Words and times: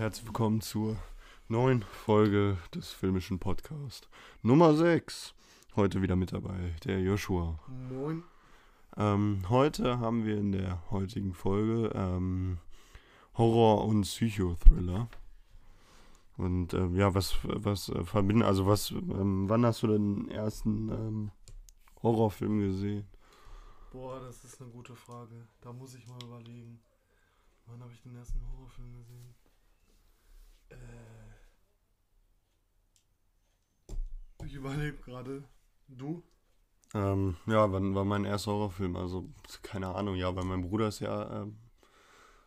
herzlich 0.00 0.24
willkommen 0.24 0.62
zur 0.62 0.96
neuen 1.48 1.82
Folge 1.82 2.56
des 2.74 2.90
filmischen 2.90 3.38
Podcasts. 3.38 4.08
Nummer 4.40 4.74
6. 4.74 5.34
Heute 5.76 6.00
wieder 6.00 6.16
mit 6.16 6.32
dabei, 6.32 6.74
der 6.86 7.02
Joshua. 7.02 7.58
Moin. 7.90 8.22
Ähm, 8.96 9.42
heute 9.50 9.98
haben 9.98 10.24
wir 10.24 10.38
in 10.38 10.52
der 10.52 10.90
heutigen 10.90 11.34
Folge 11.34 11.92
ähm, 11.94 12.60
Horror- 13.36 13.84
und 13.84 14.00
Psychothriller. 14.00 15.10
Und 16.38 16.72
ähm, 16.72 16.96
ja, 16.96 17.14
was, 17.14 17.36
was 17.42 17.90
äh, 17.90 18.02
verbinden, 18.02 18.42
also 18.42 18.66
was, 18.66 18.92
ähm, 18.92 19.50
wann 19.50 19.66
hast 19.66 19.82
du 19.82 19.88
den 19.88 20.30
ersten 20.30 20.88
ähm, 20.88 21.30
Horrorfilm 22.02 22.58
gesehen? 22.58 23.06
Boah, 23.92 24.18
das 24.20 24.44
ist 24.44 24.62
eine 24.62 24.70
gute 24.70 24.96
Frage. 24.96 25.46
Da 25.60 25.74
muss 25.74 25.94
ich 25.94 26.06
mal 26.06 26.22
überlegen. 26.24 26.80
Wann 27.66 27.82
habe 27.82 27.92
ich 27.92 28.00
den 28.00 28.16
ersten 28.16 28.40
Horrorfilm 28.50 28.94
gesehen? 28.94 29.34
Äh. 30.70 30.76
Ich 34.44 34.54
überlege 34.54 34.96
gerade. 34.98 35.44
Du? 35.88 36.22
Ähm, 36.94 37.36
ja, 37.46 37.70
wann 37.72 37.94
war 37.94 38.04
mein 38.04 38.24
erster 38.24 38.52
Horrorfilm? 38.52 38.96
Also, 38.96 39.28
keine 39.62 39.94
Ahnung, 39.94 40.16
ja, 40.16 40.34
weil 40.34 40.44
mein 40.44 40.62
Bruder 40.62 40.88
ist 40.88 41.00
ja 41.00 41.42
ähm, 41.42 41.56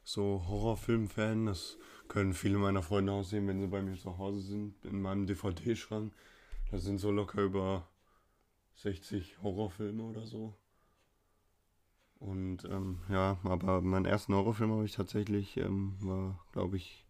so 0.03 0.45
Horrorfilm-Fan. 0.47 1.45
Das 1.45 1.77
können 2.07 2.33
viele 2.33 2.57
meiner 2.57 2.83
Freunde 2.83 3.13
auch 3.13 3.23
sehen, 3.23 3.47
wenn 3.47 3.61
sie 3.61 3.67
bei 3.67 3.81
mir 3.81 3.97
zu 3.97 4.17
Hause 4.17 4.41
sind, 4.41 4.83
in 4.85 5.01
meinem 5.01 5.27
DVD-Schrank. 5.27 6.13
Da 6.71 6.77
sind 6.77 6.97
so 6.97 7.11
locker 7.11 7.41
über 7.41 7.87
60 8.75 9.41
Horrorfilme 9.41 10.03
oder 10.03 10.25
so. 10.25 10.57
Und 12.19 12.63
ähm, 12.65 12.99
ja, 13.09 13.37
aber 13.43 13.81
meinen 13.81 14.05
ersten 14.05 14.33
Horrorfilm 14.33 14.71
habe 14.71 14.85
ich 14.85 14.93
tatsächlich, 14.93 15.57
ähm, 15.57 15.97
war, 15.99 16.39
glaube 16.53 16.77
ich, 16.77 17.02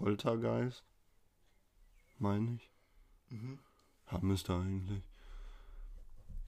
Poltergeist. 0.00 0.82
Meine 2.18 2.54
ich. 2.54 2.70
Mhm. 3.28 3.58
Ja, 4.10 4.18
müsste 4.22 4.54
eigentlich. 4.54 5.02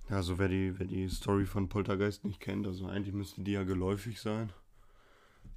Ja, 0.09 0.17
also 0.17 0.39
wer 0.39 0.49
die, 0.49 0.79
wer 0.79 0.87
die 0.87 1.07
Story 1.11 1.45
von 1.45 1.69
Poltergeist 1.69 2.25
nicht 2.25 2.41
kennt, 2.41 2.67
also 2.67 2.87
eigentlich 2.87 3.15
müsste 3.15 3.43
die 3.43 3.53
ja 3.53 3.65
geläufig 3.65 4.23
sein. 4.23 4.55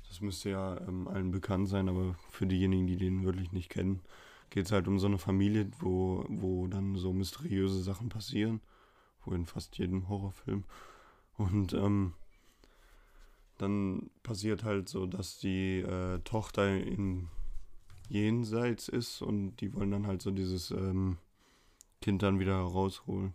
Das 0.10 0.20
müsste 0.20 0.50
ja 0.50 0.78
ähm, 0.82 1.08
allen 1.08 1.32
bekannt 1.32 1.70
sein, 1.70 1.88
aber 1.88 2.16
für 2.30 2.46
diejenigen, 2.46 2.86
die 2.86 2.98
den 2.98 3.24
wirklich 3.24 3.54
nicht 3.54 3.70
kennen, 3.70 4.02
geht 4.50 4.66
es 4.66 4.74
halt 4.74 4.90
um 4.90 5.00
so 5.00 5.08
eine 5.08 5.18
Familie, 5.18 5.72
wo, 5.80 6.26
wo 6.28 6.68
dann 6.68 6.96
so 6.96 7.14
mysteriöse 7.14 7.82
Sachen 7.82 8.10
passieren. 8.10 8.60
Wo 9.24 9.34
in 9.34 9.46
fast 9.46 9.78
jedem 9.78 10.10
Horrorfilm. 10.10 10.66
Und 11.38 11.72
ähm, 11.74 12.14
dann 13.58 14.10
passiert 14.22 14.66
halt 14.66 14.90
so, 14.90 15.06
dass 15.06 15.40
die 15.40 15.80
äh, 15.80 16.20
Tochter 16.20 16.78
in 16.78 17.30
Jenseits 18.10 18.88
ist 18.88 19.22
und 19.22 19.58
die 19.58 19.74
wollen 19.74 19.92
dann 19.92 20.08
halt 20.08 20.22
so 20.22 20.32
dieses 20.32 20.72
ähm, 20.72 21.18
Kind 22.02 22.22
dann 22.24 22.40
wieder 22.40 22.56
rausholen. 22.58 23.34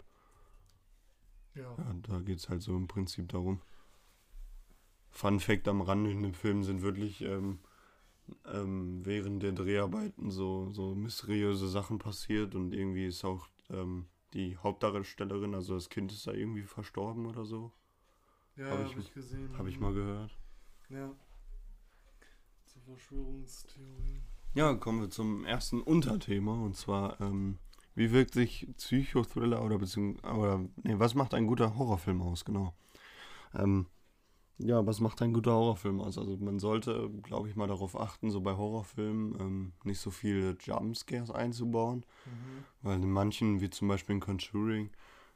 Ja. 1.54 1.74
Ja, 1.77 1.94
da 2.02 2.20
geht 2.20 2.38
es 2.38 2.48
halt 2.48 2.62
so 2.62 2.77
im 2.77 2.86
Prinzip 2.88 3.28
darum. 3.28 3.60
Fun 5.10 5.40
Fact 5.40 5.66
am 5.68 5.80
Rande 5.80 6.10
in 6.12 6.22
dem 6.22 6.34
Film 6.34 6.62
sind 6.62 6.82
wirklich 6.82 7.20
ähm, 7.22 7.58
ähm, 8.46 9.04
während 9.04 9.42
der 9.42 9.52
Dreharbeiten 9.52 10.30
so, 10.30 10.70
so 10.72 10.94
mysteriöse 10.94 11.68
Sachen 11.68 11.98
passiert 11.98 12.55
und 12.55 12.72
irgendwie 12.72 13.06
ist 13.06 13.24
auch 13.24 13.48
ähm, 13.70 14.06
die 14.34 14.56
Hauptdarstellerin, 14.58 15.55
also 15.56 15.74
das 15.74 15.88
Kind 15.88 16.12
ist 16.12 16.27
da 16.28 16.32
irgendwie 16.32 16.62
verstorben 16.62 17.27
oder 17.27 17.44
so. 17.44 17.72
Ja, 18.56 18.66
Hab 18.70 18.78
habe 18.78 18.84
ich- 18.90 18.96
ich, 19.08 19.12
gesehen. 19.14 19.58
Habe 19.58 19.68
ich 19.68 19.80
mal 19.80 19.92
gehört. 19.92 20.30
Ja. 20.90 21.11
Zur 22.66 22.83
Verschwörungstheorie. 22.83 24.22
Ja, 24.55 24.74
kommen 24.74 25.00
wir 25.00 25.11
zum 25.11 25.44
ersten 25.44 25.80
Unterthema 25.80 26.52
und 26.55 26.77
zwar, 26.77 27.20
ähm, 27.20 27.58
wie 27.94 28.11
wirkt 28.11 28.34
sich 28.34 28.66
Psychothriller 28.77 29.62
oder 29.64 29.78
beziehungsweise, 29.78 30.34
oder, 30.36 30.58
nee, 30.83 30.98
was 30.98 31.14
macht 31.14 31.34
ein 31.34 31.46
guter 31.46 31.77
Horrorfilm 31.77 32.20
aus, 32.22 32.44
genau. 32.44 32.74
Ähm, 33.55 33.86
ja, 34.58 34.84
was 34.86 35.00
macht 35.00 35.22
ein 35.22 35.33
guter 35.33 35.52
Horrorfilm 35.52 36.00
aus? 36.00 36.18
Also 36.18 36.36
man 36.39 36.58
sollte, 36.58 37.10
glaube 37.22 37.48
ich, 37.48 37.56
mal 37.56 37.68
darauf 37.68 37.98
achten, 37.98 38.30
so 38.30 38.40
bei 38.40 38.56
Horrorfilmen 38.56 39.40
ähm, 39.40 39.72
nicht 39.84 40.00
so 40.00 40.10
viele 40.10 40.56
Jumpscares 40.60 41.30
einzubauen, 41.30 42.05
Mhm. 42.27 42.64
weil 42.83 43.02
in 43.02 43.10
manchen, 43.10 43.60
wie 43.60 43.70
zum 43.70 43.89
Beispiel 43.89 44.16
in 44.16 44.20
Conjuring, 44.20 44.90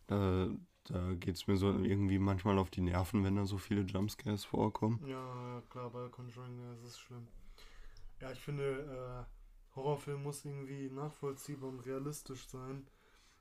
da, 0.09 0.49
da 0.85 1.15
geht 1.15 1.37
es 1.37 1.47
mir 1.47 1.57
so 1.57 1.71
irgendwie 1.71 2.19
manchmal 2.19 2.59
auf 2.59 2.71
die 2.71 2.83
Nerven, 2.83 3.25
wenn 3.25 3.37
da 3.37 3.47
so 3.47 3.59
viele 3.59 3.83
Jumpscares 3.83 4.45
vorkommen. 4.45 5.01
Ja, 5.07 5.55
ja, 5.55 5.63
klar, 5.71 5.91
bei 5.91 6.09
Conjuring, 6.09 6.59
das 6.73 6.83
ist 6.83 6.99
schlimm. 7.01 7.27
Ja, 8.25 8.33
ich 8.33 8.41
finde, 8.41 9.27
äh, 9.29 9.77
Horrorfilm 9.77 10.23
muss 10.23 10.47
irgendwie 10.47 10.89
nachvollziehbar 10.89 11.69
und 11.69 11.81
realistisch 11.81 12.47
sein. 12.49 12.87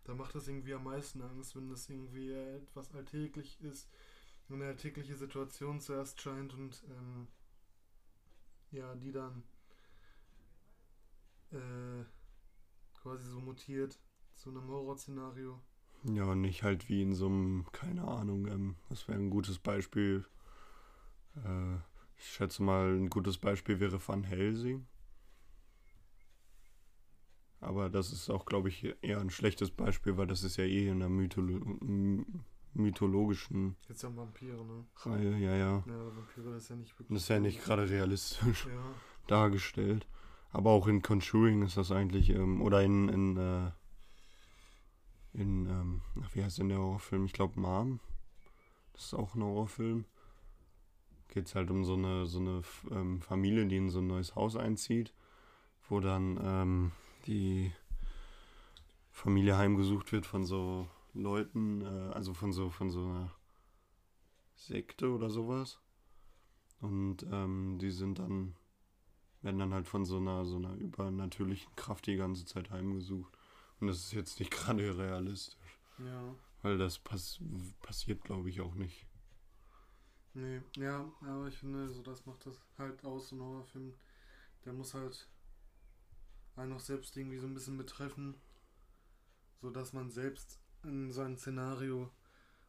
Da 0.04 0.14
macht 0.14 0.36
das 0.36 0.50
irgendwie 0.50 0.74
am 0.74 0.84
meisten 0.84 1.22
Angst, 1.22 1.56
wenn 1.56 1.70
das 1.70 1.90
irgendwie 1.90 2.34
etwas 2.34 2.94
alltäglich 2.94 3.62
ist, 3.62 3.90
eine 4.50 4.66
alltägliche 4.66 5.16
Situation 5.16 5.80
zuerst 5.80 6.22
scheint 6.22 6.54
und 6.54 6.84
ähm, 6.90 7.28
ja, 8.72 8.94
die 8.96 9.14
dann 9.14 9.44
äh, 11.52 12.04
quasi 13.02 13.24
so 13.30 13.40
mutiert 13.40 13.98
zu 14.36 14.50
einem 14.50 14.68
Horrorszenario. 14.68 15.62
Ja, 16.04 16.26
und 16.26 16.42
nicht 16.42 16.64
halt 16.64 16.90
wie 16.90 17.04
in 17.04 17.16
so 17.16 17.28
einem, 17.28 17.66
keine 17.72 18.06
Ahnung, 18.06 18.48
ähm, 18.48 18.76
das 18.90 19.08
wäre 19.08 19.18
ein 19.18 19.30
gutes 19.30 19.60
Beispiel. 19.60 20.26
Äh, 21.38 21.78
ich 22.18 22.26
schätze 22.26 22.64
mal, 22.64 22.96
ein 22.96 23.10
gutes 23.10 23.38
Beispiel 23.38 23.80
wäre 23.80 24.00
Van 24.06 24.24
Helsing. 24.24 24.88
Aber 27.60 27.90
das 27.90 28.12
ist 28.12 28.30
auch, 28.30 28.46
glaube 28.46 28.70
ich, 28.70 28.94
eher 29.02 29.22
ein 29.22 29.30
schlechtes 29.30 29.72
Beispiel, 29.72 30.18
weil 30.18 30.28
das 30.28 30.44
ist 30.44 30.58
ja 30.58 30.66
eh 30.66 30.88
in 30.88 30.96
einer 30.96 31.10
Mytholo 31.10 31.62
mythologischen 32.76 33.78
Jetzt 33.88 34.02
ja 34.02 34.16
Vampire, 34.16 34.66
ne? 34.66 34.86
Reihe, 34.98 35.38
ja, 35.38 35.56
ja. 35.56 35.84
Ja, 35.86 36.16
Vampire 36.16 36.56
ist 36.56 36.70
ja 36.70 36.76
nicht 36.76 36.98
wirklich. 36.98 37.16
Das 37.16 37.24
ist 37.24 37.30
ja 37.30 37.40
nicht 37.40 37.64
gerade 37.64 37.88
realistisch 37.88 38.66
Ja, 38.66 38.84
dargestellt. 39.28 40.08
Aber 40.52 40.72
auch 40.72 40.88
in 40.88 41.02
Conjuring 41.02 41.62
ist 41.62 41.78
das 41.78 41.92
eigentlich, 41.92 42.30
ähm, 42.32 42.62
oder 42.62 42.84
in, 42.84 43.10
in, 43.10 43.38
äh, 43.38 43.72
in, 45.34 45.68
ähm, 45.68 46.02
wie 46.34 46.44
heißt 46.44 46.60
denn 46.60 46.70
der 46.70 46.80
Horrorfilm? 46.80 47.26
Ich 47.26 47.34
glaube 47.34 47.60
Mom. 47.60 48.00
Das 48.94 49.06
ist 49.06 49.14
auch 49.14 49.36
ein 49.36 49.44
Horrorfilm. 49.44 50.06
Geht 51.34 51.48
es 51.48 51.56
halt 51.56 51.72
um 51.72 51.84
so 51.84 51.96
eine, 51.96 52.28
so 52.28 52.40
eine 52.40 52.62
ähm, 52.92 53.20
Familie, 53.22 53.66
die 53.66 53.78
in 53.78 53.90
so 53.90 54.00
ein 54.00 54.08
neues 54.08 54.36
Haus 54.36 54.56
einzieht, 54.56 55.14
wo 55.90 56.00
dann 56.00 56.40
ähm, 56.44 56.92
die 57.26 57.72
Familie 59.12 59.58
heimgesucht 59.58 60.12
wird 60.12 60.28
von 60.28 60.46
so 60.46 60.88
Leuten, 61.16 61.82
äh, 61.82 62.14
also 62.14 62.36
von 62.36 62.54
so, 62.54 62.70
von 62.70 62.92
so 62.92 63.00
einer 63.00 63.32
Sekte 64.54 65.10
oder 65.10 65.32
sowas. 65.32 65.80
Und 66.82 67.26
ähm, 67.32 67.80
die 67.80 67.90
sind 67.90 68.20
dann 68.20 68.54
werden 69.42 69.60
dann 69.60 69.74
halt 69.74 69.88
von 69.88 70.06
so 70.06 70.18
einer, 70.18 70.46
so 70.46 70.56
einer 70.58 70.74
übernatürlichen 70.76 71.76
Kraft 71.76 72.08
die 72.08 72.16
ganze 72.16 72.46
Zeit 72.46 72.72
heimgesucht. 72.72 73.38
Und 73.80 73.88
das 73.88 73.98
ist 73.98 74.14
jetzt 74.14 74.40
nicht 74.40 74.52
gerade 74.56 74.98
realistisch, 74.98 75.80
ja. 76.00 76.36
weil 76.62 76.78
das 76.78 77.00
pass 77.00 77.40
passiert, 77.82 78.24
glaube 78.24 78.50
ich, 78.50 78.62
auch 78.62 78.76
nicht. 78.76 79.06
Nee, 80.36 80.62
ja, 80.78 81.12
aber 81.22 81.48
ich 81.48 81.58
finde, 81.58 81.90
so 81.90 82.02
das 82.04 82.26
macht 82.28 82.46
das 82.46 82.60
halt 82.78 83.04
aus, 83.04 83.30
so 83.30 83.36
ein 83.36 83.42
Horrorfilm. 83.42 83.94
Der 84.66 84.74
muss 84.74 84.94
halt 84.94 85.28
einen 86.56 86.74
auch 86.74 86.80
selbst 86.80 87.16
irgendwie 87.16 87.38
so 87.38 87.46
ein 87.46 87.54
bisschen 87.54 87.78
betreffen, 87.78 88.34
so 89.62 89.72
dass 89.72 89.94
man 89.94 90.12
selbst 90.12 90.60
in 90.84 91.12
so 91.12 91.22
ein 91.22 91.38
Szenario 91.38 92.12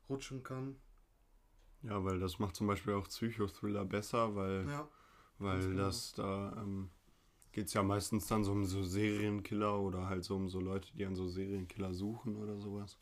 rutschen 0.09 0.43
kann. 0.43 0.77
Ja, 1.83 2.03
weil 2.05 2.19
das 2.19 2.39
macht 2.39 2.57
zum 2.57 2.67
Beispiel 2.67 2.95
auch 2.95 3.07
Psychothriller 3.09 3.85
besser, 3.85 4.35
weil, 4.35 4.69
Ja, 4.69 4.89
weil 5.39 5.71
genau. 5.71 5.77
das 5.77 6.13
da 6.15 6.55
ähm, 6.59 6.91
geht 7.53 7.69
es 7.69 7.75
ja 7.75 7.83
meistens 7.83 8.27
dann 8.29 8.45
so 8.45 8.53
um 8.53 8.65
so 8.67 8.83
Serienkiller 8.85 9.81
oder 9.81 10.09
halt 10.09 10.25
so 10.25 10.37
um 10.37 10.49
so 10.49 10.61
Leute, 10.61 10.93
die 10.97 11.07
an 11.07 11.17
so 11.17 11.29
Serienkiller 11.29 11.95
suchen 11.95 12.37
oder 12.37 12.59
sowas. 12.61 12.99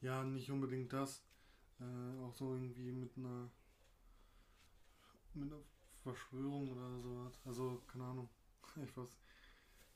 ja, 0.00 0.22
nicht 0.24 0.50
unbedingt 0.50 0.92
das. 0.92 1.22
Äh, 1.80 2.20
auch 2.24 2.34
so 2.34 2.54
irgendwie 2.54 2.92
mit 2.92 3.16
einer 3.16 3.50
mit 5.34 5.52
einer 5.52 5.62
Verschwörung 6.02 6.70
oder 6.72 7.00
sowas. 7.00 7.40
Also, 7.44 7.82
keine 7.88 8.04
Ahnung. 8.04 8.28
Ich 8.84 8.96
weiß, 8.96 9.08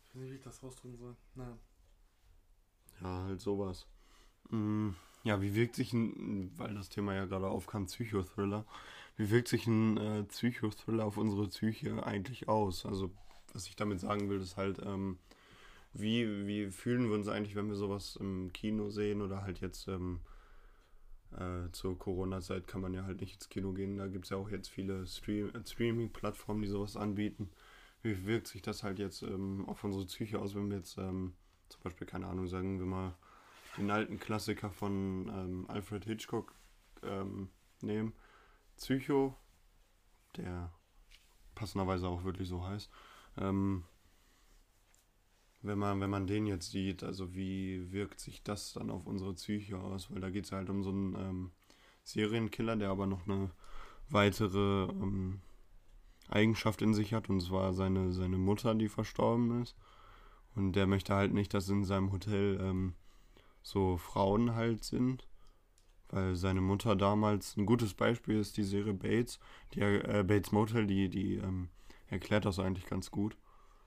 ich 0.05 0.11
weiß 0.11 0.23
nicht, 0.23 0.31
wie 0.33 0.37
ich 0.37 0.43
das 0.43 0.63
ausdrücken 0.63 0.97
soll. 0.99 1.17
Naja. 1.35 1.59
Ja, 3.01 3.25
halt 3.25 3.41
sowas. 3.41 3.87
Mm, 4.51 4.91
Ja, 5.25 5.43
wie 5.43 5.55
wirkt 5.55 5.77
sich 5.77 5.93
ein, 5.93 6.53
weil 6.59 6.75
das 6.75 6.89
Thema 6.91 7.15
ja 7.15 7.27
gerade 7.27 7.49
aufkam, 7.49 7.87
Psychothriller, 7.87 8.65
wie 9.17 9.31
wirkt 9.31 9.49
sich 9.49 9.67
ein 9.67 9.97
äh, 9.99 10.25
Psychothriller 10.25 11.05
auf 11.07 11.17
unsere 11.19 11.49
Psyche 11.49 12.05
eigentlich 12.07 12.49
aus? 12.49 12.87
Also, 12.87 13.11
was 13.53 13.67
ich 13.69 13.77
damit 13.77 14.01
sagen 14.01 14.31
will, 14.31 14.41
ist 14.41 14.57
halt, 14.57 14.81
ähm, 14.85 15.19
wie, 15.95 16.47
wie 16.47 16.71
fühlen 16.71 17.09
wir 17.09 17.17
uns 17.17 17.29
eigentlich, 17.29 17.57
wenn 17.57 17.69
wir 17.69 17.77
sowas 17.77 18.17
im 18.17 18.53
Kino 18.53 18.91
sehen 18.91 19.23
oder 19.23 19.43
halt 19.43 19.61
jetzt 19.61 19.89
ähm, 19.89 20.21
äh, 21.39 21.71
zur 21.73 21.99
Corona-Zeit 21.99 22.67
kann 22.67 22.81
man 22.81 22.95
ja 22.95 23.05
halt 23.05 23.21
nicht 23.21 23.35
ins 23.35 23.49
Kino 23.49 23.73
gehen. 23.73 23.97
Da 23.97 24.07
gibt 24.07 24.25
es 24.25 24.31
ja 24.31 24.37
auch 24.37 24.51
jetzt 24.51 24.69
viele 24.69 25.07
Stream 25.07 25.51
äh, 25.55 25.67
Streaming-Plattformen, 25.67 26.63
die 26.63 26.69
sowas 26.69 26.97
anbieten. 26.97 27.51
wie 28.03 28.27
wirkt 28.27 28.49
sich 28.49 28.63
das 28.63 28.83
halt 28.83 28.99
jetzt 28.99 29.23
ähm, 29.23 29.65
auf 29.69 29.85
unsere 29.85 30.07
Psyche 30.07 30.39
aus, 30.39 30.55
wenn 30.55 30.71
wir 30.71 30.79
jetzt 30.79 30.99
ähm, 30.99 31.35
zum 31.69 31.83
Beispiel, 31.83 32.07
keine 32.07 32.27
Ahnung, 32.27 32.47
sagen 32.47 32.79
wir 32.79 32.87
mal, 32.87 33.15
den 33.77 33.91
alten 33.91 34.19
Klassiker 34.19 34.71
von 34.71 35.29
ähm, 35.29 35.67
Alfred 35.69 36.05
Hitchcock 36.05 36.55
ähm, 37.03 37.51
nehmen. 37.81 38.15
Psycho, 38.77 39.35
der 40.37 40.73
passenderweise 41.55 42.09
auch 42.09 42.25
wirklich 42.25 42.49
so 42.49 42.67
heißt. 42.67 42.91
Ähm, 43.39 43.85
wenn 45.63 45.79
man, 45.79 46.01
wenn 46.01 46.11
man 46.11 46.27
den 46.27 46.47
jetzt 46.47 46.71
sieht, 46.71 47.03
also 47.03 47.35
wie 47.35 47.91
wirkt 47.93 48.21
sich 48.21 48.43
das 48.43 48.73
dann 48.73 48.91
auf 48.91 49.07
unsere 49.07 49.35
Psyche 49.35 49.79
aus? 49.79 50.11
Weil 50.11 50.21
da 50.21 50.31
geht 50.31 50.45
es 50.45 50.53
halt 50.53 50.71
um 50.71 50.83
so 50.83 50.91
einen 50.91 51.15
ähm, 51.15 51.51
Serienkiller, 52.05 52.77
der 52.77 52.91
aber 52.91 53.07
noch 53.07 53.27
eine 53.27 53.51
weitere 54.09 54.85
ähm, 54.85 55.41
Eigenschaft 56.29 56.83
in 56.83 56.95
sich 56.95 57.15
hat, 57.15 57.29
und 57.29 57.41
zwar 57.41 57.73
seine, 57.73 58.13
seine 58.13 58.39
Mutter, 58.39 58.75
die 58.75 58.89
verstorben 58.89 59.63
ist. 59.63 59.77
Und 60.55 60.73
der 60.73 60.87
möchte 60.87 61.15
halt 61.15 61.35
nicht, 61.35 61.53
dass 61.53 61.69
in 61.69 61.85
seinem 61.85 62.13
Hotel 62.13 62.59
ähm, 62.61 62.95
so 63.63 63.97
Frauen 63.97 64.55
halt 64.55 64.85
sind. 64.85 65.27
Weil 66.09 66.37
seine 66.37 66.61
Mutter 66.61 66.95
damals, 66.95 67.57
ein 67.57 67.67
gutes 67.67 67.95
Beispiel 67.95 68.39
ist 68.39 68.57
die 68.57 68.63
Serie 68.63 68.95
Bates, 68.95 69.41
die 69.75 69.81
äh, 69.81 70.25
Bates 70.27 70.53
Motel, 70.53 70.87
die, 70.87 71.09
die 71.09 71.35
ähm, 71.35 71.69
erklärt 72.09 72.45
das 72.45 72.61
eigentlich 72.61 72.87
ganz 72.87 73.11
gut. 73.11 73.37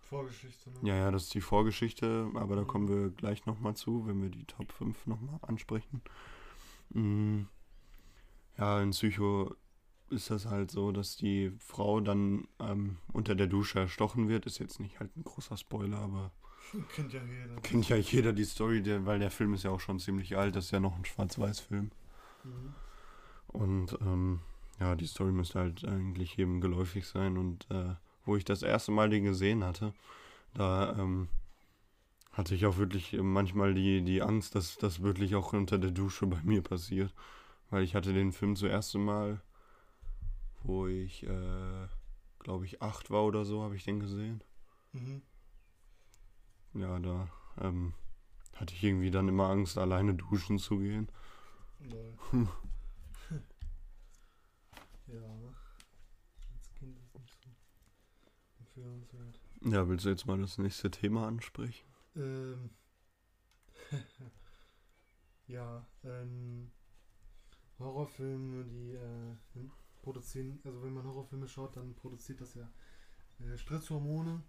Vorgeschichte, 0.09 0.71
ne? 0.71 0.79
Ja, 0.83 0.95
ja, 0.95 1.11
das 1.11 1.23
ist 1.23 1.33
die 1.33 1.41
Vorgeschichte, 1.41 2.29
aber 2.33 2.55
da 2.55 2.63
kommen 2.63 2.87
wir 2.87 3.09
gleich 3.11 3.45
nochmal 3.45 3.75
zu, 3.75 4.07
wenn 4.07 4.21
wir 4.21 4.29
die 4.29 4.45
Top 4.45 4.71
5 4.71 5.05
nochmal 5.05 5.39
ansprechen. 5.43 6.01
Mhm. 6.89 7.47
Ja, 8.57 8.81
in 8.81 8.89
Psycho 8.89 9.55
ist 10.09 10.31
das 10.31 10.47
halt 10.47 10.71
so, 10.71 10.91
dass 10.91 11.15
die 11.15 11.51
Frau 11.59 12.01
dann 12.01 12.47
ähm, 12.59 12.97
unter 13.13 13.35
der 13.35 13.47
Dusche 13.47 13.79
erstochen 13.79 14.27
wird. 14.27 14.45
Ist 14.47 14.57
jetzt 14.59 14.79
nicht 14.79 14.99
halt 14.99 15.15
ein 15.15 15.23
großer 15.23 15.55
Spoiler, 15.57 15.99
aber 15.99 16.31
Kennt 16.95 17.13
ja 17.13 17.21
jeder. 17.23 17.61
kennt 17.61 17.89
ja 17.89 17.95
jeder 17.95 18.33
die 18.33 18.43
Story, 18.45 18.81
der, 18.81 19.05
weil 19.05 19.19
der 19.19 19.31
Film 19.31 19.53
ist 19.53 19.63
ja 19.63 19.71
auch 19.71 19.79
schon 19.79 19.99
ziemlich 19.99 20.35
alt. 20.37 20.55
Das 20.55 20.65
ist 20.65 20.71
ja 20.71 20.79
noch 20.79 20.97
ein 20.97 21.05
Schwarz-Weiß-Film. 21.05 21.91
Mhm. 22.43 22.73
Und 23.47 23.97
ähm, 24.01 24.39
ja, 24.79 24.95
die 24.95 25.07
Story 25.07 25.31
müsste 25.31 25.59
halt 25.59 25.85
eigentlich 25.85 26.35
jedem 26.35 26.61
geläufig 26.61 27.05
sein. 27.07 27.37
Und 27.37 27.69
äh, 27.69 27.95
wo 28.29 28.37
ich 28.37 28.45
das 28.45 28.61
erste 28.61 28.91
Mal 28.91 29.09
den 29.09 29.23
gesehen 29.23 29.63
hatte, 29.63 29.91
da 30.53 30.95
ähm, 30.99 31.29
hatte 32.31 32.53
ich 32.53 32.67
auch 32.67 32.77
wirklich 32.77 33.13
manchmal 33.19 33.73
die, 33.73 34.03
die 34.03 34.21
Angst, 34.21 34.53
dass 34.53 34.77
das 34.77 35.01
wirklich 35.01 35.33
auch 35.33 35.51
unter 35.53 35.79
der 35.79 35.89
Dusche 35.89 36.27
bei 36.27 36.39
mir 36.43 36.61
passiert. 36.61 37.11
Weil 37.71 37.83
ich 37.83 37.95
hatte 37.95 38.13
den 38.13 38.31
Film 38.31 38.55
zuerst 38.55 38.93
Mal, 38.95 39.41
wo 40.61 40.85
ich, 40.85 41.23
äh, 41.23 41.87
glaube 42.37 42.65
ich, 42.65 42.83
acht 42.83 43.09
war 43.09 43.23
oder 43.23 43.45
so, 43.45 43.63
habe 43.63 43.75
ich 43.75 43.83
den 43.83 43.99
gesehen. 43.99 44.43
Mhm. 44.93 45.23
Ja, 46.75 46.99
da 46.99 47.29
ähm, 47.59 47.95
hatte 48.55 48.75
ich 48.75 48.83
irgendwie 48.83 49.09
dann 49.09 49.27
immer 49.27 49.49
Angst, 49.49 49.75
alleine 49.79 50.13
duschen 50.13 50.59
zu 50.59 50.77
gehen. 50.77 51.09
Ja. 55.07 55.21
Als 56.53 56.71
Kind 56.75 56.95
ist 56.99 57.15
nicht 57.15 57.41
so 57.41 57.49
empfehlenswert. 58.87 59.39
Ja, 59.65 59.87
willst 59.87 60.05
du 60.05 60.09
jetzt 60.09 60.25
mal 60.25 60.39
das 60.39 60.57
nächste 60.57 60.91
Thema 60.91 61.27
ansprechen? 61.27 61.87
Ähm. 62.15 62.69
ja, 65.47 65.85
ähm. 66.03 66.71
Horrorfilme, 67.79 68.65
die 68.65 68.91
äh, 68.91 69.69
produzieren, 70.01 70.59
also 70.65 70.83
wenn 70.83 70.93
man 70.93 71.05
Horrorfilme 71.05 71.47
schaut, 71.47 71.77
dann 71.77 71.95
produziert 71.95 72.41
das 72.41 72.53
ja 72.55 72.69
äh, 73.39 73.57
Stresshormone, 73.57 74.43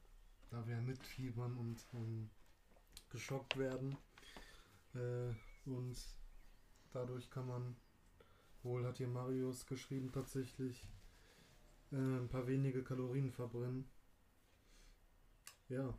da 0.51 0.67
wir 0.67 0.81
mitfiebern 0.81 1.57
und 1.57 1.87
ähm, 1.95 2.29
geschockt 3.09 3.57
werden. 3.57 3.97
Äh, 4.95 5.33
und 5.69 5.97
dadurch 6.93 7.31
kann 7.31 7.47
man, 7.47 7.77
wohl 8.63 8.85
hat 8.85 8.99
hier 8.99 9.09
Marius 9.09 9.67
geschrieben, 9.67 10.11
tatsächlich 10.13 10.89
äh, 11.93 11.97
ein 11.97 12.29
paar 12.29 12.47
wenige 12.49 12.83
Kalorien 12.83 13.31
verbrennen. 13.31 13.89
Ja. 15.71 15.95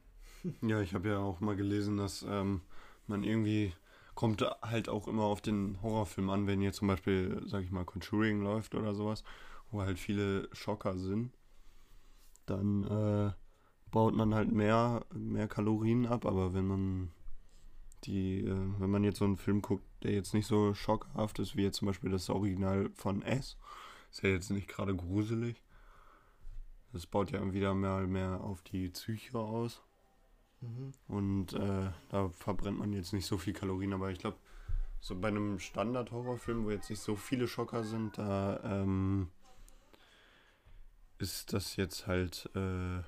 Ja, 0.62 0.82
ich 0.82 0.94
habe 0.94 1.10
ja 1.10 1.20
auch 1.20 1.40
mal 1.40 1.56
gelesen, 1.56 1.98
dass 1.98 2.24
ähm, 2.28 2.62
man 3.08 3.24
irgendwie 3.24 3.74
kommt 4.16 4.42
halt 4.62 4.90
auch 4.90 5.08
immer 5.08 5.24
auf 5.24 5.42
den 5.42 5.82
Horrorfilm 5.82 6.30
an, 6.30 6.48
wenn 6.48 6.62
hier 6.62 6.74
zum 6.74 6.88
Beispiel, 6.88 7.42
sag 7.46 7.64
ich 7.64 7.72
mal, 7.72 7.86
Conjuring 7.86 8.42
läuft 8.42 8.76
oder 8.76 8.94
sowas, 8.94 9.24
wo 9.72 9.82
halt 9.82 10.00
viele 10.00 10.50
Schocker 10.52 10.98
sind, 10.98 11.32
dann 12.46 12.84
äh, 12.84 13.32
baut 13.92 14.16
man 14.16 14.36
halt 14.36 14.52
mehr, 14.52 15.06
mehr 15.14 15.48
Kalorien 15.48 16.06
ab, 16.06 16.26
aber 16.26 16.54
wenn 16.54 16.68
man 16.68 17.12
die, 18.04 18.44
äh, 18.44 18.58
wenn 18.80 18.90
man 18.90 19.04
jetzt 19.04 19.20
so 19.20 19.26
einen 19.26 19.38
Film 19.38 19.62
guckt, 19.62 19.86
der 20.04 20.14
jetzt 20.14 20.34
nicht 20.34 20.48
so 20.48 20.74
schockhaft 20.74 21.40
ist, 21.40 21.56
wie 21.56 21.64
jetzt 21.64 21.78
zum 21.78 21.88
Beispiel 21.88 22.10
das 22.12 22.30
Original 22.30 22.90
von 22.96 23.22
S, 23.22 23.58
ist 24.12 24.24
ja 24.24 24.30
jetzt 24.30 24.50
nicht 24.52 24.68
gerade 24.68 24.96
gruselig. 24.96 25.62
Das 26.94 27.06
baut 27.06 27.32
ja 27.32 27.54
wieder 27.54 27.74
mal 27.74 28.08
mehr 28.08 28.42
auf 28.42 28.62
die 28.64 28.90
Psyche 28.90 29.38
aus. 29.40 29.82
Mhm. 30.62 30.92
Und 31.08 31.54
äh, 31.54 31.90
da 32.10 32.30
verbrennt 32.30 32.80
man 32.80 32.94
jetzt 32.94 33.14
nicht 33.14 33.26
so 33.26 33.38
viel 33.38 33.54
Kalorien, 33.54 33.94
aber 33.94 34.12
ich 34.12 34.20
glaube, 34.20 34.38
so 35.00 35.20
bei 35.20 35.30
einem 35.30 35.60
Standard-Horrorfilm, 35.60 36.66
wo 36.66 36.70
jetzt 36.70 36.90
nicht 36.90 37.02
so 37.02 37.16
viele 37.16 37.48
Schocker 37.48 37.84
sind, 37.84 38.18
da 38.18 38.60
ähm, 38.64 39.32
ist 41.18 41.54
das 41.54 41.76
jetzt 41.76 42.08
halt, 42.08 42.50
äh, 42.56 43.02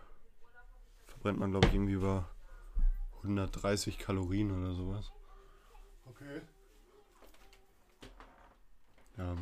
verbrennt 1.06 1.40
man 1.40 1.52
glaube 1.52 1.68
ich 1.68 1.74
irgendwie 1.74 1.94
über 1.94 2.30
130 3.18 4.00
Kalorien 4.00 4.52
oder 4.52 4.74
sowas. 4.74 5.12
Okay. 6.06 6.42
Ja, 9.24 9.36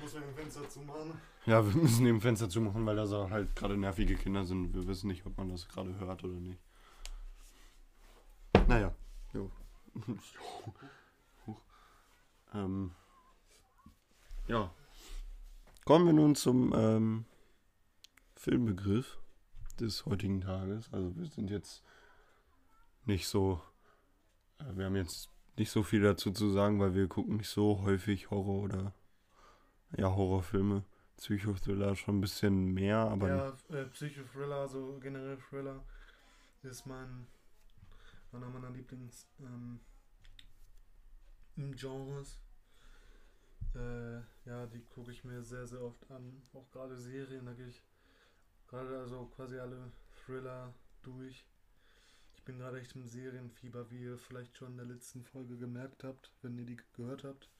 Muss 0.00 0.14
man 0.14 0.24
ein 0.24 0.34
Fenster 0.34 0.68
zumachen. 0.68 1.12
ja, 1.46 1.64
wir 1.64 1.80
müssen 1.80 2.06
eben 2.06 2.20
Fenster 2.20 2.48
zumachen, 2.48 2.84
weil 2.86 2.96
da 2.96 3.06
so 3.06 3.30
halt 3.30 3.54
gerade 3.54 3.76
nervige 3.76 4.16
Kinder 4.16 4.44
sind. 4.44 4.74
Wir 4.74 4.86
wissen 4.88 5.06
nicht, 5.06 5.24
ob 5.26 5.36
man 5.38 5.48
das 5.48 5.68
gerade 5.68 5.96
hört 6.00 6.24
oder 6.24 6.34
nicht. 6.34 6.60
Naja, 8.66 8.92
jo. 9.32 9.50
Ähm, 12.54 12.92
ja. 14.46 14.72
Kommen 15.84 16.06
wir 16.06 16.12
nun 16.14 16.34
zum 16.36 16.72
ähm, 16.74 17.24
Filmbegriff 18.34 19.18
des 19.78 20.06
heutigen 20.06 20.40
Tages. 20.40 20.90
Also 20.92 21.14
wir 21.16 21.26
sind 21.26 21.50
jetzt 21.50 21.82
nicht 23.04 23.26
so, 23.28 23.60
äh, 24.58 24.64
wir 24.74 24.86
haben 24.86 24.96
jetzt 24.96 25.28
nicht 25.58 25.70
so 25.70 25.82
viel 25.82 26.02
dazu 26.02 26.32
zu 26.32 26.50
sagen, 26.50 26.80
weil 26.80 26.94
wir 26.94 27.08
gucken 27.08 27.36
nicht 27.36 27.48
so 27.48 27.82
häufig 27.82 28.30
Horror 28.30 28.62
oder 28.62 28.94
ja 29.96 30.14
Horrorfilme. 30.14 30.84
Psychothriller 31.16 31.96
schon 31.96 32.18
ein 32.18 32.20
bisschen 32.20 32.74
mehr, 32.74 32.98
aber 32.98 33.28
ja, 33.28 33.56
äh, 33.70 33.86
Psychothriller, 33.86 34.68
so 34.68 34.98
generell 35.00 35.38
Thriller, 35.38 35.82
ist 36.62 36.84
mein 36.84 37.26
einer 38.32 38.48
meiner 38.50 38.70
Lieblings 38.70 39.26
ähm, 39.40 39.80
Genres. 41.56 42.38
Äh, 43.74 44.16
ja, 44.44 44.66
die 44.66 44.84
gucke 44.94 45.10
ich 45.10 45.24
mir 45.24 45.42
sehr, 45.42 45.66
sehr 45.66 45.82
oft 45.82 46.10
an. 46.10 46.42
Auch 46.52 46.70
gerade 46.70 46.96
Serien, 46.98 47.46
da 47.46 47.52
gehe 47.54 47.68
ich 47.68 47.82
gerade 48.68 48.98
also 48.98 49.26
quasi 49.34 49.58
alle 49.58 49.92
Thriller 50.24 50.74
durch. 51.02 51.46
Ich 52.46 52.52
bin 52.52 52.60
gerade 52.60 52.80
echt 52.80 52.94
im 52.94 53.04
Serienfieber, 53.08 53.90
wie 53.90 54.04
ihr 54.04 54.18
vielleicht 54.18 54.56
schon 54.56 54.68
in 54.68 54.76
der 54.76 54.86
letzten 54.86 55.24
Folge 55.24 55.56
gemerkt 55.56 56.04
habt, 56.04 56.30
wenn 56.42 56.56
ihr 56.56 56.64
die 56.64 56.76
gehört 56.92 57.24
habt. 57.24 57.50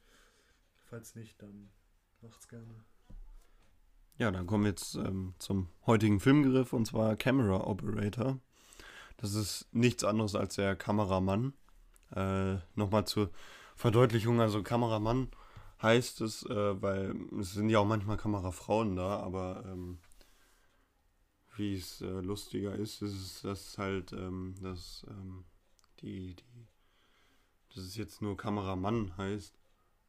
Falls 0.89 1.17
nicht, 1.17 1.43
dann 1.43 1.71
macht's 2.21 2.47
gerne. 2.47 2.85
Ja, 4.17 4.31
dann 4.31 4.47
kommen 4.47 4.63
wir 4.63 4.71
jetzt 4.71 4.95
ähm, 4.95 5.35
zum 5.41 5.71
heutigen 5.87 6.21
Filmgriff 6.21 6.73
und 6.73 6.87
zwar 6.87 7.17
Camera 7.17 7.67
Operator. 7.67 8.39
Das 9.17 9.35
ist 9.35 9.67
nichts 9.73 10.05
anderes 10.05 10.37
als 10.37 10.55
der 10.55 10.77
Kameramann. 10.77 11.55
Äh, 12.15 12.59
Nochmal 12.77 13.09
zur 13.09 13.33
Verdeutlichung, 13.75 14.41
also 14.41 14.63
Kameramann 14.63 15.33
heißt 15.83 16.21
es, 16.21 16.45
äh, 16.47 16.81
weil 16.81 17.17
es 17.41 17.55
sind 17.55 17.71
ja 17.71 17.81
auch 17.81 17.87
manchmal 17.87 18.19
Kamerafrauen 18.19 18.95
da, 18.95 19.19
aber 19.19 19.65
ähm, 19.67 19.99
wie 21.57 21.75
es 21.75 22.01
äh, 22.01 22.21
lustiger 22.21 22.75
ist, 22.75 23.03
ist 23.03 23.15
es, 23.15 23.43
dass 23.43 23.79
halt, 23.79 24.13
ähm, 24.13 24.55
dass 24.63 25.07
ähm, 25.09 25.45
die, 26.01 26.35
die, 26.35 26.67
dass 27.75 27.85
es 27.85 27.97
jetzt 27.97 28.23
nur 28.23 28.37
Kameramann 28.37 29.17
heißt, 29.17 29.59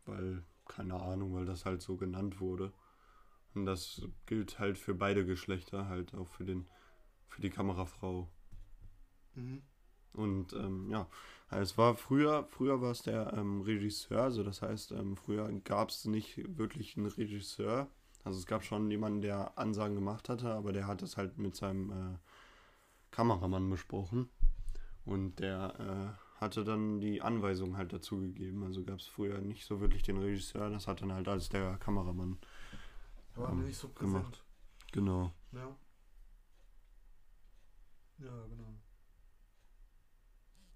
weil, 0.06 0.44
keine 0.66 0.96
Ahnung, 0.96 1.34
weil 1.34 1.46
das 1.46 1.66
halt 1.66 1.82
so 1.82 1.98
genannt 1.98 2.40
wurde. 2.40 2.74
Und 3.54 3.66
das 3.66 4.02
gilt 4.26 4.60
halt 4.60 4.78
für 4.78 4.94
beide 4.94 5.26
Geschlechter, 5.26 5.88
halt 5.88 6.14
auch 6.14 6.28
für 6.28 6.46
den, 6.46 6.68
für 7.28 7.42
die 7.42 7.50
Kamerafrau. 7.50 8.30
Mhm. 9.36 9.62
Und 10.14 10.54
ähm, 10.54 10.90
ja, 10.90 11.08
also 11.48 11.62
es 11.62 11.78
war 11.78 11.96
früher, 11.96 12.46
früher 12.46 12.82
war 12.82 12.92
es 12.92 13.04
der 13.04 13.34
ähm, 13.34 13.62
Regisseur, 13.62 14.24
also 14.24 14.44
das 14.44 14.62
heißt, 14.62 14.92
ähm, 14.92 15.16
früher 15.16 15.48
gab 15.62 15.90
es 15.90 16.06
nicht 16.06 16.58
wirklich 16.58 16.98
einen 16.98 17.06
Regisseur. 17.06 17.88
Also 18.28 18.40
es 18.40 18.46
gab 18.46 18.64
schon 18.64 18.92
jemanden, 18.92 19.22
der 19.22 19.58
Ansagen 19.58 19.96
gemacht 19.96 20.28
hatte, 20.30 20.54
aber 20.54 20.74
der 20.74 20.86
hat 20.86 21.02
es 21.02 21.18
halt 21.18 21.38
mit 21.38 21.56
seinem, 21.56 21.92
äh, 21.92 22.18
Kameramann 23.12 23.70
besprochen. 23.70 24.30
Und 25.06 25.40
der 25.40 26.18
äh, 26.20 26.40
hatte 26.42 26.64
dann 26.64 27.00
die 27.00 27.22
Anweisung 27.22 27.78
halt 27.78 27.94
dazu 27.94 28.18
gegeben. 28.20 28.64
Also 28.64 28.84
gab 28.84 29.00
es 29.00 29.08
früher 29.08 29.40
nicht 29.40 29.66
so 29.66 29.80
wirklich 29.80 30.04
den 30.04 30.18
Regisseur, 30.18 30.70
das 30.70 30.88
hat 30.88 31.02
dann 31.02 31.14
halt 31.14 31.28
als 31.28 31.50
der 31.50 31.78
Kameramann 31.78 32.38
War 33.36 33.52
ähm, 33.52 33.64
nicht 33.64 33.78
so 33.78 33.88
präsent. 33.88 34.24
gemacht. 34.24 34.44
Genau. 34.92 35.32
Ja. 35.54 35.76
Ja, 38.20 38.46
genau. 38.50 38.74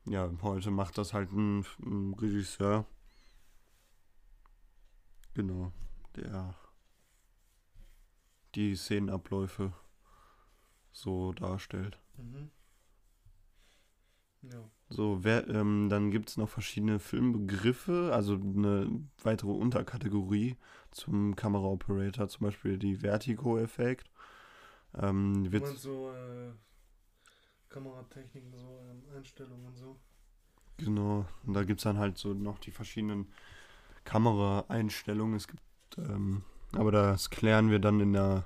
Ja, 0.05 0.31
heute 0.41 0.71
macht 0.71 0.97
das 0.97 1.13
halt 1.13 1.31
ein, 1.31 1.65
ein 1.85 2.13
Regisseur. 2.13 2.85
Genau. 5.33 5.71
Der 6.15 6.55
die 8.55 8.75
Szenenabläufe 8.75 9.73
so 10.91 11.33
darstellt. 11.33 11.99
Mhm. 12.17 12.51
Ja. 14.43 14.69
So, 14.89 15.23
wer, 15.23 15.47
ähm, 15.47 15.87
dann 15.89 16.11
gibt 16.11 16.29
es 16.29 16.37
noch 16.37 16.49
verschiedene 16.49 16.99
Filmbegriffe, 16.99 18.11
also 18.13 18.33
eine 18.33 18.89
weitere 19.23 19.51
Unterkategorie 19.51 20.57
zum 20.91 21.35
Kameraoperator, 21.35 22.27
zum 22.27 22.45
Beispiel 22.45 22.77
die 22.77 22.97
Vertigo-Effekt. 22.97 24.09
Ähm, 24.95 25.45
Du 25.49 25.59
meinst 25.59 25.81
so 25.83 26.11
äh, 26.11 26.51
Kameratechniken, 27.69 28.51
so 28.51 28.79
ähm, 28.89 29.03
Einstellungen 29.15 29.65
und 29.67 29.77
so. 29.77 29.99
genau, 30.77 31.25
und 31.45 31.53
da 31.53 31.63
gibt 31.63 31.79
es 31.79 31.83
dann 31.83 31.97
halt 31.97 32.17
so 32.17 32.33
noch 32.33 32.59
die 32.59 32.71
verschiedenen 32.71 33.31
Kameraeinstellungen. 34.03 35.35
Es 35.35 35.47
gibt, 35.47 35.61
ähm, 35.97 36.43
aber 36.73 36.91
das 36.91 37.29
klären 37.29 37.69
wir 37.69 37.79
dann 37.79 37.99
in 37.99 38.13
der 38.13 38.45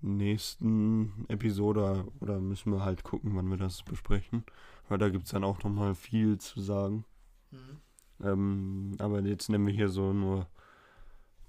nächsten 0.00 1.26
Episode 1.28 2.06
oder 2.20 2.40
müssen 2.40 2.72
wir 2.72 2.84
halt 2.84 3.02
gucken, 3.02 3.34
wann 3.34 3.50
wir 3.50 3.56
das 3.56 3.82
besprechen. 3.82 4.44
Weil 4.88 4.98
da 4.98 5.08
gibt 5.08 5.24
es 5.24 5.32
dann 5.32 5.44
auch 5.44 5.62
nochmal 5.62 5.94
viel 5.94 6.38
zu 6.38 6.60
sagen. 6.60 7.04
Mhm. 7.50 7.80
Ähm, 8.24 8.96
aber 8.98 9.20
jetzt 9.20 9.48
nehmen 9.48 9.66
wir 9.66 9.74
hier 9.74 9.88
so 9.88 10.12
nur 10.12 10.46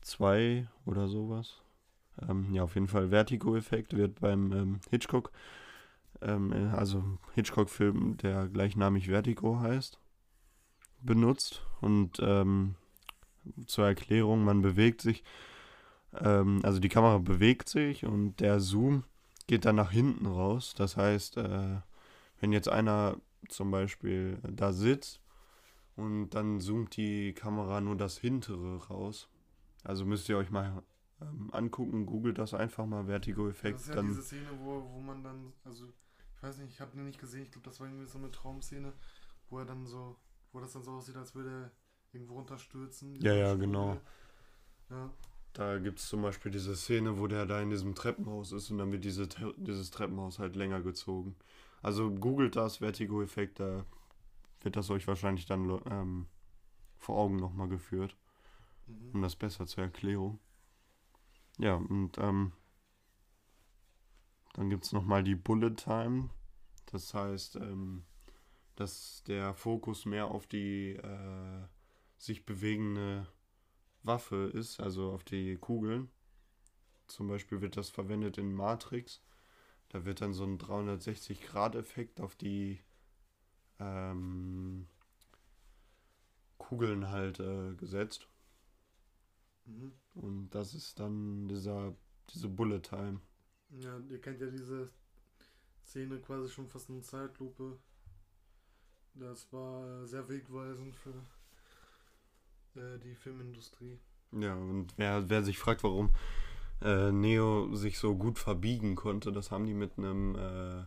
zwei 0.02 0.68
oder 0.86 1.08
sowas. 1.08 1.62
Ähm, 2.28 2.54
ja, 2.54 2.64
auf 2.64 2.76
jeden 2.76 2.88
Fall 2.88 3.10
Vertigo-Effekt 3.10 3.96
wird 3.96 4.20
beim 4.20 4.52
ähm, 4.52 4.80
Hitchcock, 4.90 5.32
ähm, 6.22 6.52
äh, 6.52 6.76
also 6.76 7.04
Hitchcock-Film, 7.34 8.18
der 8.18 8.48
gleichnamig 8.48 9.08
Vertigo 9.08 9.60
heißt, 9.60 10.00
benutzt. 11.02 11.66
Und 11.82 12.20
ähm, 12.22 12.76
zur 13.66 13.86
Erklärung, 13.86 14.44
man 14.44 14.62
bewegt 14.62 15.02
sich, 15.02 15.24
ähm, 16.14 16.60
also 16.64 16.80
die 16.80 16.90
Kamera 16.90 17.18
bewegt 17.18 17.70
sich 17.70 18.06
und 18.06 18.38
der 18.40 18.60
Zoom 18.60 19.04
geht 19.48 19.66
dann 19.66 19.76
nach 19.76 19.92
hinten 19.92 20.26
raus. 20.26 20.74
Das 20.76 20.98
heißt, 20.98 21.38
äh, 21.38 21.78
wenn 22.40 22.52
jetzt 22.52 22.70
einer 22.70 23.18
zum 23.48 23.72
Beispiel 23.72 24.40
da 24.44 24.74
sitzt 24.74 25.22
und 25.96 26.30
dann 26.32 26.60
zoomt 26.60 26.96
die 26.98 27.34
Kamera 27.34 27.82
nur 27.82 27.98
das 27.98 28.18
hintere 28.18 28.86
raus. 28.88 29.28
Also 29.84 30.06
müsst 30.06 30.30
ihr 30.30 30.38
euch 30.38 30.52
mal 30.52 30.84
ähm, 31.22 31.50
angucken, 31.52 32.06
googelt 32.06 32.38
das 32.38 32.54
einfach 32.54 32.86
mal, 32.86 33.06
Vertigo-Effekt. 33.06 33.76
Das 33.76 33.82
ist 33.84 33.90
ja 33.90 33.96
dann 33.96 34.08
diese 34.08 34.24
Szene, 34.24 34.48
wo, 34.60 34.90
wo 34.94 35.00
man 35.00 35.24
dann, 35.24 35.54
also 35.64 35.86
ich 36.36 36.44
weiß 36.44 36.58
nicht, 36.60 36.72
ich 36.72 36.82
habe 36.82 36.92
den 36.96 37.06
nicht 37.06 37.20
gesehen, 37.20 37.44
ich 37.44 37.52
glaube, 37.52 37.66
das 37.66 37.80
war 37.80 37.88
irgendwie 37.88 38.06
so 38.06 38.18
eine 38.18 38.32
Traumszene, 38.32 38.94
wo 39.50 39.60
er 39.60 39.66
dann 39.66 39.86
so, 39.86 40.18
wo 40.52 40.60
das 40.60 40.74
dann 40.74 40.84
so 40.84 40.92
aussieht, 40.92 41.18
als 41.18 41.36
würde 41.36 41.50
er 41.50 41.72
irgendwo 42.14 42.36
runterstürzen. 42.36 43.16
Ja, 43.22 43.34
ja, 43.34 43.54
Diese 43.54 43.60
genau. 43.60 43.98
Ja, 44.90 45.12
Da 45.54 45.80
gibt 45.80 46.00
es 46.00 46.08
zum 46.08 46.22
Beispiel 46.22 46.52
diese 46.52 46.76
Szene, 46.76 47.18
wo 47.18 47.28
der 47.28 47.46
da 47.46 47.62
in 47.62 47.70
diesem 47.70 47.96
Treppenhaus 47.96 48.52
ist 48.52 48.70
und 48.70 48.78
dann 48.78 48.92
wird 48.92 49.04
diese, 49.04 49.28
dieses 49.58 49.92
Treppenhaus 49.92 50.40
halt 50.40 50.56
länger 50.56 50.82
gezogen. 50.82 51.36
Also 51.82 52.12
googelt 52.12 52.56
das, 52.56 52.78
Vertigo-Effekt, 52.78 53.60
da 53.60 53.86
wird 54.62 54.76
das 54.76 54.90
euch 54.90 55.08
wahrscheinlich 55.08 55.46
dann 55.46 55.82
ähm, 55.90 56.28
vor 56.98 57.18
Augen 57.18 57.38
nochmal 57.38 57.68
geführt, 57.68 58.16
mhm. 58.88 59.12
um 59.14 59.22
das 59.22 59.36
besser 59.36 59.66
zur 59.66 59.86
Erklärung. 59.86 60.40
Ja, 61.58 61.76
und 61.76 62.18
ähm, 62.18 62.52
dann 64.54 64.70
gibt 64.70 64.86
es 64.86 64.92
nochmal 64.92 65.24
die 65.24 65.36
Bullet 65.36 65.76
Time. 65.76 66.30
Das 66.88 67.14
heißt, 67.14 67.56
ähm, 67.58 68.04
dass 68.76 69.24
der 69.28 69.54
Fokus 69.54 70.06
mehr 70.06 70.28
auf 70.28 70.48
die 70.48 70.96
äh, 70.96 71.68
sich 72.18 72.46
bewegende 72.46 73.28
Waffe 74.04 74.52
ist, 74.54 74.80
also 74.80 75.12
auf 75.12 75.24
die 75.24 75.58
Kugeln. 75.58 76.10
Zum 77.08 77.28
Beispiel 77.28 77.62
wird 77.62 77.78
das 77.78 77.90
verwendet 77.90 78.38
in 78.38 78.54
Matrix. 78.54 79.22
Da 79.90 80.06
wird 80.06 80.22
dann 80.22 80.34
so 80.34 80.44
ein 80.44 80.60
360-Grad-Effekt 80.60 82.22
auf 82.22 82.36
die 82.36 82.80
ähm, 83.80 84.88
Kugeln 86.58 87.10
halt 87.10 87.40
äh, 87.40 87.74
gesetzt. 87.76 88.28
Mhm. 89.66 89.94
Und 90.14 90.50
das 90.52 90.74
ist 90.74 91.00
dann 91.00 91.48
dieser, 91.48 91.96
diese 92.30 92.48
Bullet 92.48 92.82
Time. 92.82 93.20
Ja, 93.72 94.00
ihr 94.10 94.22
kennt 94.22 94.40
ja 94.42 94.48
diese 94.48 94.90
Szene 95.84 96.20
quasi 96.20 96.50
schon 96.50 96.68
fast 96.68 96.90
in 96.90 97.02
Zeitlupe. 97.02 97.80
Das 99.16 99.52
war 99.52 100.06
sehr 100.06 100.30
wegweisend 100.30 100.96
für 100.96 101.14
äh, 102.80 103.00
die 103.00 103.16
Filmindustrie. 103.16 104.00
Ja, 104.32 104.56
und 104.56 104.94
wer, 104.98 105.30
wer 105.30 105.44
sich 105.44 105.58
fragt, 105.58 105.84
warum 105.84 106.12
äh, 106.82 107.12
Neo 107.12 107.76
sich 107.76 107.98
so 107.98 108.16
gut 108.16 108.40
verbiegen 108.40 108.96
konnte, 108.96 109.32
das 109.32 109.52
haben 109.52 109.66
die 109.66 109.74
mit 109.74 109.98
einem 109.98 110.36
äh, 110.36 110.86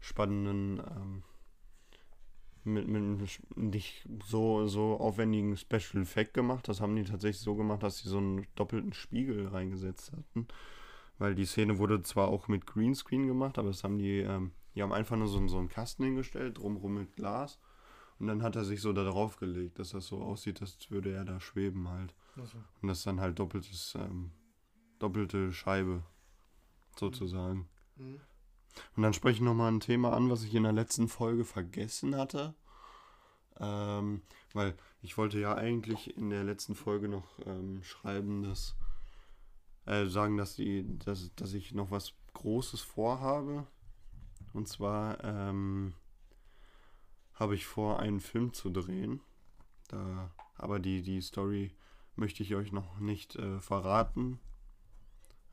spannenden, 0.00 0.78
ähm, 0.78 1.22
mit, 2.64 2.86
mit 2.86 3.02
einem 3.02 3.26
nicht 3.56 4.08
so, 4.24 4.66
so 4.68 4.98
aufwendigen 4.98 5.56
Special 5.56 6.02
Effect 6.02 6.34
gemacht. 6.34 6.68
Das 6.68 6.80
haben 6.80 6.96
die 6.96 7.04
tatsächlich 7.04 7.42
so 7.42 7.56
gemacht, 7.56 7.82
dass 7.82 7.98
sie 7.98 8.08
so 8.08 8.18
einen 8.18 8.46
doppelten 8.54 8.92
Spiegel 8.92 9.48
reingesetzt 9.48 10.12
hatten. 10.12 10.46
Weil 11.18 11.34
die 11.34 11.44
Szene 11.44 11.78
wurde 11.78 12.02
zwar 12.02 12.28
auch 12.28 12.48
mit 12.48 12.66
Greenscreen 12.66 13.26
gemacht, 13.26 13.58
aber 13.58 13.68
das 13.68 13.84
haben 13.84 13.98
die, 13.98 14.20
ähm, 14.20 14.52
die 14.74 14.82
haben 14.82 14.92
einfach 14.92 15.16
nur 15.16 15.28
so, 15.28 15.46
so 15.48 15.58
einen 15.58 15.68
Kasten 15.68 16.04
hingestellt, 16.04 16.58
drumherum 16.58 16.94
mit 16.94 17.16
Glas. 17.16 17.58
Und 18.22 18.28
dann 18.28 18.44
hat 18.44 18.54
er 18.54 18.64
sich 18.64 18.80
so 18.80 18.92
da 18.92 19.02
drauf 19.02 19.36
gelegt, 19.38 19.80
dass 19.80 19.90
das 19.90 20.06
so 20.06 20.22
aussieht, 20.22 20.60
als 20.60 20.78
würde 20.92 21.12
er 21.12 21.24
da 21.24 21.40
schweben 21.40 21.88
halt. 21.88 22.14
Also, 22.36 22.56
Und 22.80 22.86
das 22.86 22.98
ist 22.98 23.06
dann 23.08 23.20
halt 23.20 23.40
doppeltes, 23.40 23.96
ähm, 23.96 24.30
doppelte 25.00 25.52
Scheibe, 25.52 26.04
sozusagen. 26.96 27.68
mhm. 27.96 28.20
Und 28.94 29.02
dann 29.02 29.12
spreche 29.12 29.38
ich 29.38 29.42
nochmal 29.42 29.72
ein 29.72 29.80
Thema 29.80 30.12
an, 30.12 30.30
was 30.30 30.44
ich 30.44 30.54
in 30.54 30.62
der 30.62 30.72
letzten 30.72 31.08
Folge 31.08 31.44
vergessen 31.44 32.14
hatte. 32.14 32.54
Ähm, 33.58 34.22
weil 34.52 34.76
ich 35.00 35.18
wollte 35.18 35.40
ja 35.40 35.56
eigentlich 35.56 36.16
in 36.16 36.30
der 36.30 36.44
letzten 36.44 36.76
Folge 36.76 37.08
noch 37.08 37.40
ähm, 37.44 37.82
schreiben, 37.82 38.44
dass 38.44 38.76
äh, 39.86 40.06
sagen, 40.06 40.36
dass 40.36 40.54
die, 40.54 40.96
dass, 41.00 41.34
dass 41.34 41.54
ich 41.54 41.74
noch 41.74 41.90
was 41.90 42.12
Großes 42.34 42.82
vorhabe. 42.82 43.66
Und 44.52 44.68
zwar 44.68 45.24
ähm, 45.24 45.94
habe 47.34 47.54
ich 47.54 47.66
vor, 47.66 47.98
einen 47.98 48.20
Film 48.20 48.52
zu 48.52 48.70
drehen. 48.70 49.20
Da, 49.88 50.30
aber 50.56 50.78
die, 50.78 51.02
die 51.02 51.20
Story 51.20 51.74
möchte 52.16 52.42
ich 52.42 52.54
euch 52.54 52.72
noch 52.72 52.98
nicht 52.98 53.36
äh, 53.36 53.60
verraten. 53.60 54.38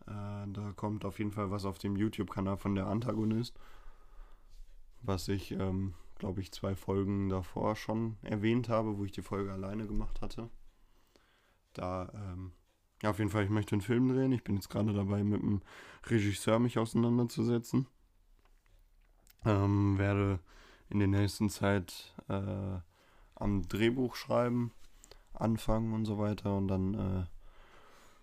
Äh, 0.07 0.47
da 0.47 0.73
kommt 0.75 1.05
auf 1.05 1.19
jeden 1.19 1.31
Fall 1.31 1.51
was 1.51 1.65
auf 1.65 1.77
dem 1.77 1.95
YouTube-Kanal 1.95 2.57
von 2.57 2.75
der 2.75 2.87
Antagonist, 2.87 3.59
was 5.01 5.27
ich, 5.27 5.51
ähm, 5.51 5.93
glaube 6.15 6.41
ich, 6.41 6.51
zwei 6.51 6.75
Folgen 6.75 7.29
davor 7.29 7.75
schon 7.75 8.17
erwähnt 8.21 8.69
habe, 8.69 8.97
wo 8.97 9.05
ich 9.05 9.11
die 9.11 9.21
Folge 9.21 9.51
alleine 9.51 9.87
gemacht 9.87 10.21
hatte. 10.21 10.49
Da, 11.73 12.11
ähm, 12.13 12.51
ja, 13.01 13.11
auf 13.11 13.19
jeden 13.19 13.31
Fall, 13.31 13.45
ich 13.45 13.49
möchte 13.49 13.73
einen 13.73 13.81
Film 13.81 14.09
drehen. 14.09 14.33
Ich 14.33 14.43
bin 14.43 14.55
jetzt 14.55 14.69
gerade 14.69 14.93
dabei, 14.93 15.23
mit 15.23 15.41
dem 15.41 15.61
Regisseur 16.07 16.59
mich 16.59 16.77
auseinanderzusetzen. 16.77 17.87
Ähm, 19.45 19.97
werde 19.97 20.39
in 20.89 20.99
der 20.99 21.07
nächsten 21.07 21.49
Zeit 21.49 22.13
äh, 22.27 22.79
am 23.35 23.67
Drehbuch 23.67 24.15
schreiben, 24.15 24.71
anfangen 25.33 25.93
und 25.93 26.05
so 26.05 26.17
weiter 26.17 26.55
und 26.57 26.67
dann 26.67 26.93
äh, 26.93 27.25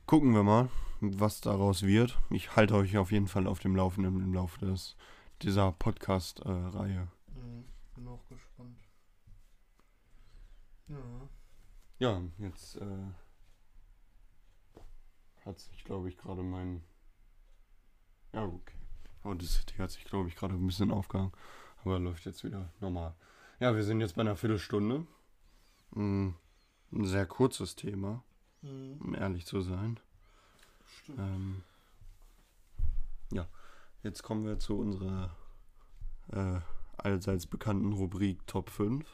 gucken 0.07 0.35
wir 0.35 0.43
mal, 0.43 0.69
was 1.01 1.41
daraus 1.41 1.83
wird. 1.83 2.19
Ich 2.31 2.57
halte 2.57 2.75
euch 2.75 2.97
auf 2.97 3.13
jeden 3.13 3.29
Fall 3.29 3.47
auf 3.47 3.59
dem 3.61 3.77
Laufenden 3.77 4.21
im 4.21 4.35
Laufe 4.35 4.65
des, 4.65 4.97
dieser 5.43 5.73
Podcast-Reihe. 5.73 7.09
Mhm. 7.35 7.65
Bin 7.95 8.09
auch 8.09 8.25
gespannt. 8.29 8.79
Ja. 10.89 11.29
ja, 11.99 12.23
jetzt 12.39 12.77
äh, 12.77 13.07
hat 15.45 15.59
sich, 15.59 15.85
glaube 15.85 16.09
ich, 16.09 16.17
gerade 16.17 16.43
mein. 16.43 16.83
Ja, 18.33 18.45
okay. 18.45 18.77
Audacity 19.25 19.75
hat 19.77 19.91
sich, 19.91 20.05
glaube 20.05 20.29
ich, 20.29 20.37
gerade 20.37 20.55
ein 20.55 20.67
bisschen 20.67 20.93
aufgehangen. 20.93 21.33
Aber 21.87 22.01
läuft 22.01 22.25
jetzt 22.27 22.43
wieder 22.43 22.69
normal. 22.81 23.15
Ja, 23.61 23.77
wir 23.77 23.85
sind 23.85 24.01
jetzt 24.01 24.17
bei 24.17 24.23
einer 24.23 24.35
Viertelstunde. 24.37 25.07
Mm, 25.93 26.31
Ein 26.93 27.05
sehr 27.05 27.27
kurzes 27.27 27.77
Thema, 27.77 28.23
Mhm. 28.63 28.97
um 29.01 29.15
ehrlich 29.15 29.47
zu 29.47 29.61
sein. 29.61 29.99
Stimmt. 30.87 31.19
Ähm, 31.21 31.63
ja, 33.33 33.47
jetzt 34.03 34.23
kommen 34.25 34.45
wir 34.45 34.59
zu 34.59 34.77
unserer 34.79 35.37
äh, 36.33 36.61
allseits 36.97 37.47
bekannten 37.47 37.93
Rubrik 37.93 38.45
Top 38.49 38.71
5, 38.71 39.05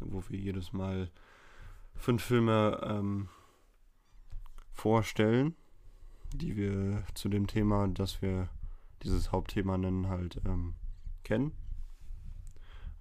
wo 0.00 0.22
wir 0.28 0.38
jedes 0.38 0.72
Mal 0.72 1.10
fünf 1.94 2.22
Filme 2.24 2.80
ähm, 2.84 3.28
vorstellen, 4.72 5.54
die 6.34 6.56
wir 6.56 7.04
zu 7.14 7.28
dem 7.28 7.46
Thema, 7.46 7.86
das 7.88 8.22
wir 8.22 8.48
dieses 9.02 9.30
Hauptthema 9.32 9.76
nennen, 9.78 10.08
halt 10.08 10.40
ähm, 10.46 10.74
kennen. 11.24 11.52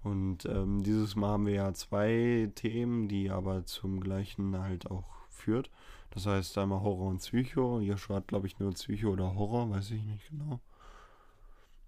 Und 0.02 0.46
ähm, 0.46 0.82
dieses 0.84 1.16
Mal 1.16 1.30
haben 1.32 1.46
wir 1.46 1.56
ja 1.56 1.74
zwei 1.74 2.50
Themen, 2.56 3.08
die 3.08 3.30
aber 3.30 3.66
zum 3.66 4.00
gleichen 4.00 4.58
halt 4.58 4.90
auch 4.90 5.10
führt. 5.30 5.70
Das 6.12 6.26
heißt 6.26 6.58
einmal 6.58 6.82
Horror 6.82 7.08
und 7.08 7.20
Psycho. 7.20 7.80
Joshua 7.82 8.18
hat, 8.18 8.28
glaube 8.28 8.48
ich, 8.48 8.60
nur 8.60 8.72
Psycho 8.72 9.10
oder 9.10 9.36
Horror, 9.36 9.70
weiß 9.70 9.92
ich 9.92 10.04
nicht 10.04 10.30
genau. 10.30 10.60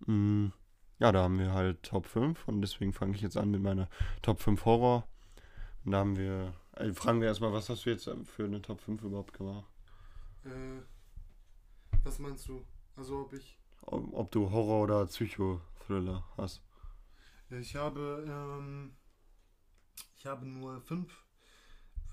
Mm, 0.06 0.50
ja, 1.00 1.12
da 1.12 1.24
haben 1.24 1.40
wir 1.40 1.54
halt 1.54 1.84
Top 1.84 2.06
5 2.06 2.48
und 2.48 2.62
deswegen 2.62 2.94
fange 2.94 3.16
ich 3.16 3.22
jetzt 3.22 3.38
an 3.38 3.50
mit 3.50 3.62
meiner 3.62 3.90
Top 4.22 4.40
5 4.40 4.66
Horror. 4.66 5.08
Und 5.84 5.92
da 5.94 6.00
haben 6.00 6.16
wir, 6.18 6.54
also 6.74 6.94
fragen 6.94 7.22
wir 7.22 7.28
erstmal, 7.28 7.54
was 7.54 7.70
hast 7.70 7.86
du 7.86 7.90
jetzt 7.90 8.10
für 8.26 8.46
eine 8.46 8.62
Top 8.62 8.82
5 8.82 9.02
überhaupt 9.04 9.34
gemacht? 9.34 9.66
Äh, 10.46 10.82
was 12.04 12.20
meinst 12.20 12.48
du? 12.48 12.64
Also 12.96 13.22
ob 13.22 13.34
ich. 13.34 13.58
Ob, 13.82 14.14
ob 14.14 14.32
du 14.32 14.52
Horror 14.52 14.84
oder 14.84 15.06
Psycho-Thriller 15.06 16.24
hast. 16.38 16.62
Ich 17.50 17.76
habe, 17.76 18.24
ähm, 18.28 18.96
ich 20.16 20.26
habe 20.26 20.46
nur 20.46 20.82
fünf 20.82 21.26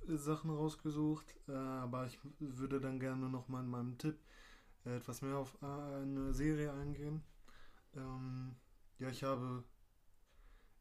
Sachen 0.07 0.51
rausgesucht, 0.51 1.35
äh, 1.49 1.53
aber 1.53 2.07
ich 2.07 2.19
würde 2.39 2.81
dann 2.81 2.99
gerne 2.99 3.29
nochmal 3.29 3.63
in 3.65 3.71
meinem 3.71 3.99
Tipp 3.99 4.19
äh, 4.85 4.97
etwas 4.97 5.23
mehr 5.23 5.37
auf 5.37 5.57
äh, 5.63 5.67
eine 5.67 6.33
Serie 6.33 6.73
eingehen. 6.73 7.23
Ähm, 7.95 8.57
ja, 8.99 9.09
ich 9.11 9.23
habe, 9.23 9.65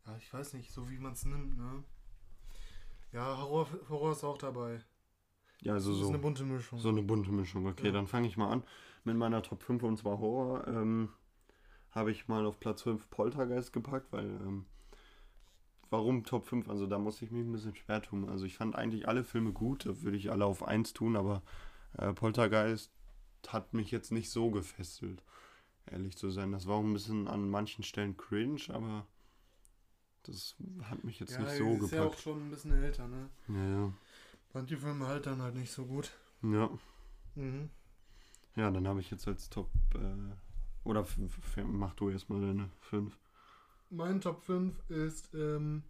ja, 0.06 0.17
ich 0.17 0.32
weiß 0.34 0.53
nicht, 0.53 0.72
so 0.72 0.89
wie 0.89 0.98
man 0.98 1.13
es 1.13 1.25
nimmt, 1.25 1.58
ne? 1.58 1.84
Ja, 3.12 3.38
Horror, 3.38 3.67
Horror 3.89 4.12
ist 4.12 4.24
auch 4.24 4.38
dabei. 4.38 4.82
Ja, 5.62 5.74
also 5.74 5.91
das 5.91 6.00
so. 6.00 6.03
ist 6.06 6.10
eine 6.10 6.20
bunte 6.20 6.44
Mischung. 6.44 6.79
So 6.79 6.89
eine 6.89 7.01
bunte 7.01 7.32
Mischung. 7.32 7.65
Okay, 7.67 7.88
Ja. 7.88 7.91
dann 7.91 8.08
fange 8.08 8.27
ich 8.27 8.38
mal 8.38 8.51
an 8.51 8.63
mit 9.07 9.17
meiner 9.17 9.41
Top 9.41 9.63
5 9.63 9.83
und 9.83 9.97
zwar 9.97 10.19
Horror. 10.19 10.67
Ähm, 10.67 11.09
habe 11.91 12.11
ich 12.11 12.27
mal 12.27 12.45
auf 12.45 12.59
Platz 12.59 12.83
5 12.83 13.09
Poltergeist 13.09 13.73
gepackt, 13.73 14.11
weil 14.11 14.25
ähm, 14.25 14.65
warum 15.89 16.23
Top 16.23 16.45
5? 16.45 16.69
Also 16.69 16.85
da 16.87 16.99
muss 16.99 17.21
ich 17.21 17.31
mich 17.31 17.45
ein 17.45 17.51
bisschen 17.51 17.75
schwer 17.75 18.01
tun. 18.01 18.29
Also 18.29 18.45
ich 18.45 18.57
fand 18.57 18.75
eigentlich 18.75 19.07
alle 19.07 19.23
Filme 19.23 19.51
gut, 19.51 19.85
da 19.85 20.01
würde 20.03 20.17
ich 20.17 20.31
alle 20.31 20.45
auf 20.45 20.63
1 20.63 20.93
tun, 20.93 21.15
aber 21.15 21.41
äh, 21.97 22.13
Poltergeist 22.13 22.91
hat 23.47 23.73
mich 23.73 23.91
jetzt 23.91 24.11
nicht 24.11 24.29
so 24.29 24.51
gefesselt, 24.51 25.23
ehrlich 25.89 26.17
zu 26.17 26.29
sein. 26.29 26.51
Das 26.51 26.67
war 26.67 26.75
auch 26.75 26.83
ein 26.83 26.93
bisschen 26.93 27.27
an 27.27 27.49
manchen 27.49 27.83
Stellen 27.83 28.17
cringe, 28.17 28.61
aber 28.69 29.07
das 30.23 30.55
hat 30.83 31.03
mich 31.03 31.19
jetzt 31.19 31.31
ja, 31.31 31.39
nicht 31.39 31.53
so 31.53 31.73
ist 31.73 31.91
ja 31.91 32.03
auch 32.03 32.11
gepackt. 32.11 32.21
schon 32.21 32.47
ein 32.47 32.49
bisschen 32.51 32.73
älter, 32.73 33.07
ne? 33.07 33.29
Ja, 33.47 33.91
Manche 34.53 34.77
Filme 34.77 35.07
halt 35.07 35.25
dann 35.25 35.41
halt 35.41 35.55
nicht 35.55 35.71
so 35.71 35.85
gut. 35.85 36.11
ja. 36.43 36.49
ja. 36.49 36.69
Mhm. 37.35 37.69
Ja, 38.57 38.71
dann 38.71 38.87
habe 38.87 38.99
ich 38.99 39.11
jetzt 39.11 39.27
als 39.27 39.49
Top. 39.49 39.69
Äh, 39.93 40.33
oder 40.83 41.05
mach 41.65 41.93
du 41.93 42.09
erstmal 42.09 42.41
deine 42.41 42.69
5. 42.81 43.15
Mein 43.91 44.19
Top 44.19 44.41
5 44.41 44.89
ist 44.89 45.33
ähm, 45.35 45.83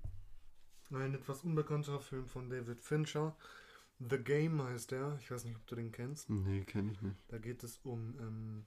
ein 0.91 1.13
etwas 1.13 1.43
unbekannter 1.43 2.01
Film 2.01 2.27
von 2.27 2.49
David 2.49 2.81
Fincher. 2.81 3.35
The 3.99 4.17
Game 4.17 4.61
heißt 4.61 4.91
der. 4.91 5.17
Ich 5.21 5.31
weiß 5.31 5.45
nicht, 5.45 5.55
ob 5.55 5.65
du 5.65 5.75
den 5.75 5.93
kennst. 5.93 6.29
Nee, 6.29 6.65
kenne 6.65 6.91
ich 6.91 7.01
nicht. 7.01 7.15
Da 7.29 7.37
geht 7.37 7.63
es 7.63 7.77
um 7.83 8.15
ähm, 8.19 8.65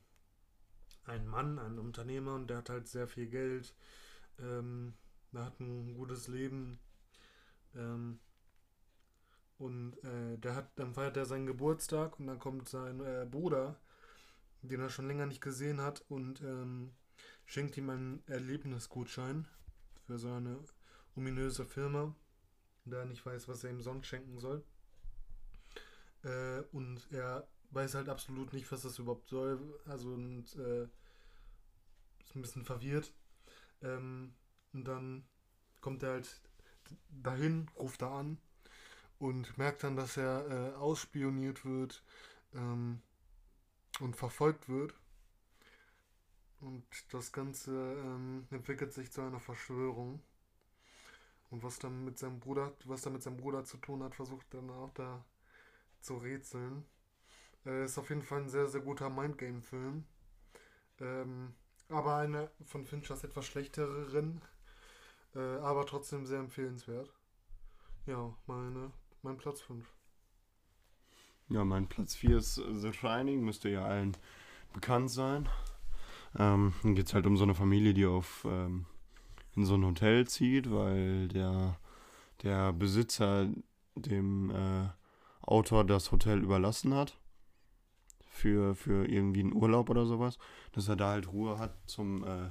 einen 1.05 1.29
Mann, 1.29 1.59
einen 1.59 1.79
Unternehmer 1.79 2.35
und 2.35 2.49
der 2.49 2.59
hat 2.59 2.71
halt 2.71 2.89
sehr 2.89 3.07
viel 3.07 3.27
Geld. 3.27 3.75
Ähm, 4.39 4.95
der 5.33 5.45
hat 5.45 5.61
ein 5.61 5.95
gutes 5.95 6.27
Leben. 6.27 6.79
Ähm, 7.77 8.19
und 9.59 10.03
äh, 10.05 10.39
der 10.39 10.55
hat, 10.55 10.71
dann 10.77 10.95
feiert 10.95 11.19
er 11.19 11.27
seinen 11.27 11.47
Geburtstag 11.47 12.19
und 12.19 12.29
dann 12.29 12.39
kommt 12.39 12.67
sein 12.67 13.01
äh, 13.01 13.27
Bruder, 13.31 13.77
den 14.63 14.81
er 14.81 14.91
schon 14.91 15.07
länger 15.07 15.27
nicht 15.27 15.41
gesehen 15.41 15.81
hat, 15.81 16.05
und 16.09 16.41
ähm, 16.43 16.93
schenkt 17.47 17.77
ihm 17.77 17.91
einen 17.91 18.23
Erlebnisgutschein 18.27 19.47
für 20.07 20.19
so 20.19 20.33
eine 20.33 20.59
ominöse 21.17 21.65
Firma, 21.65 22.15
da 22.85 22.99
er 22.99 23.07
nicht 23.07 23.25
weiß, 23.25 23.49
was 23.49 23.65
er 23.65 23.71
ihm 23.71 23.81
sonst 23.81 24.07
schenken 24.07 24.39
soll. 24.39 24.65
Äh, 26.23 26.61
und 26.73 27.11
er 27.11 27.49
weiß 27.71 27.95
halt 27.95 28.09
absolut 28.09 28.53
nicht, 28.53 28.71
was 28.71 28.83
das 28.83 28.99
überhaupt 28.99 29.29
soll. 29.29 29.81
Also 29.87 30.13
und 30.13 30.55
äh, 30.57 30.85
ist 32.25 32.35
ein 32.35 32.43
bisschen 32.43 32.65
verwirrt. 32.65 33.13
Ähm, 33.83 34.35
und 34.73 34.85
dann 34.87 35.25
kommt 35.81 36.03
er 36.03 36.11
halt 36.11 36.41
dahin, 37.09 37.69
ruft 37.77 38.03
er 38.03 38.11
an 38.11 38.39
und 39.19 39.57
merkt 39.59 39.85
dann, 39.85 39.97
dass 39.97 40.17
er 40.17 40.47
äh, 40.49 40.75
ausspioniert 40.75 41.65
wird 41.65 42.03
ähm, 42.55 43.03
und 44.01 44.17
verfolgt 44.17 44.69
wird. 44.69 44.95
Und 46.61 46.85
das 47.13 47.33
Ganze 47.33 47.73
ähm, 47.73 48.47
entwickelt 48.51 48.93
sich 48.93 49.11
zu 49.11 49.23
einer 49.23 49.41
Verschwörung. 49.41 50.21
Und 51.51 51.63
was 51.63 51.79
dann 51.79 52.05
mit 52.05 52.19
seinem 52.19 52.39
Bruder, 52.39 52.73
was 52.85 53.03
dann 53.03 53.15
mit 53.15 53.23
seinem 53.23 53.39
Bruder 53.39 53.65
zu 53.65 53.79
tun 53.79 54.03
hat, 54.03 54.15
versucht 54.15 54.47
dann 54.55 54.71
auch 54.71 54.91
da 54.95 55.25
zu 56.01 56.19
rätseln. 56.19 56.85
Äh, 57.67 57.85
ist 57.85 57.99
auf 57.99 58.09
jeden 58.11 58.23
Fall 58.23 58.43
ein 58.43 58.49
sehr, 58.49 58.69
sehr 58.69 58.81
guter 58.81 59.11
Mindgame-Film. 59.11 60.05
Ähm, 61.01 61.55
aber 61.89 62.17
eine 62.17 62.51
von 62.67 62.85
Finchers 62.85 63.25
etwas 63.25 63.47
schlechteren, 63.47 64.41
äh, 65.35 65.39
aber 65.39 65.87
trotzdem 65.87 66.27
sehr 66.27 66.39
empfehlenswert. 66.39 67.13
Ja, 68.07 68.35
meine, 68.47 68.93
mein 69.23 69.37
Platz 69.37 69.61
5. 69.63 69.87
Ja, 71.51 71.65
mein 71.65 71.89
Platz 71.89 72.15
4 72.15 72.37
ist 72.39 72.59
äh, 72.59 72.75
The 72.75 72.93
Shining, 72.93 73.43
müsste 73.43 73.69
ja 73.69 73.85
allen 73.85 74.17
bekannt 74.73 75.11
sein. 75.11 75.49
Ähm, 76.39 76.75
dann 76.85 76.95
geht 76.95 77.09
es 77.09 77.15
halt 77.15 77.27
um 77.27 77.37
so 77.37 77.43
eine 77.43 77.57
Familie, 77.57 77.93
die 77.93 78.07
auf 78.07 78.47
ähm, 78.49 78.87
in 79.57 79.65
so 79.65 79.75
ein 79.75 79.85
Hotel 79.85 80.29
zieht, 80.29 80.71
weil 80.71 81.27
der, 81.27 81.77
der 82.45 82.73
Besitzer 82.73 83.49
dem 83.97 84.51
äh, 84.51 84.89
Autor 85.43 85.85
das 85.85 86.13
Hotel 86.13 86.41
überlassen 86.41 86.95
hat. 86.95 87.19
Für, 88.29 88.77
für 88.77 89.07
irgendwie 89.07 89.41
einen 89.41 89.53
Urlaub 89.53 89.91
oder 89.91 90.07
sowas. 90.07 90.39
Dass 90.71 90.89
er 90.89 90.95
da 90.95 91.11
halt 91.11 91.33
Ruhe 91.33 91.59
hat 91.59 91.75
zum 91.87 92.23
äh, 92.23 92.51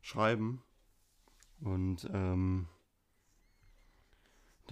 Schreiben. 0.00 0.62
Und 1.60 2.08
ähm, 2.14 2.66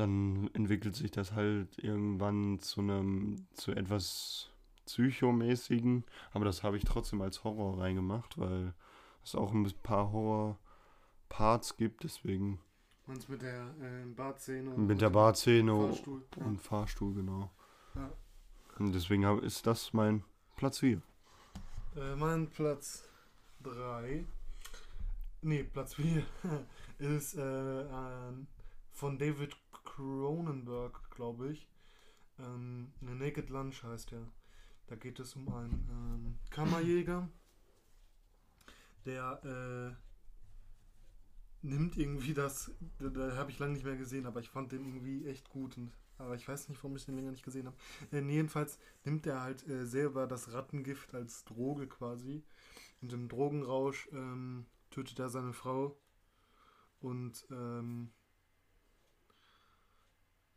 dann 0.01 0.51
entwickelt 0.55 0.97
sich 0.97 1.11
das 1.11 1.33
halt 1.33 1.79
irgendwann 1.79 2.59
zu 2.61 2.81
einem, 2.81 3.47
zu 3.55 3.73
etwas 3.73 4.51
psychomäßigen, 4.87 6.05
aber 6.33 6.45
das 6.45 6.63
habe 6.63 6.77
ich 6.77 6.85
trotzdem 6.85 7.21
als 7.23 7.45
Horror 7.45 7.81
reingemacht, 7.81 8.39
weil 8.39 8.75
es 9.23 9.35
auch 9.35 9.53
ein 9.53 9.71
paar 9.83 10.11
Horror-Parts 10.13 11.77
gibt, 11.77 12.03
deswegen 12.05 12.59
Und 13.07 13.29
mit 13.29 13.43
der 13.43 13.75
äh, 13.81 14.05
Bartszene 14.07 14.71
und 14.71 14.87
mit 14.87 15.01
der 15.01 15.11
Barszene 15.11 15.73
Fahrstuhl. 15.73 16.23
und 16.37 16.61
Fahrstuhl, 16.61 17.15
genau. 17.15 17.51
Ja. 17.95 18.11
Und 18.79 18.93
deswegen 18.93 19.27
hab, 19.27 19.43
ist 19.43 19.67
das 19.67 19.93
mein 19.93 20.25
Platz 20.57 20.79
4. 20.79 21.03
Äh, 21.97 22.17
mein 22.17 22.49
Platz 22.49 23.09
3. 23.63 24.25
Nee, 25.43 25.65
Platz 25.65 25.95
4 25.95 26.23
ist 26.99 27.35
äh, 27.37 27.41
ein- 27.43 28.47
von 28.93 29.19
David 29.19 29.57
Cronenberg, 29.95 31.11
glaube 31.11 31.53
ich. 31.53 31.69
Ähm, 32.39 32.93
eine 33.01 33.17
Naked 33.17 33.51
Lunch 33.51 33.83
heißt 33.83 34.13
der. 34.13 34.27
Da 34.87 34.97
geht 34.97 35.21
es 35.21 35.37
um 35.37 35.49
einen 35.53 35.89
ähm, 35.91 36.39
Kammerjäger, 36.51 37.29
der 39.07 39.95
äh, 39.95 41.67
nimmt 41.67 41.97
irgendwie 41.97 42.35
das, 42.35 42.73
da, 42.99 43.09
da 43.09 43.37
habe 43.37 43.51
ich 43.51 43.59
lange 43.59 43.75
nicht 43.75 43.85
mehr 43.85 43.97
gesehen, 43.97 44.27
aber 44.27 44.41
ich 44.41 44.51
fand 44.51 44.73
den 44.73 44.85
irgendwie 44.85 45.27
echt 45.27 45.49
gut. 45.49 45.77
Und, 45.77 45.93
aber 46.19 46.35
ich 46.35 46.49
weiß 46.49 46.69
nicht, 46.69 46.83
warum 46.83 46.97
ich 46.97 47.05
den 47.05 47.15
länger 47.15 47.31
nicht 47.31 47.45
gesehen 47.45 47.67
habe. 47.67 47.77
Äh, 48.11 48.21
jedenfalls 48.21 48.79
nimmt 49.05 49.27
er 49.27 49.43
halt 49.43 49.67
äh, 49.69 49.87
selber 49.87 50.27
das 50.27 50.53
Rattengift 50.53 51.15
als 51.15 51.45
Droge 51.45 51.87
quasi. 51.87 52.43
Und 53.01 53.13
im 53.13 53.29
Drogenrausch 53.29 54.09
ähm, 54.13 54.67
tötet 54.91 55.19
er 55.21 55.29
seine 55.29 55.53
Frau 55.53 55.97
und 57.01 57.47
ähm, 57.51 58.11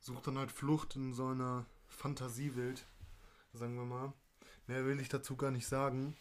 sucht 0.03 0.27
dann 0.27 0.37
halt 0.37 0.51
Flucht 0.51 0.95
in 0.95 1.13
so 1.13 1.27
einer 1.27 1.65
Fantasiewelt, 1.87 2.85
sagen 3.53 3.75
wir 3.75 3.85
mal. 3.85 4.13
Mehr 4.67 4.85
will 4.85 4.99
ich 4.99 5.09
dazu 5.09 5.35
gar 5.35 5.51
nicht 5.51 5.65
sagen. 5.65 6.15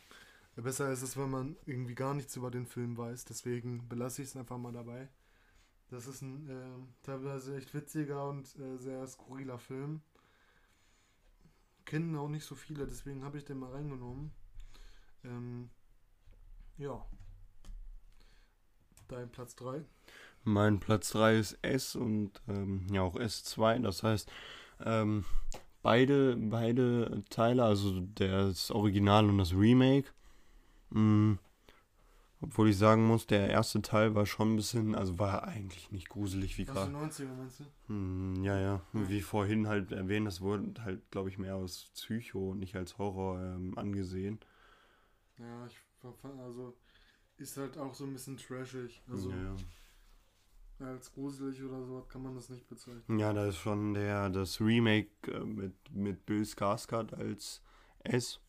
Besser 0.54 0.92
ist 0.92 1.02
es, 1.02 1.16
wenn 1.16 1.30
man 1.30 1.56
irgendwie 1.66 1.94
gar 1.94 2.14
nichts 2.14 2.36
über 2.36 2.50
den 2.50 2.66
Film 2.66 2.96
weiß. 2.96 3.24
Deswegen 3.24 3.88
belasse 3.88 4.22
ich 4.22 4.28
es 4.28 4.36
einfach 4.36 4.58
mal 4.58 4.72
dabei. 4.72 5.08
Das 5.90 6.06
ist 6.06 6.22
ein 6.22 6.48
äh, 6.48 7.04
teilweise 7.04 7.56
echt 7.56 7.74
witziger 7.74 8.28
und 8.28 8.56
äh, 8.58 8.78
sehr 8.78 9.06
skurriler 9.06 9.58
Film. 9.58 10.00
Kennen 11.84 12.16
auch 12.16 12.28
nicht 12.28 12.44
so 12.44 12.54
viele, 12.54 12.86
deswegen 12.86 13.24
habe 13.24 13.38
ich 13.38 13.44
den 13.44 13.58
mal 13.58 13.72
reingenommen. 13.72 14.30
Ähm, 15.24 15.70
ja. 16.78 17.04
Dein 19.08 19.30
Platz 19.30 19.56
3? 19.56 19.84
Mein 20.44 20.80
Platz 20.80 21.10
3 21.10 21.38
ist 21.38 21.58
S 21.62 21.94
und 21.94 22.32
ähm, 22.48 22.86
ja 22.92 23.02
auch 23.02 23.16
S2. 23.16 23.78
Das 23.80 24.02
heißt, 24.02 24.30
ähm, 24.84 25.24
beide, 25.82 26.36
beide 26.36 27.22
Teile, 27.30 27.64
also 27.64 28.00
das 28.14 28.70
Original 28.70 29.28
und 29.28 29.38
das 29.38 29.54
Remake, 29.54 30.08
mh, 30.90 31.38
obwohl 32.40 32.70
ich 32.70 32.76
sagen 32.76 33.06
muss, 33.06 33.28
der 33.28 33.48
erste 33.50 33.82
Teil 33.82 34.16
war 34.16 34.26
schon 34.26 34.54
ein 34.54 34.56
bisschen, 34.56 34.96
also 34.96 35.16
war 35.20 35.44
eigentlich 35.44 35.92
nicht 35.92 36.08
gruselig 36.08 36.58
wie 36.58 36.68
Aus 36.68 36.74
gerade. 36.74 36.90
den 36.90 37.10
90er 37.10 37.34
meinst 37.36 37.60
du? 37.60 37.64
Hm, 37.86 38.42
ja, 38.42 38.58
ja. 38.58 38.80
Wie 38.92 39.20
vorhin 39.20 39.68
halt 39.68 39.92
erwähnt, 39.92 40.26
das 40.26 40.40
wurde 40.40 40.82
halt, 40.82 41.08
glaube 41.12 41.28
ich, 41.28 41.38
mehr 41.38 41.54
als 41.54 41.90
Psycho 41.94 42.50
und 42.50 42.58
nicht 42.58 42.74
als 42.74 42.98
Horror 42.98 43.40
ähm, 43.40 43.78
angesehen. 43.78 44.40
Ja, 45.38 45.66
ich 45.66 45.76
also 46.40 46.76
ist 47.36 47.56
halt 47.56 47.78
auch 47.78 47.94
so 47.94 48.04
ein 48.04 48.12
bisschen 48.12 48.36
trashig. 48.36 49.02
Also 49.08 49.30
ja. 49.30 49.56
Als 50.84 51.12
gruselig 51.12 51.62
oder 51.62 51.84
so 51.84 52.02
kann 52.08 52.22
man 52.22 52.34
das 52.34 52.48
nicht 52.48 52.68
bezeichnen. 52.68 53.18
ja, 53.18 53.32
da 53.32 53.46
ist 53.46 53.56
schon 53.56 53.94
der, 53.94 54.30
das 54.30 54.60
Remake 54.60 55.10
äh, 55.28 55.40
mit, 55.44 55.74
mit 55.90 56.26
Bill 56.26 56.42
Skarsgård 56.42 57.14
als 57.14 57.62
S 58.00 58.40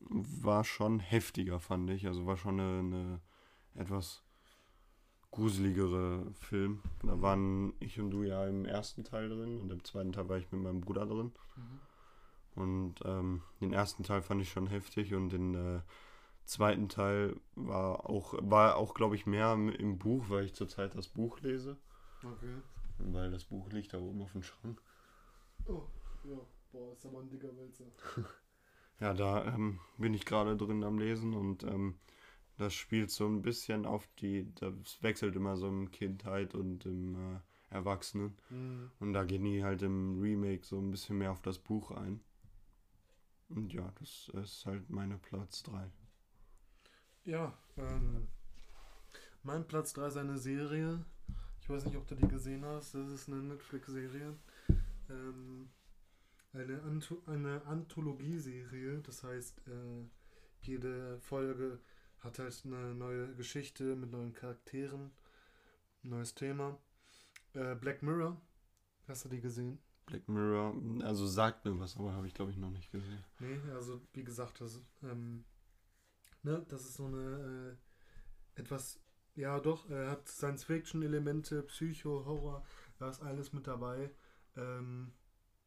war 0.00 0.64
schon 0.64 1.00
heftiger, 1.00 1.60
fand 1.60 1.90
ich. 1.90 2.06
Also 2.06 2.26
war 2.26 2.36
schon 2.36 2.60
eine, 2.60 2.78
eine 2.78 3.20
etwas 3.74 4.22
gruseligere 5.30 6.32
Film. 6.34 6.80
Da 7.02 7.20
waren 7.20 7.72
ich 7.80 7.98
und 7.98 8.10
du 8.10 8.22
ja 8.22 8.46
im 8.46 8.64
ersten 8.64 9.04
Teil 9.04 9.28
drin 9.28 9.60
und 9.60 9.72
im 9.72 9.82
zweiten 9.84 10.12
Teil 10.12 10.28
war 10.28 10.38
ich 10.38 10.50
mit 10.52 10.62
meinem 10.62 10.80
Bruder 10.80 11.06
drin. 11.06 11.32
Mhm. 11.56 11.80
Und 12.54 12.94
ähm, 13.04 13.42
den 13.60 13.72
ersten 13.72 14.04
Teil 14.04 14.22
fand 14.22 14.40
ich 14.40 14.50
schon 14.50 14.68
heftig 14.68 15.12
und 15.12 15.30
den 15.30 15.54
äh, 15.54 15.80
zweiten 16.44 16.88
Teil 16.88 17.36
war 17.54 18.08
auch, 18.08 18.34
war 18.40 18.76
auch 18.76 18.94
glaube 18.94 19.14
ich, 19.16 19.26
mehr 19.26 19.52
im- 19.54 19.98
Buch, 19.98 20.24
weil 20.28 20.44
ich 20.44 20.54
zurzeit 20.54 20.94
das 20.94 21.08
Buch 21.08 21.40
lese. 21.40 21.76
Okay. 22.22 22.54
Weil 22.98 23.30
das 23.30 23.44
Buch 23.44 23.70
liegt 23.70 23.92
da 23.92 23.98
oben 23.98 24.22
auf 24.22 24.32
dem 24.32 24.42
Schrank. 24.42 24.80
Oh, 25.66 25.82
ja. 26.24 26.38
Boah, 26.72 26.92
ist 26.92 27.06
aber 27.06 27.20
ein 27.20 27.28
dicker 27.30 27.56
Wälzer. 27.56 27.84
Ja, 29.00 29.12
da 29.12 29.44
ähm, 29.52 29.80
bin 29.98 30.14
ich 30.14 30.24
gerade 30.24 30.56
drin 30.56 30.84
am 30.84 30.98
Lesen 30.98 31.34
und 31.34 31.64
ähm, 31.64 31.98
das 32.58 32.74
spielt 32.74 33.10
so 33.10 33.26
ein 33.26 33.42
bisschen 33.42 33.86
auf 33.86 34.08
die, 34.20 34.52
das 34.54 35.02
wechselt 35.02 35.34
immer 35.34 35.56
so 35.56 35.66
im 35.68 35.90
Kindheit 35.90 36.54
und 36.54 36.86
im 36.86 37.14
äh, 37.16 37.40
Erwachsenen. 37.70 38.36
Mhm. 38.50 38.90
Und 39.00 39.12
da 39.12 39.24
gehen 39.24 39.44
die 39.44 39.64
halt 39.64 39.82
im 39.82 40.20
Remake 40.20 40.64
so 40.64 40.78
ein 40.78 40.92
bisschen 40.92 41.18
mehr 41.18 41.32
auf 41.32 41.42
das 41.42 41.58
Buch 41.58 41.90
ein. 41.90 42.20
Und 43.48 43.72
ja, 43.72 43.92
das 43.98 44.30
ist 44.42 44.64
halt 44.66 44.88
meine 44.90 45.18
Platz 45.18 45.62
3. 45.64 45.90
Ja, 47.24 47.56
ähm, 47.78 48.28
mein 49.42 49.66
Platz 49.66 49.94
3 49.94 50.08
ist 50.08 50.16
eine 50.18 50.36
Serie. 50.36 51.04
Ich 51.60 51.70
weiß 51.70 51.86
nicht, 51.86 51.96
ob 51.96 52.06
du 52.06 52.14
die 52.14 52.28
gesehen 52.28 52.64
hast. 52.66 52.94
Das 52.94 53.08
ist 53.08 53.28
eine 53.28 53.42
Netflix-Serie. 53.42 54.34
Ähm, 55.08 55.70
eine, 56.52 56.82
Anto 56.82 57.22
eine 57.26 57.64
Anthologie-Serie. 57.64 58.98
Das 58.98 59.24
heißt, 59.24 59.62
äh, 59.68 60.04
jede 60.60 61.18
Folge 61.20 61.78
hat 62.20 62.38
halt 62.38 62.62
eine 62.66 62.94
neue 62.94 63.34
Geschichte 63.34 63.96
mit 63.96 64.10
neuen 64.10 64.34
Charakteren, 64.34 65.10
neues 66.02 66.34
Thema. 66.34 66.78
Äh, 67.54 67.74
Black 67.74 68.02
Mirror. 68.02 68.38
Hast 69.08 69.24
du 69.24 69.30
die 69.30 69.40
gesehen? 69.40 69.78
Black 70.06 70.28
Mirror, 70.28 70.74
also 71.02 71.26
sagt 71.26 71.64
mir 71.64 71.78
was, 71.78 71.96
aber 71.96 72.12
habe 72.12 72.26
ich 72.26 72.34
glaube 72.34 72.50
ich 72.50 72.58
noch 72.58 72.70
nicht 72.70 72.90
gesehen. 72.90 73.24
Nee, 73.40 73.58
also 73.72 74.02
wie 74.12 74.24
gesagt, 74.24 74.60
das, 74.60 74.82
ähm, 75.02 75.44
ne, 76.44 76.64
das 76.68 76.82
ist 76.82 76.94
so 76.94 77.06
eine 77.06 77.76
äh, 78.56 78.60
etwas, 78.60 79.00
ja 79.34 79.58
doch, 79.60 79.88
er 79.90 80.10
hat 80.10 80.28
Science-Fiction-Elemente, 80.28 81.62
Psycho, 81.64 82.24
Horror, 82.24 82.64
da 82.98 83.08
ist 83.08 83.22
alles 83.22 83.52
mit 83.52 83.66
dabei. 83.66 84.10
Ähm, 84.56 85.12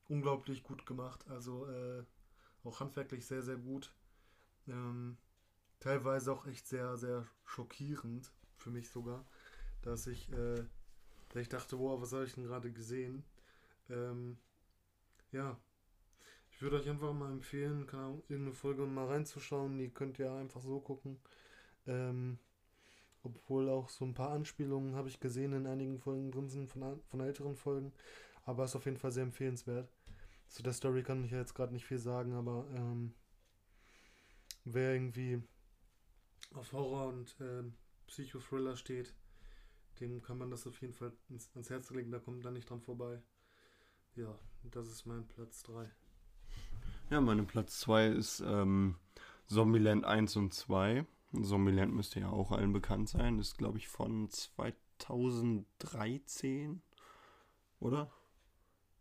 unglaublich 0.07 0.63
gut 0.63 0.85
gemacht, 0.85 1.27
also 1.27 1.67
äh, 1.67 2.03
auch 2.63 2.79
handwerklich 2.79 3.25
sehr, 3.25 3.41
sehr 3.41 3.57
gut. 3.57 3.93
Ähm, 4.67 5.17
teilweise 5.79 6.31
auch 6.31 6.45
echt 6.47 6.67
sehr, 6.67 6.97
sehr 6.97 7.27
schockierend, 7.45 8.31
für 8.55 8.69
mich 8.71 8.89
sogar, 8.89 9.25
dass 9.81 10.07
ich, 10.07 10.31
äh, 10.31 10.63
dass 11.29 11.41
ich 11.41 11.49
dachte, 11.49 11.77
wow, 11.79 12.01
was 12.01 12.13
habe 12.13 12.25
ich 12.25 12.33
denn 12.33 12.45
gerade 12.45 12.71
gesehen? 12.71 13.23
Ähm, 13.89 14.37
ja, 15.31 15.59
ich 16.57 16.63
würde 16.63 16.77
euch 16.77 16.89
einfach 16.89 17.13
mal 17.13 17.31
empfehlen, 17.31 17.85
keine 17.85 18.05
Ahnung, 18.05 18.23
irgendeine 18.29 18.55
Folge 18.55 18.81
mal 18.87 19.05
reinzuschauen. 19.05 19.77
Die 19.77 19.89
könnt 19.89 20.17
ihr 20.17 20.31
einfach 20.31 20.59
so 20.59 20.79
gucken. 20.79 21.19
Ähm, 21.85 22.39
obwohl 23.21 23.69
auch 23.69 23.89
so 23.89 24.03
ein 24.05 24.15
paar 24.15 24.31
Anspielungen 24.31 24.95
habe 24.95 25.07
ich 25.07 25.19
gesehen 25.19 25.53
in 25.53 25.67
einigen 25.67 25.99
Folgen 25.99 26.31
drin 26.31 26.49
sind 26.49 26.67
von, 26.67 26.99
von 27.03 27.19
älteren 27.19 27.55
Folgen. 27.55 27.93
Aber 28.43 28.65
ist 28.65 28.75
auf 28.75 28.85
jeden 28.85 28.97
Fall 28.97 29.11
sehr 29.11 29.21
empfehlenswert. 29.21 29.87
Zu 30.47 30.63
der 30.63 30.73
Story 30.73 31.03
kann 31.03 31.23
ich 31.23 31.29
ja 31.29 31.37
jetzt 31.37 31.53
gerade 31.53 31.73
nicht 31.73 31.85
viel 31.85 31.99
sagen, 31.99 32.33
aber 32.33 32.65
ähm, 32.73 33.13
wer 34.65 34.93
irgendwie 34.93 35.43
auf 36.55 36.73
Horror 36.73 37.09
und 37.09 37.35
ähm, 37.39 37.75
Psychothriller 38.07 38.75
steht, 38.77 39.13
dem 39.99 40.23
kann 40.23 40.39
man 40.39 40.49
das 40.49 40.65
auf 40.65 40.81
jeden 40.81 40.95
Fall 40.95 41.13
ins, 41.29 41.51
ans 41.53 41.69
Herz 41.69 41.91
legen, 41.91 42.09
da 42.09 42.17
kommt 42.17 42.43
man 42.43 42.53
nicht 42.53 42.67
dran 42.67 42.81
vorbei. 42.81 43.21
Ja, 44.15 44.39
das 44.63 44.87
ist 44.87 45.05
mein 45.05 45.27
Platz 45.27 45.61
3. 45.61 45.87
Ja, 47.09 47.21
meine 47.21 47.43
Platz 47.43 47.79
2 47.79 48.07
ist 48.07 48.43
ähm, 48.45 48.97
Zombieland 49.47 50.03
1 50.05 50.35
und 50.35 50.53
2. 50.53 51.05
Zombieland 51.41 51.93
müsste 51.93 52.19
ja 52.19 52.29
auch 52.29 52.51
allen 52.51 52.73
bekannt 52.73 53.07
sein. 53.09 53.39
Ist, 53.39 53.57
glaube 53.57 53.77
ich, 53.77 53.87
von 53.87 54.29
2013. 54.29 56.81
Oder? 57.79 58.11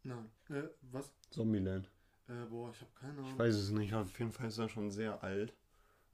Nein. 0.05 0.31
Äh, 0.51 0.69
was? 0.93 1.11
Zombieland. 1.31 1.91
Äh, 2.29 2.45
boah, 2.49 2.71
ich 2.71 2.81
habe 2.81 2.93
keine 2.95 3.19
Ahnung. 3.19 3.33
Ich 3.33 3.39
weiß 3.39 3.57
es 3.57 3.71
nicht. 3.71 3.93
Auf 3.95 4.19
jeden 4.19 4.33
Fall 4.33 4.49
ist 4.49 4.59
er 4.59 4.69
schon 4.69 4.91
sehr 4.91 5.23
alt. 5.25 5.55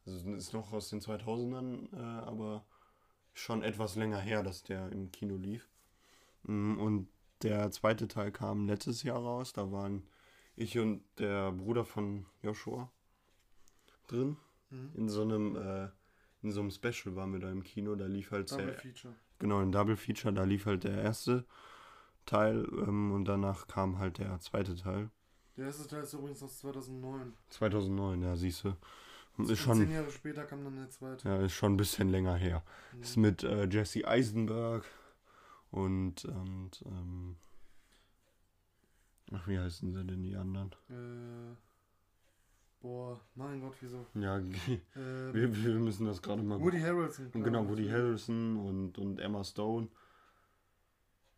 Also 0.06 0.18
es 0.30 0.46
ist 0.46 0.52
noch 0.52 0.72
aus 0.72 0.88
den 0.88 1.00
2000ern, 1.00 1.92
äh, 1.94 1.98
aber 2.24 2.64
schon 3.34 3.62
etwas 3.62 3.96
länger 3.96 4.18
her, 4.18 4.42
dass 4.42 4.62
der 4.62 4.90
im 4.92 5.10
Kino 5.12 5.36
lief. 5.36 5.68
Mm, 6.44 6.78
Und 6.78 7.08
der 7.42 7.70
zweite 7.70 8.08
Teil 8.08 8.32
kam 8.32 8.66
letztes 8.66 9.02
Jahr 9.02 9.18
raus. 9.18 9.52
Da 9.52 9.70
waren 9.72 10.06
ich 10.56 10.78
und 10.78 11.02
der 11.18 11.52
Bruder 11.52 11.84
von 11.84 12.26
Joshua 12.42 12.90
drin. 14.08 14.36
Mhm. 14.70 14.90
In 14.94 15.08
so 15.08 15.22
einem, 15.22 15.56
äh, 15.56 15.88
in 16.42 16.50
so 16.52 16.60
einem 16.60 16.70
Special 16.70 17.14
waren 17.16 17.32
wir 17.32 17.40
da 17.40 17.50
im 17.50 17.62
Kino. 17.62 17.94
Da 17.94 18.06
lief 18.06 18.30
halt 18.30 18.50
Double 18.50 18.66
der, 18.66 18.74
Feature. 18.74 19.14
genau 19.38 19.60
ein 19.60 19.72
Double 19.72 19.96
Feature. 19.96 20.32
Da 20.34 20.44
lief 20.44 20.66
halt 20.66 20.84
der 20.84 21.02
erste 21.02 21.44
Teil 22.26 22.66
ähm, 22.86 23.12
und 23.12 23.24
danach 23.26 23.66
kam 23.66 23.98
halt 23.98 24.18
der 24.18 24.38
zweite 24.40 24.76
Teil. 24.76 25.10
Der 25.56 25.66
erste 25.66 25.86
Teil 25.86 26.02
ist 26.02 26.12
übrigens 26.14 26.42
aus 26.42 26.58
2009. 26.60 27.34
2009, 27.50 28.22
ja, 28.22 28.36
siehst 28.36 28.64
du. 28.64 28.74
Ist 29.38 29.46
Zehn 29.48 29.56
schon, 29.56 29.90
Jahre 29.90 30.10
später 30.10 30.44
kam 30.44 30.62
dann 30.64 30.76
der 30.76 30.90
zweite. 30.90 31.26
ja, 31.28 31.36
ist 31.38 31.52
schon 31.54 31.74
ein 31.74 31.76
bisschen 31.78 32.10
länger 32.10 32.34
her. 32.34 32.62
Mhm. 32.94 33.02
Ist 33.02 33.16
mit 33.16 33.42
äh, 33.42 33.66
Jesse 33.66 34.06
Eisenberg 34.06 34.84
und, 35.70 36.24
und 36.26 36.82
ähm, 36.86 37.36
ach, 39.32 39.46
wie 39.48 39.58
heißen 39.58 39.92
sie 39.92 40.04
denn 40.04 40.22
die 40.22 40.36
anderen? 40.36 40.70
Äh, 40.90 41.56
boah, 42.80 43.20
mein 43.34 43.60
Gott, 43.60 43.74
wieso? 43.80 44.06
Ja, 44.14 44.36
Ähm, 44.96 45.34
wir, 45.34 45.64
wir 45.64 45.74
müssen 45.80 46.06
das 46.06 46.20
gerade 46.22 46.42
mal 46.42 46.60
Woody 46.60 46.80
Harrelson. 46.80 47.30
Genau, 47.32 47.68
Woody 47.68 47.88
Harrelson 47.88 48.56
und, 48.56 48.98
und 48.98 49.18
Emma 49.20 49.42
Stone. 49.44 49.88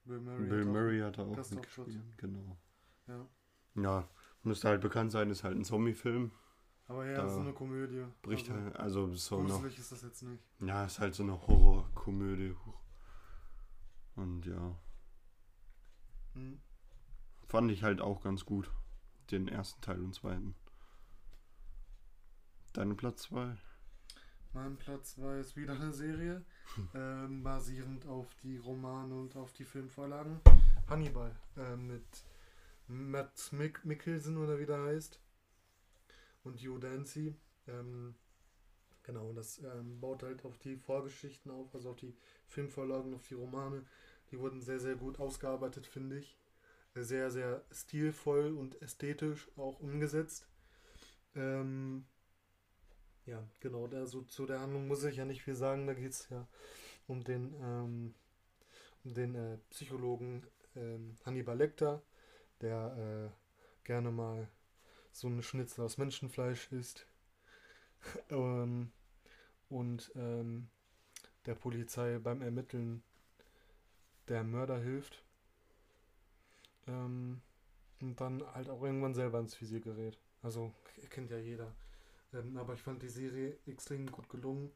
Bill 0.05 0.21
Murray. 0.21 0.47
Bill 0.47 0.61
hat 0.61 0.67
auch- 0.69 0.73
Murray 0.73 1.01
hat 1.01 1.19
da 1.19 1.23
auch 1.23 1.37
mitgespielt. 1.51 2.19
Genau. 2.19 2.57
Ja. 3.07 3.27
Ja, 3.77 4.09
müsste 4.43 4.69
halt 4.69 4.81
bekannt 4.83 5.11
sein, 5.13 5.31
ist 5.31 5.43
halt 5.45 5.57
ein 5.57 5.65
Zombie-Film. 5.65 6.31
Aber 6.87 7.07
ja, 7.07 7.17
Da 7.17 7.29
so 7.31 7.41
eine 7.41 7.55
Komödie. 7.55 8.05
Bricht 8.21 8.51
also, 8.51 8.63
halt, 8.63 8.77
also 8.77 9.15
so 9.15 9.43
noch. 9.43 9.65
ist 9.65 9.91
das 9.91 10.03
jetzt 10.03 10.23
nicht. 10.23 10.43
Ja, 10.61 10.85
ist 10.85 11.01
halt 11.01 11.15
so 11.15 11.23
eine 11.23 11.41
Horrorkomödie. 11.47 12.55
Und 14.17 14.45
ja, 14.47 14.77
Mhm. 16.35 16.61
Fand 17.55 17.71
ich 17.71 17.85
halt 17.85 18.01
auch 18.01 18.21
ganz 18.21 18.45
gut. 18.45 18.69
Den 19.31 19.47
ersten 19.47 19.81
Teil 19.81 20.01
und 20.01 20.13
zweiten. 20.13 20.57
Deine 22.73 22.97
Platz 22.97 23.23
2? 23.23 23.57
Mein 24.55 24.77
Platz 24.77 25.15
2 25.15 25.39
ist 25.39 25.55
wieder 25.55 25.75
eine 25.75 25.93
Serie, 25.93 26.45
ähm, 26.97 27.45
basierend 27.45 28.09
auf 28.09 28.27
die 28.43 28.57
Romane 28.57 29.15
und 29.15 29.37
auf 29.37 29.53
die 29.53 29.63
Filmvorlagen. 29.63 30.41
Hannibal 30.89 31.31
äh, 31.57 31.77
mit 31.77 32.25
Matt 32.89 33.53
Mick 33.53 33.85
Mickelson 33.85 34.37
oder 34.37 34.59
wie 34.59 34.67
der 34.67 34.83
heißt 34.83 35.21
und 36.43 36.59
Hugh 36.59 36.81
Dancy. 36.81 37.37
Ähm, 37.69 38.17
genau, 39.05 39.33
das 39.33 39.59
ähm, 39.59 40.01
baut 40.01 40.25
halt 40.25 40.45
auf 40.45 40.59
die 40.59 40.77
Vorgeschichten 40.77 41.53
auf, 41.53 41.73
also 41.73 41.91
auf 41.91 41.97
die 41.99 42.17
Filmvorlagen, 42.49 43.15
auf 43.15 43.29
die 43.29 43.35
Romane. 43.35 43.87
Die 44.33 44.41
wurden 44.41 44.61
sehr, 44.61 44.81
sehr 44.81 44.97
gut 44.97 45.21
ausgearbeitet, 45.21 45.87
finde 45.87 46.19
ich. 46.19 46.37
Sehr, 46.97 47.31
sehr 47.31 47.65
stilvoll 47.73 48.53
und 48.53 48.81
ästhetisch 48.81 49.49
auch 49.57 49.81
umgesetzt. 49.81 50.47
Ähm, 51.35 52.07
ja, 53.27 53.43
genau, 53.61 53.87
da 53.87 54.07
zu 54.07 54.47
der 54.47 54.61
Handlung 54.61 54.87
muss 54.87 55.05
ich 55.05 55.17
ja 55.17 55.25
nicht 55.25 55.43
viel 55.43 55.57
sagen. 55.57 55.87
Da 55.87 55.95
geht 55.95 56.13
es 56.13 56.29
ja 56.29 56.47
um 57.09 57.25
den, 57.25 57.55
ähm, 57.61 58.15
um 59.05 59.15
den 59.15 59.35
äh, 59.35 59.59
Psychologen 59.71 60.47
ähm, 60.77 61.17
Hannibal 61.25 61.57
Lecter, 61.59 62.03
der 62.61 63.31
äh, 63.33 63.87
gerne 63.87 64.11
mal 64.13 64.49
so 65.13 65.29
eine 65.29 65.43
Schnitzel 65.43 65.85
aus 65.85 65.99
Menschenfleisch 65.99 66.71
isst. 66.73 67.07
ähm, 68.31 68.93
und 69.69 70.13
ähm, 70.17 70.69
der 71.47 71.55
Polizei 71.57 72.19
beim 72.19 72.43
Ermitteln 72.43 73.03
der 74.29 74.45
Mörder 74.45 74.79
hilft. 74.79 75.24
Ähm, 76.87 77.41
und 78.01 78.21
dann 78.21 78.43
halt 78.55 78.69
auch 78.69 78.83
irgendwann 78.83 79.15
selber 79.15 79.41
ins 79.41 79.61
Visier 79.61 79.81
gerät. 79.81 80.19
Also 80.43 80.73
kennt 81.11 81.31
ja 81.31 81.39
jeder. 81.39 81.75
Ähm, 82.33 82.57
aber 82.57 82.75
ich 82.75 82.83
fand 82.83 83.03
die 83.03 83.09
Serie 83.09 83.57
extrem 83.67 84.11
gut 84.11 84.29
gelungen. 84.29 84.71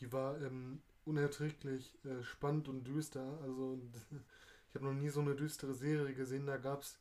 Die 0.00 0.12
war 0.12 0.40
ähm, 0.42 0.82
unerträglich 1.04 1.98
äh, 2.04 2.22
spannend 2.22 2.68
und 2.68 2.84
düster. 2.84 3.38
Also 3.42 3.78
ich 4.68 4.74
habe 4.74 4.86
noch 4.86 4.94
nie 4.94 5.08
so 5.08 5.20
eine 5.20 5.34
düstere 5.34 5.74
Serie 5.74 6.14
gesehen. 6.14 6.46
Da 6.46 6.56
gab 6.56 6.82
es 6.82 6.98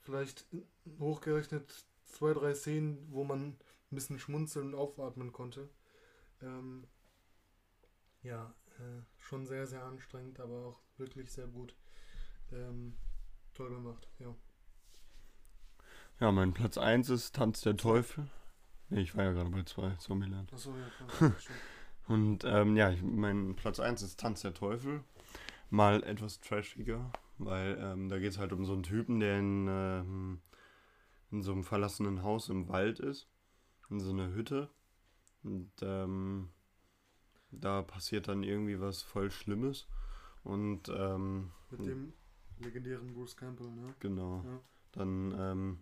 vielleicht 0.00 0.44
hochgerechnet 0.98 1.86
zwei, 2.06 2.34
drei 2.34 2.54
Szenen, 2.54 3.06
wo 3.10 3.24
man 3.24 3.50
ein 3.50 3.56
bisschen 3.90 4.18
schmunzeln 4.18 4.68
und 4.68 4.74
aufatmen 4.74 5.32
konnte. 5.32 5.68
Ähm, 6.42 6.86
ja, 8.22 8.54
äh, 8.78 9.02
schon 9.18 9.46
sehr, 9.46 9.66
sehr 9.66 9.84
anstrengend, 9.84 10.40
aber 10.40 10.66
auch 10.66 10.80
wirklich 10.98 11.30
sehr 11.32 11.46
gut. 11.46 11.74
Ähm, 12.52 12.94
toll 13.54 13.70
gemacht, 13.70 14.08
ja. 14.18 14.34
Ja, 16.20 16.30
mein 16.30 16.52
Platz 16.52 16.78
1 16.78 17.10
ist 17.10 17.34
Tanz 17.34 17.60
der 17.62 17.76
Teufel. 17.76 18.28
Nee, 18.88 19.00
ich 19.00 19.16
war 19.16 19.24
ja 19.24 19.32
gerade 19.32 19.50
bei 19.50 19.62
2, 19.62 19.96
Zombieland. 19.96 20.52
Achso, 20.52 20.74
ja, 20.76 21.06
klar. 21.18 21.32
Und 22.06 22.44
ähm, 22.44 22.76
ja, 22.76 22.90
ich, 22.90 23.02
mein 23.02 23.56
Platz 23.56 23.80
1 23.80 24.02
ist 24.02 24.20
Tanz 24.20 24.42
der 24.42 24.54
Teufel. 24.54 25.02
Mal 25.70 26.02
etwas 26.04 26.40
trashiger, 26.40 27.10
weil 27.38 27.78
ähm, 27.80 28.08
da 28.08 28.18
geht 28.18 28.30
es 28.30 28.38
halt 28.38 28.52
um 28.52 28.64
so 28.64 28.74
einen 28.74 28.82
Typen, 28.82 29.20
der 29.20 29.38
in, 29.38 29.66
ähm, 29.68 30.40
in 31.30 31.42
so 31.42 31.52
einem 31.52 31.64
verlassenen 31.64 32.22
Haus 32.22 32.48
im 32.48 32.68
Wald 32.68 33.00
ist. 33.00 33.28
In 33.90 34.00
so 34.00 34.10
einer 34.10 34.28
Hütte. 34.28 34.70
Und 35.42 35.72
ähm, 35.82 36.50
da 37.50 37.82
passiert 37.82 38.28
dann 38.28 38.42
irgendwie 38.42 38.80
was 38.80 39.02
voll 39.02 39.30
Schlimmes. 39.30 39.88
Und 40.42 40.88
ähm, 40.90 41.52
Mit 41.70 41.86
dem 41.86 42.12
legendären 42.58 43.12
Bruce 43.12 43.36
Campbell, 43.36 43.70
ne? 43.70 43.94
genau. 44.00 44.42
Ja. 44.44 44.60
Dann 44.92 45.34
ähm, 45.38 45.78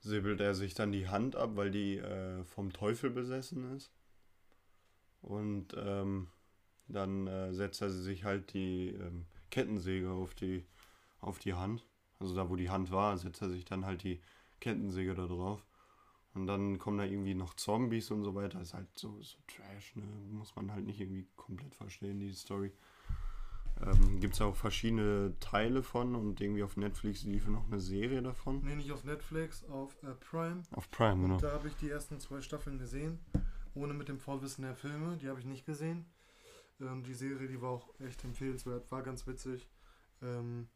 säbelt 0.00 0.40
er 0.40 0.54
sich 0.54 0.74
dann 0.74 0.92
die 0.92 1.08
Hand 1.08 1.36
ab, 1.36 1.52
weil 1.54 1.70
die 1.70 1.98
äh, 1.98 2.44
vom 2.44 2.72
Teufel 2.72 3.10
besessen 3.10 3.76
ist. 3.76 3.92
Und 5.22 5.74
ähm, 5.76 6.28
dann 6.88 7.26
äh, 7.26 7.52
setzt 7.52 7.82
er 7.82 7.90
sich 7.90 8.24
halt 8.24 8.52
die 8.52 8.88
ähm, 8.88 9.26
Kettensäge 9.50 10.10
auf 10.10 10.34
die, 10.34 10.64
auf 11.20 11.38
die 11.38 11.54
Hand. 11.54 11.84
Also 12.18 12.34
da, 12.34 12.48
wo 12.48 12.56
die 12.56 12.70
Hand 12.70 12.90
war, 12.90 13.16
setzt 13.18 13.42
er 13.42 13.50
sich 13.50 13.64
dann 13.64 13.84
halt 13.84 14.02
die 14.02 14.20
Kettensäge 14.60 15.14
da 15.14 15.26
drauf. 15.26 15.64
Und 16.34 16.46
dann 16.46 16.78
kommen 16.78 16.98
da 16.98 17.04
irgendwie 17.04 17.34
noch 17.34 17.54
Zombies 17.54 18.10
und 18.10 18.22
so 18.22 18.34
weiter. 18.34 18.60
Ist 18.60 18.74
halt 18.74 18.88
so, 18.98 19.20
so 19.22 19.38
Trash, 19.46 19.96
ne? 19.96 20.04
Muss 20.30 20.54
man 20.54 20.70
halt 20.70 20.84
nicht 20.84 21.00
irgendwie 21.00 21.26
komplett 21.34 21.74
verstehen, 21.74 22.20
die 22.20 22.32
Story. 22.32 22.72
Ähm, 23.82 24.20
Gibt 24.20 24.34
es 24.34 24.40
auch 24.40 24.56
verschiedene 24.56 25.34
Teile 25.38 25.82
von 25.82 26.14
und 26.14 26.40
irgendwie 26.40 26.62
auf 26.62 26.76
Netflix 26.76 27.24
lief 27.24 27.46
noch 27.46 27.66
eine 27.66 27.80
Serie 27.80 28.22
davon. 28.22 28.62
Nee, 28.64 28.76
nicht 28.76 28.90
auf 28.90 29.04
Netflix, 29.04 29.64
auf 29.64 29.94
äh, 30.02 30.14
Prime. 30.14 30.62
Auf 30.72 30.90
Prime, 30.90 31.20
genau. 31.22 31.34
Und 31.34 31.42
da 31.42 31.52
habe 31.52 31.68
ich 31.68 31.76
die 31.76 31.90
ersten 31.90 32.18
zwei 32.18 32.40
Staffeln 32.40 32.78
gesehen, 32.78 33.18
ohne 33.74 33.92
mit 33.92 34.08
dem 34.08 34.18
Vorwissen 34.18 34.62
der 34.62 34.74
Filme. 34.74 35.18
Die 35.18 35.28
habe 35.28 35.40
ich 35.40 35.46
nicht 35.46 35.66
gesehen. 35.66 36.06
Ähm, 36.80 37.02
die 37.02 37.14
Serie, 37.14 37.48
die 37.48 37.60
war 37.60 37.70
auch 37.70 37.88
echt 38.00 38.24
empfehlenswert, 38.24 38.90
war 38.90 39.02
ganz 39.02 39.26
witzig. 39.26 39.68
Ähm, 40.22 40.68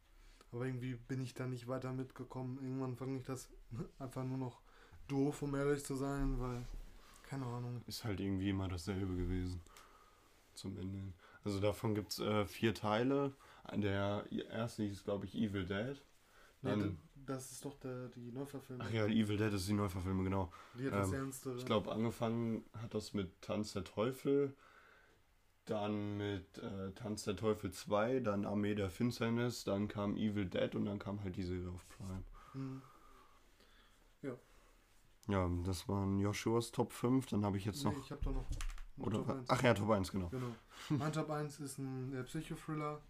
aber 0.53 0.67
irgendwie 0.67 0.95
bin 0.95 1.23
ich 1.23 1.33
da 1.33 1.47
nicht 1.47 1.69
weiter 1.69 1.93
mitgekommen. 1.93 2.59
Irgendwann 2.61 2.97
fand 2.97 3.19
ich 3.19 3.25
das 3.25 3.49
einfach 3.99 4.25
nur 4.25 4.39
noch 4.39 4.61
doof, 5.09 5.41
um 5.41 5.55
ehrlich 5.55 5.85
zu 5.85 5.95
sein, 5.95 6.39
weil, 6.39 6.67
keine 7.23 7.47
Ahnung. 7.47 7.83
Ist 7.87 8.05
halt 8.05 8.21
irgendwie 8.21 8.51
immer 8.51 8.69
dasselbe 8.69 9.17
gewesen. 9.17 9.61
Zum 10.55 10.77
Ende. 10.77 11.15
Also 11.44 11.61
davon 11.61 11.94
gibt 11.94 12.12
es 12.12 12.18
äh, 12.18 12.44
vier 12.46 12.74
Teile. 12.74 13.33
Der 13.74 14.24
erste 14.50 14.83
hieß, 14.83 15.05
glaube 15.05 15.26
ich, 15.26 15.35
Evil 15.35 15.64
Dead. 15.64 16.03
Nee, 16.62 16.70
Dann, 16.70 16.98
das 17.26 17.53
ist 17.53 17.64
doch 17.64 17.79
der, 17.79 18.09
die 18.09 18.33
Neuverfilmung. 18.33 18.87
ach 18.87 18.92
ja, 18.92 19.07
Evil 19.07 19.37
Dead 19.37 19.53
ist 19.53 19.68
die 19.68 19.72
Neuverfilmung, 19.74 20.24
genau. 20.24 20.53
die 20.79 20.87
etwas 20.87 21.09
ähm, 21.09 21.14
ernstere. 21.14 21.57
Ich 21.57 21.64
glaube, 21.66 21.92
angefangen 21.92 22.64
hat 22.83 22.94
das 22.94 23.14
mit 23.14 23.40
Tanz 23.40 23.72
der 23.72 23.85
Teufel, 23.85 24.55
dann 25.66 26.16
mit 26.16 26.59
äh, 26.59 26.90
Tanz 26.92 27.24
der 27.24 27.37
Teufel 27.37 27.70
2, 27.70 28.20
dann 28.20 28.44
Armee 28.44 28.74
der 28.74 28.90
Finsternis, 28.90 29.64
dann 29.64 29.88
kam 29.88 30.16
Evil 30.16 30.46
Dead 30.46 30.74
und 30.74 30.85
dann 30.87 30.98
kam 30.98 31.22
halt 31.22 31.37
die 31.37 31.44
Serie 31.44 31.70
auf 31.70 31.87
Prime. 31.88 32.24
Hm. 32.53 32.83
Ja, 35.29 35.48
das 35.64 35.87
waren 35.88 36.18
Joshuas 36.18 36.72
Top 36.72 36.92
5, 36.92 37.26
dann 37.26 37.44
habe 37.44 37.57
ich 37.57 37.64
jetzt 37.64 37.85
Nee, 37.85 37.90
noch. 37.92 37.98
ich 38.05 38.11
habe 38.11 38.20
doch 38.24 38.33
noch. 38.33 38.46
Oder, 39.01 39.19
Top 39.19 39.31
1. 39.31 39.51
ach 39.51 39.63
ja, 39.63 39.75
Top 39.75 39.91
1, 39.91 40.13
genau. 40.13 40.29
Genau. 40.29 40.55
Mein 40.91 41.13
Top 41.13 41.31
1 41.31 41.61
ist 41.61 41.79
ein 41.79 42.15
äh, 42.15 42.23
Psychothriller. 42.25 43.01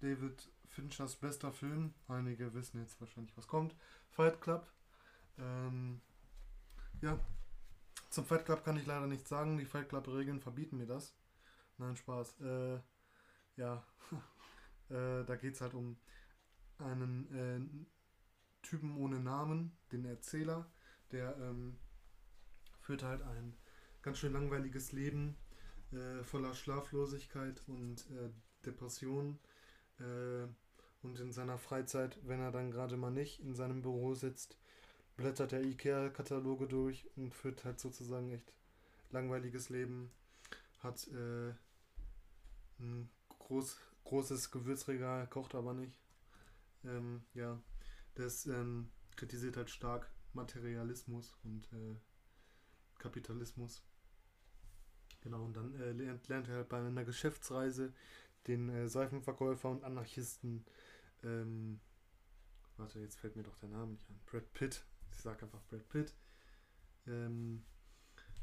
David 0.00 0.48
Finchers 0.68 1.16
bester 1.16 1.52
Film. 1.52 1.94
Einige 2.08 2.52
wissen 2.54 2.80
jetzt 2.80 3.00
wahrscheinlich, 3.00 3.36
was 3.36 3.46
kommt. 3.46 3.74
Fight 4.10 4.40
Club. 4.40 4.66
Ähm, 5.38 6.00
ja. 7.00 7.18
Zum 8.10 8.24
Fight 8.24 8.44
Club 8.44 8.64
kann 8.64 8.76
ich 8.76 8.86
leider 8.86 9.06
nichts 9.06 9.28
sagen. 9.28 9.58
Die 9.58 9.64
Fight 9.64 9.88
Club-Regeln 9.88 10.40
verbieten 10.40 10.78
mir 10.78 10.86
das. 10.86 11.14
Nein, 11.78 11.96
Spaß. 11.96 12.40
Äh, 12.40 12.80
ja. 13.56 13.84
äh, 14.90 15.24
da 15.24 15.36
geht 15.36 15.54
es 15.54 15.60
halt 15.60 15.74
um 15.74 15.96
einen 16.78 17.32
äh, 17.34 18.66
Typen 18.66 18.96
ohne 18.96 19.20
Namen, 19.20 19.76
den 19.92 20.04
Erzähler. 20.04 20.70
Der 21.12 21.36
ähm, 21.38 21.78
führt 22.80 23.02
halt 23.02 23.22
ein 23.22 23.56
ganz 24.04 24.18
schön 24.18 24.34
langweiliges 24.34 24.92
Leben 24.92 25.34
äh, 25.92 26.22
voller 26.24 26.54
Schlaflosigkeit 26.54 27.62
und 27.66 28.00
äh, 28.10 28.28
Depression. 28.66 29.38
Äh, 29.98 30.46
und 31.02 31.20
in 31.20 31.32
seiner 31.32 31.58
Freizeit, 31.58 32.18
wenn 32.22 32.40
er 32.40 32.52
dann 32.52 32.70
gerade 32.70 32.96
mal 32.98 33.10
nicht 33.10 33.40
in 33.40 33.54
seinem 33.54 33.80
Büro 33.80 34.14
sitzt, 34.14 34.58
blättert 35.16 35.52
er 35.52 35.62
IKEA-Kataloge 35.62 36.66
durch 36.66 37.08
und 37.16 37.34
führt 37.34 37.64
halt 37.64 37.80
sozusagen 37.80 38.30
echt 38.30 38.52
langweiliges 39.10 39.70
Leben. 39.70 40.10
Hat 40.80 41.08
äh, 41.08 41.54
ein 42.80 43.08
groß, 43.38 43.78
großes 44.04 44.50
Gewürzregal, 44.50 45.26
kocht 45.28 45.54
aber 45.54 45.72
nicht. 45.72 45.96
Ähm, 46.84 47.24
ja, 47.32 47.58
das 48.16 48.46
ähm, 48.46 48.90
kritisiert 49.16 49.56
halt 49.56 49.70
stark 49.70 50.10
Materialismus 50.34 51.34
und 51.42 51.72
äh, 51.72 51.96
Kapitalismus. 52.98 53.82
Genau, 55.24 55.42
und 55.42 55.56
dann 55.56 55.74
äh, 55.80 55.92
lernt, 55.92 56.28
lernt 56.28 56.48
er 56.48 56.56
halt 56.56 56.68
bei 56.68 56.78
einer 56.78 57.04
Geschäftsreise 57.04 57.92
den 58.46 58.68
äh, 58.68 58.88
Seifenverkäufer 58.88 59.70
und 59.70 59.82
Anarchisten, 59.82 60.64
ähm, 61.22 61.80
warte, 62.76 63.00
jetzt 63.00 63.18
fällt 63.18 63.34
mir 63.34 63.42
doch 63.42 63.56
der 63.56 63.70
Name 63.70 63.92
nicht 63.92 64.08
ein, 64.10 64.20
Brad 64.26 64.52
Pitt, 64.52 64.84
ich 65.10 65.18
sag 65.18 65.42
einfach 65.42 65.62
Brad 65.62 65.88
Pitt, 65.88 66.14
ähm, 67.06 67.64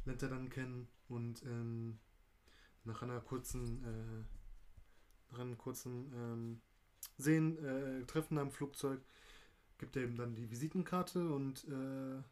lernt 0.05 0.23
er 0.23 0.29
dann 0.29 0.49
kennen 0.49 0.87
und 1.07 1.43
ähm, 1.43 1.99
nach 2.83 3.03
einer 3.03 3.21
kurzen, 3.21 3.83
äh, 3.83 5.31
nach 5.31 5.39
einem 5.39 5.57
kurzen 5.59 6.11
ähm, 6.15 6.61
Sehen, 7.17 7.63
äh, 7.63 8.05
Treffen 8.05 8.39
am 8.39 8.49
Flugzeug, 8.49 9.01
gibt 9.77 9.95
er 9.95 10.03
ihm 10.03 10.15
dann 10.15 10.35
die 10.35 10.49
Visitenkarte 10.49 11.31
und 11.31 11.63
äh, 11.67 12.23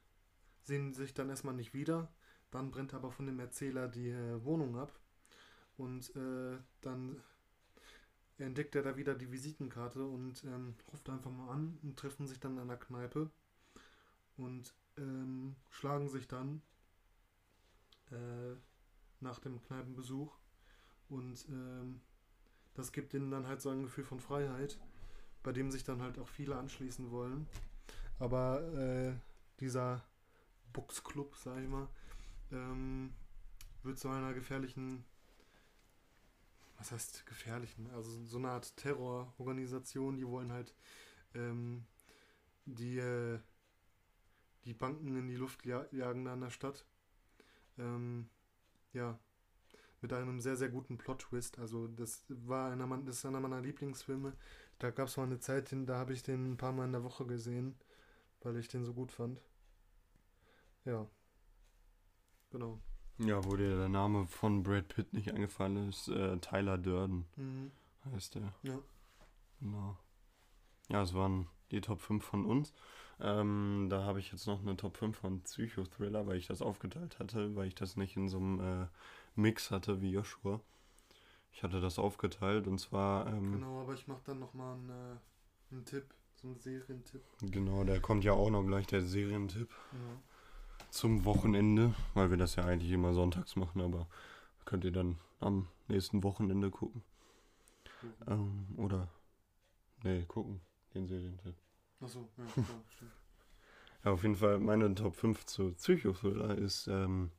sehen 0.64 0.94
sich 0.94 1.14
dann 1.14 1.30
erstmal 1.30 1.54
nicht 1.54 1.76
wieder. 1.76 2.12
Dann 2.52 2.72
brennt 2.72 2.94
aber 2.94 3.12
von 3.12 3.26
dem 3.26 3.40
Erzähler 3.40 3.88
die 3.88 4.10
äh, 4.10 4.44
Wohnung 4.44 4.78
ab. 4.78 4.92
Und 5.78 6.16
äh, 6.16 6.58
dann 6.82 7.22
entdeckt 8.38 8.76
er 8.76 8.84
da 8.84 8.98
wieder 8.98 9.16
die 9.16 9.32
Visitenkarte 9.32 10.04
und 10.04 10.44
ähm, 10.44 10.76
ruft 10.92 11.10
einfach 11.10 11.32
mal 11.32 11.50
an 11.50 11.78
und 11.84 11.98
treffen 11.98 12.28
sich 12.28 12.40
dann 12.40 12.58
an 12.58 12.68
der 12.68 12.78
Kneipe 12.78 13.30
und 14.38 14.74
ähm, 14.98 15.56
schlagen 15.70 16.10
sich 16.10 16.28
dann 16.28 16.62
äh, 18.12 18.56
nach 19.20 19.40
dem 19.40 19.62
Kneipenbesuch. 19.62 20.38
Und 21.10 21.48
ähm, 21.50 22.02
das 22.74 22.92
gibt 22.92 23.14
ihnen 23.14 23.32
dann 23.32 23.48
halt 23.48 23.62
so 23.62 23.70
ein 23.70 23.84
Gefühl 23.84 24.04
von 24.04 24.20
Freiheit, 24.20 24.80
bei 25.44 25.52
dem 25.52 25.72
sich 25.72 25.84
dann 25.84 26.02
halt 26.02 26.20
auch 26.20 26.28
viele 26.28 26.56
anschließen 26.56 27.12
wollen. 27.12 27.48
Aber 28.20 28.62
äh, 28.74 29.14
dieser 29.60 30.04
Boxclub, 30.74 31.36
sag 31.36 31.62
ich 31.62 31.70
mal, 31.70 31.88
ähm, 32.52 33.14
wird 33.84 34.00
zu 34.00 34.10
einer 34.10 34.34
gefährlichen, 34.34 35.06
was 36.78 36.92
heißt 36.92 37.26
gefährlichen, 37.26 37.90
also 37.92 38.10
so 38.26 38.38
eine 38.38 38.50
Art 38.50 38.76
Terrororganisation, 38.78 40.16
die 40.18 40.28
wollen 40.28 40.52
halt 40.52 40.74
ähm, 41.36 41.86
die, 42.66 43.00
äh, 43.00 43.40
die 44.66 44.74
Banken 44.74 45.16
in 45.18 45.28
die 45.28 45.36
Luft 45.36 45.66
ja- 45.66 45.86
jagen 45.92 46.24
da 46.26 46.34
in 46.34 46.42
der 46.42 46.50
Stadt. 46.50 46.86
Ähm, 47.80 48.30
ja, 48.94 49.20
mit 50.02 50.14
einem 50.14 50.42
sehr, 50.42 50.58
sehr 50.58 50.70
guten 50.70 50.98
Plot-Twist. 50.98 51.60
Also 51.60 51.88
das 51.88 52.26
war 52.30 52.72
einer, 52.72 52.88
das 53.06 53.18
ist 53.18 53.26
einer 53.26 53.42
meiner 53.42 53.62
Lieblingsfilme. 53.62 54.34
Da 54.80 54.92
gab 54.92 55.10
es 55.10 55.18
mal 55.18 55.26
eine 55.26 55.40
Zeit, 55.40 55.70
da 55.74 55.98
habe 55.98 56.14
ich 56.14 56.24
den 56.24 56.54
ein 56.54 56.58
paar 56.58 56.74
Mal 56.74 56.86
in 56.86 56.94
der 56.94 57.04
Woche 57.04 57.26
gesehen, 57.28 57.76
weil 58.42 58.58
ich 58.58 58.68
den 58.70 58.86
so 58.86 58.94
gut 58.94 59.12
fand. 59.12 59.42
Ja. 60.86 61.08
Genau. 62.52 62.80
Ja, 63.20 63.44
wo 63.46 63.56
dir 63.56 63.76
der 63.76 63.90
Name 63.90 64.26
von 64.28 64.64
Brad 64.64 64.88
Pitt 64.88 65.14
nicht 65.14 65.34
eingefallen 65.34 65.90
ist, 65.90 66.08
äh, 66.08 66.38
Tyler 66.40 66.78
Durden 66.78 67.26
Mhm. 67.36 67.72
heißt 68.14 68.36
der. 68.36 68.54
Ja. 68.64 68.80
Genau. 69.60 69.98
Ja, 70.90 71.02
es 71.04 71.14
waren 71.14 71.48
die 71.72 71.82
Top 71.82 72.00
5 72.02 72.24
von 72.24 72.46
uns. 72.46 72.74
Ähm, 73.20 73.88
da 73.90 74.04
habe 74.04 74.20
ich 74.20 74.32
jetzt 74.32 74.48
noch 74.48 74.62
eine 74.62 74.78
Top 74.78 74.96
5 74.98 75.18
von 75.18 75.42
Psychothriller, 75.42 76.26
weil 76.28 76.38
ich 76.38 76.48
das 76.48 76.62
aufgeteilt 76.62 77.20
hatte, 77.20 77.56
weil 77.56 77.68
ich 77.68 77.76
das 77.76 77.98
nicht 77.98 78.16
in 78.16 78.30
so 78.30 78.38
einem 78.38 78.60
äh, 78.84 78.88
Mix 79.36 79.70
hatte 79.70 80.02
wie 80.02 80.12
Joshua. 80.12 80.62
Ich 81.52 81.64
hatte 81.64 81.82
das 81.82 82.00
aufgeteilt 82.00 82.68
und 82.68 82.80
zwar, 82.80 83.28
ähm, 83.28 83.52
Genau, 83.52 83.82
aber 83.82 83.94
ich 83.94 84.08
mache 84.08 84.22
dann 84.24 84.40
nochmal 84.40 84.76
einen, 84.76 84.90
äh, 84.90 85.18
einen 85.72 85.86
Tipp, 85.86 86.14
so 86.36 86.48
einen 86.48 86.58
Serientipp. 86.58 87.22
genau, 87.42 87.84
der 87.84 88.00
kommt 88.00 88.24
ja 88.24 88.32
auch 88.32 88.50
noch 88.50 88.64
gleich, 88.64 88.88
der 88.88 89.02
Serientipp 89.02 89.70
Ja. 89.92 90.22
Zum 90.92 91.26
Wochenende, 91.26 91.94
weil 92.14 92.30
wir 92.30 92.38
das 92.38 92.56
ja 92.56 92.66
eigentlich 92.66 92.92
immer 92.92 93.14
sonntags 93.14 93.56
machen, 93.56 93.82
aber 93.82 94.08
könnt 94.66 94.84
ihr 94.84 94.92
dann 94.92 95.18
am 95.40 95.68
nächsten 95.88 96.24
Wochenende 96.24 96.70
gucken. 96.70 97.04
Ähm, 98.28 98.68
oder, 98.78 99.10
nee, 100.04 100.24
gucken, 100.26 100.62
den 100.94 101.08
Serientipp. 101.08 101.56
Achso, 102.00 102.30
ja, 102.38 102.44
klar, 102.54 102.84
stimmt. 102.90 103.12
Ja, 104.04 104.12
auf 104.12 104.24
jeden 104.24 104.36
Fall 104.36 104.60
meine 104.60 104.94
Top 104.96 105.16
5 105.16 105.46
zu 105.46 105.74
Psychothriller 105.74 106.58
ist 106.58 106.88
ähm, 106.88 107.32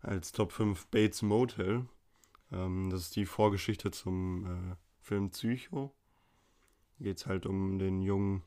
als 0.00 0.32
Top 0.32 0.52
5 0.52 0.86
Bates 0.88 1.22
Motel. 1.22 1.86
Ähm, 2.50 2.90
das 2.90 3.02
ist 3.02 3.16
die 3.16 3.26
Vorgeschichte 3.26 3.90
zum 3.90 4.46
äh, 4.46 4.76
Film 5.00 5.30
Psycho. 5.30 5.94
Geht 6.98 7.18
es 7.18 7.26
halt 7.26 7.46
um 7.46 7.78
den 7.78 8.02
jungen 8.02 8.42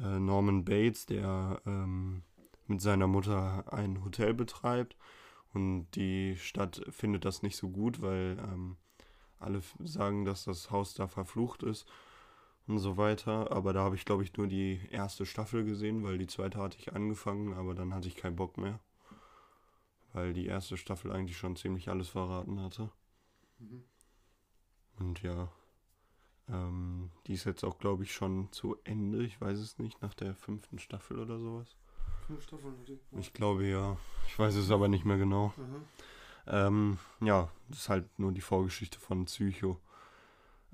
äh, 0.00 0.18
Norman 0.18 0.64
Bates, 0.64 1.06
der 1.06 1.62
ähm, 1.64 2.22
mit 2.68 2.80
seiner 2.80 3.06
Mutter 3.06 3.64
ein 3.72 4.04
Hotel 4.04 4.34
betreibt. 4.34 4.96
Und 5.52 5.90
die 5.92 6.36
Stadt 6.36 6.82
findet 6.90 7.24
das 7.24 7.42
nicht 7.42 7.56
so 7.56 7.70
gut, 7.70 8.02
weil 8.02 8.38
ähm, 8.38 8.76
alle 9.38 9.62
sagen, 9.80 10.24
dass 10.24 10.44
das 10.44 10.70
Haus 10.70 10.94
da 10.94 11.08
verflucht 11.08 11.62
ist 11.62 11.86
und 12.66 12.78
so 12.78 12.96
weiter. 12.96 13.50
Aber 13.50 13.72
da 13.72 13.80
habe 13.80 13.96
ich, 13.96 14.04
glaube 14.04 14.22
ich, 14.22 14.36
nur 14.36 14.46
die 14.46 14.80
erste 14.90 15.26
Staffel 15.26 15.64
gesehen, 15.64 16.04
weil 16.04 16.18
die 16.18 16.26
zweite 16.26 16.58
hatte 16.58 16.78
ich 16.78 16.94
angefangen, 16.94 17.54
aber 17.54 17.74
dann 17.74 17.94
hatte 17.94 18.08
ich 18.08 18.16
keinen 18.16 18.36
Bock 18.36 18.58
mehr. 18.58 18.78
Weil 20.12 20.32
die 20.32 20.46
erste 20.46 20.76
Staffel 20.76 21.12
eigentlich 21.12 21.36
schon 21.36 21.56
ziemlich 21.56 21.88
alles 21.88 22.08
verraten 22.08 22.60
hatte. 22.60 22.90
Mhm. 23.58 23.84
Und 24.98 25.22
ja, 25.22 25.50
ähm, 26.48 27.10
die 27.26 27.34
ist 27.34 27.44
jetzt 27.44 27.64
auch, 27.64 27.78
glaube 27.78 28.02
ich, 28.02 28.12
schon 28.12 28.50
zu 28.52 28.76
Ende. 28.84 29.22
Ich 29.22 29.40
weiß 29.40 29.58
es 29.58 29.78
nicht, 29.78 30.02
nach 30.02 30.14
der 30.14 30.34
fünften 30.34 30.78
Staffel 30.78 31.18
oder 31.18 31.38
sowas. 31.38 31.76
Fünf 32.28 32.42
Staffeln, 32.42 32.74
oder? 32.82 32.92
Ich 33.18 33.32
glaube 33.32 33.66
ja. 33.66 33.96
Ich 34.26 34.38
weiß 34.38 34.54
es 34.56 34.70
aber 34.70 34.86
nicht 34.86 35.06
mehr 35.06 35.16
genau. 35.16 35.54
Mhm. 35.56 35.84
Ähm, 36.46 36.98
ja, 37.22 37.50
das 37.68 37.78
ist 37.78 37.88
halt 37.88 38.18
nur 38.18 38.32
die 38.32 38.42
Vorgeschichte 38.42 38.98
von 38.98 39.24
Psycho. 39.24 39.80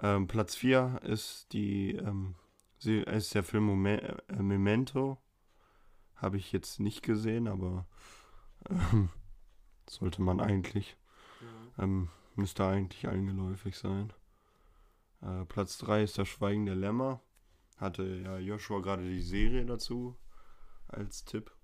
Ähm, 0.01 0.27
Platz 0.27 0.57
4 0.57 1.01
ist 1.05 1.53
die 1.53 1.93
ähm, 1.93 2.35
ist 2.81 3.37
der 3.37 3.45
Film 3.45 3.67
Momen 3.67 4.01
äh, 4.01 4.43
Memento. 4.43 5.17
Habe 6.17 6.39
ich 6.39 6.51
jetzt 6.51 6.81
nicht 6.81 7.05
gesehen, 7.05 7.47
aber 7.47 7.87
ähm, 8.69 9.11
sollte 9.89 10.23
man 10.23 10.41
eigentlich. 10.41 10.97
Ja. 11.77 11.85
Ähm, 11.85 12.09
müsste 12.35 12.67
eigentlich 12.67 13.07
allen 13.07 13.29
geläufig 13.29 13.79
sein. 13.79 14.13
Äh, 15.23 15.45
Platz 15.45 15.79
3 15.79 16.03
ist 16.03 16.19
das 16.19 16.27
Schweigen 16.27 16.67
der 16.67 16.75
Lämmer. 16.75 17.21
Hatte 17.77 18.03
ja 18.03 18.39
Joshua 18.39 18.81
gerade 18.81 19.09
die 19.09 19.23
Serie 19.23 19.65
dazu 19.65 20.17
als 20.95 21.25
Tipp 21.25 21.55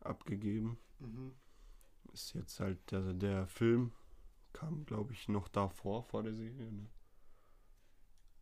abgegeben 0.00 0.78
Mhm. 0.98 1.32
ist 2.12 2.32
jetzt 2.34 2.60
halt 2.60 2.90
der, 2.90 3.12
der 3.12 3.46
Film 3.46 3.92
kam, 4.52 4.86
glaube 4.86 5.12
ich, 5.12 5.28
noch 5.28 5.48
davor, 5.48 6.02
vor 6.02 6.22
der 6.22 6.32
Serie. 6.32 6.72
Ne? 6.72 6.88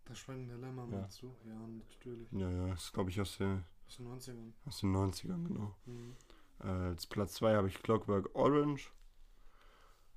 Das 0.04 0.18
Schweigen 0.18 0.46
der 0.46 0.58
Lämmer, 0.58 0.86
Ja. 0.86 0.98
meinst 1.00 1.20
du? 1.22 1.34
Ja, 1.44 1.58
natürlich. 1.66 2.30
Ja, 2.30 2.48
ja, 2.50 2.72
ist, 2.74 2.92
glaube 2.92 3.10
ich, 3.10 3.20
aus, 3.20 3.36
der, 3.38 3.64
Aus 3.88 3.96
den 3.96 4.06
90ern. 4.06 4.52
aus 4.66 4.80
den 4.80 4.92
90ern, 4.94 5.44
genau. 5.48 5.74
Mhm. 5.86 6.14
Äh, 6.60 6.66
als 6.66 7.06
Platz 7.06 7.34
2 7.34 7.56
habe 7.56 7.66
ich 7.68 7.82
Clockwork 7.82 8.34
Orange. 8.34 8.92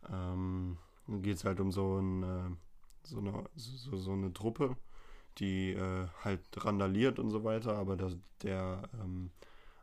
Ähm, 0.10 0.77
geht 1.08 1.38
es 1.38 1.43
halt 1.43 1.60
um 1.60 1.71
so, 1.71 1.97
ein, 1.99 2.23
äh, 2.23 2.49
so, 3.03 3.17
eine, 3.19 3.49
so, 3.56 3.97
so 3.97 4.12
eine 4.12 4.32
Truppe, 4.34 4.77
die 5.39 5.71
äh, 5.71 6.08
halt 6.23 6.41
randaliert 6.63 7.17
und 7.19 7.30
so 7.32 7.43
weiter, 7.43 7.75
aber 7.77 7.97
das, 7.97 8.17
der 8.43 8.89
ähm, 9.01 9.32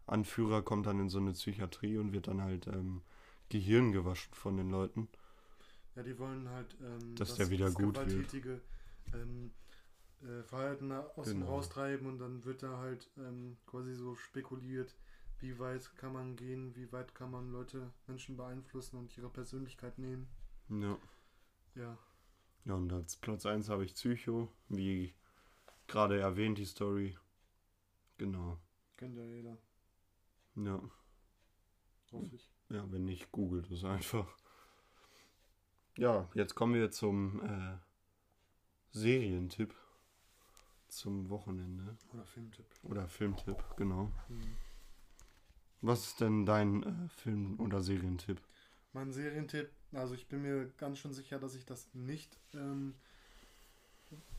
Anführer 0.06 0.62
kommt 0.62 0.86
dann 0.86 1.00
in 1.00 1.08
so 1.08 1.18
eine 1.18 1.32
Psychiatrie 1.32 1.98
und 1.98 2.12
wird 2.12 2.28
dann 2.28 2.42
halt 2.42 2.66
ähm, 2.66 3.02
Gehirn 3.48 3.92
gewaschen 3.92 4.32
von 4.34 4.56
den 4.56 4.70
Leuten. 4.70 5.08
Ja, 5.96 6.02
die 6.02 6.18
wollen 6.18 6.48
halt, 6.48 6.76
ähm, 6.82 7.14
Dass 7.16 7.36
der 7.36 7.50
wieder 7.50 7.66
das 7.66 7.74
gut 7.74 7.94
gewalttätige 7.94 8.60
ähm, 9.14 9.52
äh, 10.22 10.42
Verhalten 10.42 10.92
aus 10.92 11.26
Genau. 11.26 11.46
raustreiben 11.46 12.06
und 12.06 12.18
dann 12.18 12.44
wird 12.44 12.62
da 12.62 12.78
halt 12.78 13.08
ähm, 13.18 13.56
quasi 13.66 13.94
so 13.94 14.14
spekuliert, 14.16 14.94
wie 15.40 15.58
weit 15.58 15.90
kann 15.96 16.12
man 16.12 16.36
gehen, 16.36 16.74
wie 16.76 16.90
weit 16.92 17.14
kann 17.14 17.30
man 17.30 17.52
Leute, 17.52 17.90
Menschen 18.06 18.36
beeinflussen 18.36 18.98
und 18.98 19.16
ihre 19.16 19.30
Persönlichkeit 19.30 19.98
nehmen. 19.98 20.26
Ja. 20.68 20.98
Ja, 21.74 21.98
Ja, 22.66 22.74
und 22.74 22.92
als 22.92 23.16
Platz 23.16 23.46
1 23.46 23.68
habe 23.70 23.84
ich 23.86 23.94
Psycho, 23.94 24.48
wie 24.68 25.14
gerade 25.88 26.18
erwähnt, 26.20 26.58
die 26.58 26.66
Story. 26.66 27.16
Genau. 28.18 28.58
kennt 28.96 29.16
ja 29.16 29.24
jeder, 29.24 29.56
Ja, 30.56 30.80
hoffe 32.12 32.36
ich. 32.36 32.48
ja 32.70 32.84
wenn 32.90 33.04
nicht, 33.04 33.30
googelt 33.32 33.70
es 33.70 33.84
einfach. 33.84 34.26
Ja, 35.96 36.28
jetzt 36.34 36.54
kommen 36.54 36.74
wir 36.74 36.90
zum 36.90 37.40
äh, 37.44 37.78
Serientipp 38.92 39.74
zum 40.88 41.28
Wochenende. 41.28 41.96
Oder 42.12 42.24
Filmtipp. 42.24 42.66
Oder 42.84 43.08
Filmtipp, 43.08 43.64
genau. 43.76 44.10
Mhm. 44.28 44.56
Was 45.82 46.06
ist 46.06 46.20
denn 46.20 46.46
dein 46.46 46.82
äh, 46.82 47.08
Film- 47.08 47.60
oder 47.60 47.82
Serientipp? 47.82 48.40
Mein 48.92 49.12
Serientipp, 49.12 49.70
also 49.92 50.14
ich 50.14 50.26
bin 50.28 50.42
mir 50.42 50.66
ganz 50.78 50.98
schön 50.98 51.12
sicher, 51.12 51.38
dass 51.38 51.54
ich 51.54 51.66
das 51.66 51.88
nicht 51.94 52.38
ähm, 52.54 52.94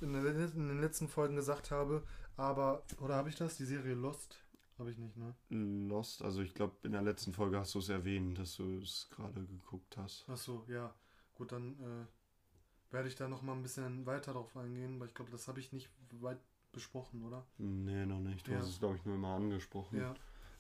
in, 0.02 0.14
let- 0.14 0.56
in 0.56 0.68
den 0.68 0.80
letzten 0.82 1.08
Folgen 1.08 1.36
gesagt 1.36 1.72
habe, 1.72 2.04
aber, 2.38 2.84
oder 3.02 3.16
habe 3.16 3.30
ich 3.30 3.36
das? 3.36 3.58
Die 3.58 3.66
Serie 3.66 3.94
Lost? 3.96 4.38
Habe 4.78 4.92
ich 4.92 4.98
nicht, 4.98 5.16
ne? 5.16 5.34
Lost, 5.50 6.22
also 6.22 6.42
ich 6.42 6.54
glaube, 6.54 6.76
in 6.84 6.92
der 6.92 7.02
letzten 7.02 7.32
Folge 7.32 7.58
hast 7.58 7.74
du 7.76 7.80
es 7.80 7.90
erwähnt, 7.90 8.38
dass 8.38 8.58
du 8.58 8.80
es 8.80 9.08
gerade 9.10 9.46
geguckt 9.46 9.96
hast. 9.98 10.26
Ach 10.28 10.38
so, 10.38 10.66
ja. 10.68 10.94
Gut, 11.34 11.52
dann 11.52 11.80
äh, 11.80 12.94
werde 12.94 13.08
ich 13.08 13.16
da 13.16 13.28
noch 13.28 13.42
mal 13.42 13.54
ein 13.54 13.62
bisschen 13.64 14.06
weiter 14.06 14.34
drauf 14.34 14.56
eingehen, 14.58 15.00
weil 15.00 15.08
ich 15.08 15.14
glaube, 15.14 15.32
das 15.32 15.48
habe 15.48 15.60
ich 15.60 15.72
nicht 15.72 15.90
weit 16.20 16.40
besprochen, 16.74 17.24
oder? 17.24 17.46
Nee, 17.58 18.06
noch 18.06 18.20
nicht. 18.20 18.48
Du 18.48 18.52
Ja. 18.52 18.60
hast 18.60 18.68
es, 18.70 18.80
glaube 18.80 18.98
ich, 18.98 19.06
nur 19.06 19.16
immer 19.16 19.36
angesprochen. 19.36 19.98
Ja, 19.98 20.14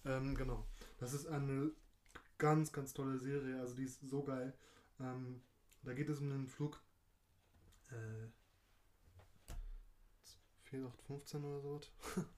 ähm, 0.05 0.33
genau. 0.35 0.65
Das 0.97 1.13
ist 1.13 1.27
eine 1.27 1.71
ganz, 2.37 2.71
ganz 2.71 2.93
tolle 2.93 3.17
Serie. 3.19 3.59
Also 3.59 3.75
die 3.75 3.83
ist 3.83 3.99
so 4.07 4.23
geil. 4.23 4.53
Ähm, 4.99 5.41
da 5.83 5.93
geht 5.93 6.07
es 6.09 6.19
um 6.19 6.31
einen 6.31 6.47
Flug. 6.47 6.81
Äh, 7.91 8.27
4815 10.63 11.43
oder 11.43 11.61
so. 11.61 11.79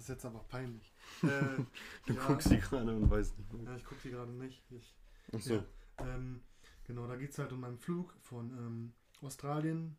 das 0.00 0.08
ist 0.08 0.14
jetzt 0.14 0.24
aber 0.24 0.40
peinlich. 0.48 0.94
Äh, 1.22 1.62
Du 2.06 2.14
ja, 2.14 2.26
guckst 2.26 2.50
die 2.50 2.58
gerade 2.58 2.96
und 2.96 3.10
weißt 3.10 3.38
nicht 3.38 3.52
mehr. 3.52 3.64
Ja, 3.64 3.76
ich 3.76 3.84
gucke 3.84 4.00
die 4.02 4.10
gerade 4.10 4.32
nicht. 4.32 4.62
Ich, 4.70 4.96
Achso. 5.34 5.56
Ja. 5.56 5.64
Ähm, 5.98 6.40
genau, 6.84 7.06
da 7.06 7.16
geht 7.16 7.32
es 7.32 7.38
halt 7.38 7.52
um 7.52 7.62
einen 7.64 7.78
Flug 7.78 8.14
von 8.22 8.50
ähm, 8.50 8.92
Australien 9.20 9.98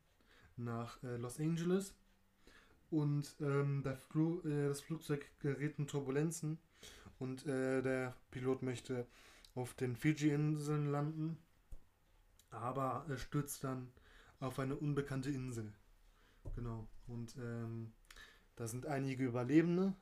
nach 0.57 1.03
äh, 1.03 1.17
Los 1.17 1.39
Angeles. 1.39 1.93
Und 2.89 3.35
ähm, 3.41 3.83
Flu 4.09 4.39
äh, 4.41 4.69
das 4.69 4.81
Flugzeug 4.81 5.23
gerät 5.39 5.77
in 5.77 5.85
Turbulenzen 5.87 6.57
und 7.19 7.45
äh, 7.45 7.83
der 7.83 8.15
Pilot 8.31 8.63
möchte 8.63 9.05
auf 9.53 9.75
den 9.75 9.95
Fiji-Inseln 9.95 10.87
landen, 10.87 11.37
aber 12.49 13.05
er 13.07 13.17
stürzt 13.17 13.63
dann 13.63 13.91
auf 14.39 14.57
eine 14.57 14.75
unbekannte 14.75 15.29
Insel. 15.29 15.71
Genau. 16.55 16.87
Und 17.07 17.35
ähm, 17.37 17.93
da 18.61 18.67
sind 18.67 18.85
einige 18.85 19.25
Überlebende 19.25 19.95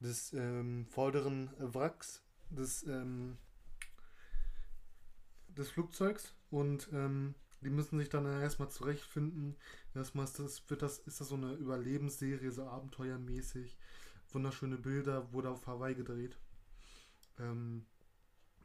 des 0.00 0.32
ähm, 0.32 0.86
vorderen 0.86 1.50
Wracks 1.58 2.22
des 2.48 2.86
ähm, 2.86 3.36
des 5.48 5.68
Flugzeugs 5.68 6.34
und 6.48 6.88
ähm, 6.94 7.34
die 7.60 7.68
müssen 7.68 7.98
sich 7.98 8.08
dann 8.08 8.24
erstmal 8.24 8.70
zurechtfinden. 8.70 9.56
Erstmal 9.94 10.24
ist 10.24 10.38
das, 10.38 10.70
wird 10.70 10.80
das, 10.80 11.00
ist 11.00 11.20
das 11.20 11.28
so 11.28 11.34
eine 11.34 11.52
Überlebensserie, 11.52 12.50
so 12.50 12.64
abenteuermäßig. 12.64 13.76
Wunderschöne 14.30 14.78
Bilder, 14.78 15.30
wurde 15.34 15.50
auf 15.50 15.66
Hawaii 15.66 15.94
gedreht. 15.94 16.38
Ähm, 17.38 17.84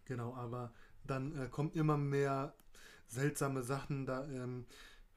genau, 0.06 0.36
aber 0.36 0.74
dann 1.06 1.38
äh, 1.38 1.50
kommt 1.50 1.76
immer 1.76 1.98
mehr 1.98 2.56
seltsame 3.08 3.62
Sachen. 3.62 4.06
Da 4.06 4.26
ähm, 4.30 4.66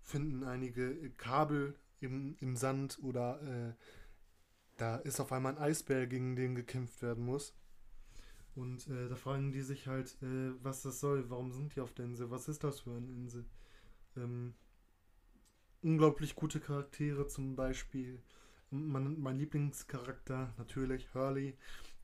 finden 0.01 0.43
einige 0.43 1.11
Kabel 1.13 1.77
im, 2.01 2.37
im 2.41 2.57
Sand 2.57 2.99
oder 3.03 3.41
äh, 3.43 3.75
da 4.81 4.97
ist 4.97 5.21
auf 5.21 5.33
einmal 5.33 5.57
ein 5.57 5.63
Eisbär, 5.63 6.07
gegen 6.07 6.37
den 6.37 6.55
gekämpft 6.55 7.03
werden 7.03 7.25
muss. 7.25 7.55
Und 8.55 8.89
äh, 8.89 9.09
da 9.09 9.17
fragen 9.17 9.53
die 9.53 9.61
sich 9.61 9.87
halt, 9.87 10.17
äh, 10.23 10.53
was 10.63 10.83
das 10.83 11.01
soll, 11.01 11.29
warum 11.31 11.53
sind 11.53 11.75
die 11.75 11.81
auf 11.81 11.93
der 11.93 12.07
Insel, 12.07 12.31
was 12.31 12.49
ist 12.49 12.65
das 12.65 12.81
für 12.81 12.91
eine 12.91 13.13
Insel? 13.13 13.45
Ähm, 14.17 14.55
unglaublich 15.83 16.35
gute 16.35 16.61
Charaktere, 16.61 17.27
zum 17.29 17.57
Beispiel. 17.57 18.23
Mein, 18.71 19.21
mein 19.21 19.39
Lieblingscharakter 19.39 20.55
natürlich 20.57 21.13
Hurley, 21.15 21.57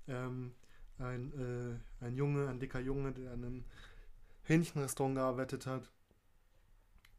ähm, 0.08 0.54
ein, 0.98 1.32
äh, 1.32 2.04
ein 2.04 2.16
Junge, 2.16 2.48
ein 2.48 2.60
dicker 2.60 2.80
Junge, 2.80 3.12
der 3.12 3.32
an 3.32 3.44
einem 3.44 3.64
Hähnchenrestaurant 4.42 5.16
gearbeitet 5.16 5.66
hat. 5.66 5.90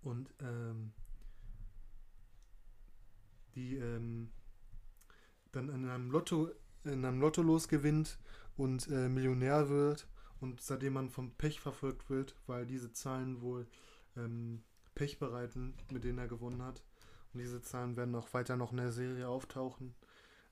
Und 0.03 0.33
ähm, 0.39 0.93
die 3.55 3.75
ähm, 3.75 4.29
dann 5.57 5.69
in 5.69 5.89
einem 5.89 6.11
Lotto 6.11 6.51
in 6.83 7.03
einem 7.03 7.19
Lotto 7.19 7.41
losgewinnt 7.41 8.17
und 8.55 8.87
äh, 8.87 9.09
Millionär 9.09 9.69
wird 9.69 10.07
und 10.39 10.61
seitdem 10.61 10.93
man 10.93 11.09
vom 11.09 11.31
Pech 11.31 11.59
verfolgt 11.59 12.09
wird, 12.09 12.35
weil 12.47 12.65
diese 12.65 12.93
Zahlen 12.93 13.41
wohl 13.41 13.67
ähm, 14.15 14.63
Pech 14.95 15.19
bereiten, 15.19 15.73
mit 15.91 16.03
denen 16.03 16.19
er 16.19 16.27
gewonnen 16.27 16.61
hat. 16.61 16.83
Und 17.33 17.41
diese 17.41 17.61
Zahlen 17.61 17.97
werden 17.97 18.15
auch 18.15 18.33
weiter 18.33 18.55
noch 18.55 18.71
in 18.71 18.77
der 18.77 18.91
Serie 18.91 19.27
auftauchen. 19.27 19.95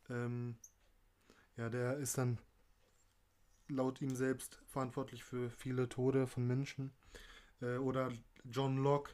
Ähm, 0.09 0.57
ja, 1.55 1.69
der 1.69 1.97
ist 1.97 2.17
dann 2.17 2.37
laut 3.67 4.01
ihm 4.01 4.15
selbst 4.15 4.61
verantwortlich 4.67 5.23
für 5.23 5.49
viele 5.49 5.87
Tode 5.89 6.27
von 6.27 6.45
Menschen. 6.45 6.91
Äh, 7.61 7.77
oder 7.77 8.11
John 8.43 8.77
Locke, 8.77 9.11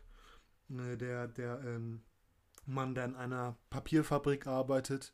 äh, 0.69 0.97
der, 0.97 1.27
der 1.27 1.61
ähm, 1.63 2.01
Mann, 2.65 2.95
der 2.95 3.05
in 3.05 3.15
einer 3.15 3.57
Papierfabrik 3.69 4.47
arbeitet, 4.47 5.13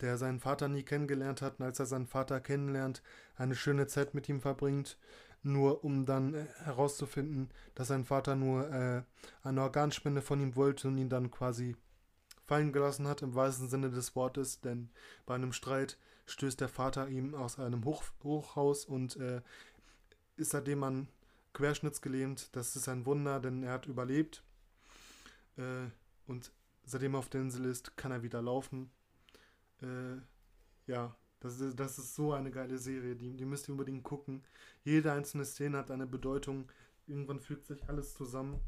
der 0.00 0.18
seinen 0.18 0.40
Vater 0.40 0.68
nie 0.68 0.82
kennengelernt 0.82 1.42
hat 1.42 1.60
und 1.60 1.66
als 1.66 1.78
er 1.78 1.86
seinen 1.86 2.06
Vater 2.06 2.40
kennenlernt, 2.40 3.02
eine 3.36 3.54
schöne 3.54 3.86
Zeit 3.86 4.14
mit 4.14 4.28
ihm 4.28 4.40
verbringt, 4.40 4.98
nur 5.42 5.84
um 5.84 6.06
dann 6.06 6.34
äh, 6.34 6.46
herauszufinden, 6.64 7.50
dass 7.74 7.88
sein 7.88 8.04
Vater 8.04 8.36
nur 8.36 8.70
äh, 8.70 9.02
eine 9.42 9.62
Organspende 9.62 10.22
von 10.22 10.40
ihm 10.40 10.56
wollte 10.56 10.88
und 10.88 10.98
ihn 10.98 11.08
dann 11.08 11.30
quasi 11.30 11.76
fallen 12.46 12.72
gelassen 12.72 13.06
hat, 13.06 13.22
im 13.22 13.34
wahrsten 13.34 13.68
Sinne 13.68 13.90
des 13.90 14.14
Wortes, 14.14 14.60
denn 14.60 14.90
bei 15.26 15.34
einem 15.34 15.52
Streit 15.52 15.98
stößt 16.26 16.60
der 16.60 16.68
Vater 16.68 17.08
ihm 17.08 17.34
aus 17.34 17.58
einem 17.58 17.84
Hoch 17.84 18.04
Hochhaus 18.22 18.84
und 18.84 19.16
äh, 19.16 19.42
ist 20.36 20.50
seitdem 20.50 20.82
an 20.82 21.08
querschnittsgelähmt. 21.52 22.54
Das 22.56 22.76
ist 22.76 22.88
ein 22.88 23.06
Wunder, 23.06 23.40
denn 23.40 23.62
er 23.62 23.72
hat 23.72 23.86
überlebt. 23.86 24.42
Äh, 25.56 25.90
und 26.26 26.52
seitdem 26.84 27.14
er 27.14 27.18
auf 27.18 27.28
der 27.28 27.42
Insel 27.42 27.64
ist, 27.66 27.96
kann 27.96 28.12
er 28.12 28.22
wieder 28.22 28.42
laufen. 28.42 28.90
Äh, 29.82 30.20
ja, 30.86 31.16
das 31.40 31.60
ist, 31.60 31.78
das 31.78 31.98
ist 31.98 32.14
so 32.14 32.32
eine 32.32 32.50
geile 32.50 32.78
Serie, 32.78 33.16
die, 33.16 33.36
die 33.36 33.44
müsst 33.44 33.68
ihr 33.68 33.72
unbedingt 33.72 34.04
gucken. 34.04 34.44
Jede 34.84 35.12
einzelne 35.12 35.44
Szene 35.44 35.78
hat 35.78 35.90
eine 35.90 36.06
Bedeutung. 36.06 36.70
Irgendwann 37.06 37.40
fügt 37.40 37.66
sich 37.66 37.88
alles 37.88 38.14
zusammen. 38.14 38.60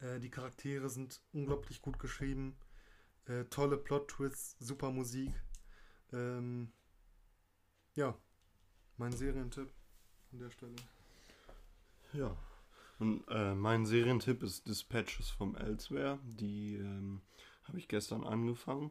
Äh, 0.00 0.18
die 0.18 0.30
Charaktere 0.30 0.88
sind 0.88 1.20
unglaublich 1.32 1.82
gut 1.82 1.98
geschrieben. 1.98 2.56
Äh, 3.26 3.44
tolle 3.44 3.76
Plot-Twists, 3.76 4.56
super 4.58 4.90
Musik. 4.90 5.32
Ähm, 6.12 6.72
ja, 7.94 8.16
mein 8.96 9.12
Serientipp 9.12 9.70
an 10.32 10.38
der 10.38 10.50
Stelle. 10.50 10.76
Ja. 12.12 12.36
Und 12.98 13.24
äh, 13.28 13.54
mein 13.54 13.86
Serientipp 13.86 14.42
ist 14.42 14.66
Dispatches 14.66 15.30
vom 15.30 15.54
Elsewhere. 15.56 16.18
Die 16.24 16.74
ähm, 16.74 17.22
habe 17.64 17.78
ich 17.78 17.88
gestern 17.88 18.24
angefangen. 18.24 18.90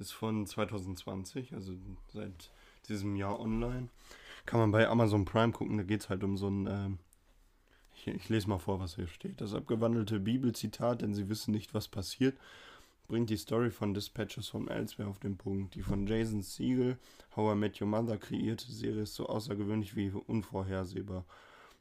Ist 0.00 0.12
von 0.12 0.46
2020, 0.46 1.52
also 1.52 1.74
seit 2.10 2.50
diesem 2.88 3.16
Jahr 3.16 3.38
online. 3.38 3.90
Kann 4.46 4.58
man 4.58 4.70
bei 4.70 4.88
Amazon 4.88 5.26
Prime 5.26 5.52
gucken. 5.52 5.76
Da 5.76 5.82
geht 5.82 6.00
es 6.00 6.08
halt 6.08 6.24
um 6.24 6.38
so 6.38 6.48
ein. 6.48 6.66
Ähm, 6.66 6.98
ich, 7.94 8.06
ich 8.06 8.28
lese 8.30 8.48
mal 8.48 8.58
vor, 8.58 8.80
was 8.80 8.94
hier 8.94 9.08
steht. 9.08 9.42
Das 9.42 9.52
abgewandelte 9.52 10.18
Bibelzitat, 10.18 11.02
denn 11.02 11.12
sie 11.12 11.28
wissen 11.28 11.50
nicht, 11.50 11.74
was 11.74 11.86
passiert, 11.86 12.34
bringt 13.08 13.28
die 13.28 13.36
Story 13.36 13.70
von 13.70 13.92
Dispatches 13.92 14.48
vom 14.48 14.68
Elsewhere 14.68 15.10
auf 15.10 15.18
den 15.18 15.36
Punkt. 15.36 15.74
Die 15.74 15.82
von 15.82 16.06
Jason 16.06 16.40
Siegel, 16.40 16.96
How 17.36 17.54
I 17.54 17.58
Met 17.58 17.78
Your 17.78 17.88
Mother 17.88 18.16
kreierte 18.16 18.72
Serie 18.72 19.02
ist 19.02 19.14
so 19.14 19.26
außergewöhnlich 19.26 19.96
wie 19.96 20.10
unvorhersehbar. 20.10 21.26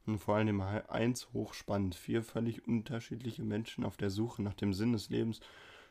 Und 0.05 0.17
vor 0.17 0.35
allem 0.35 0.59
1 0.59 1.29
hochspannend. 1.31 1.95
Vier 1.95 2.21
völlig 2.21 2.67
unterschiedliche 2.67 3.43
Menschen 3.43 3.85
auf 3.85 3.95
der 3.95 4.09
Suche 4.09 4.41
nach 4.41 4.55
dem 4.55 4.73
Sinn 4.73 4.91
des 4.91 5.09
Lebens 5.09 5.39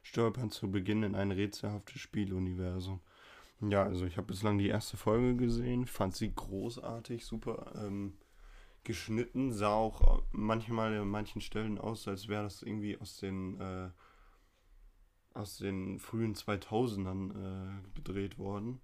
stolpern 0.03 0.51
zu 0.51 0.71
Beginn 0.71 1.03
in 1.03 1.15
ein 1.15 1.31
rätselhaftes 1.31 2.01
Spieluniversum. 2.01 3.01
Ja, 3.61 3.83
also 3.83 4.07
ich 4.07 4.17
habe 4.17 4.29
bislang 4.29 4.59
die 4.59 4.69
erste 4.69 4.97
Folge 4.97 5.37
gesehen, 5.37 5.87
fand 5.87 6.15
sie 6.15 6.33
großartig, 6.33 7.25
super 7.25 7.73
ähm, 7.77 8.17
geschnitten, 8.85 9.53
sah 9.53 9.75
auch 9.75 10.23
manchmal 10.31 10.97
an 10.97 11.09
manchen 11.09 11.41
Stellen 11.41 11.79
aus, 11.79 12.07
als 12.07 12.29
wäre 12.29 12.45
das 12.45 12.63
irgendwie 12.63 12.99
aus 12.99 13.17
den 13.19 13.61
äh, 13.61 13.91
aus 15.35 15.59
den 15.59 15.99
frühen 15.99 16.35
2000ern 16.35 17.31
äh, 17.31 17.83
gedreht 17.95 18.39
worden. 18.39 18.81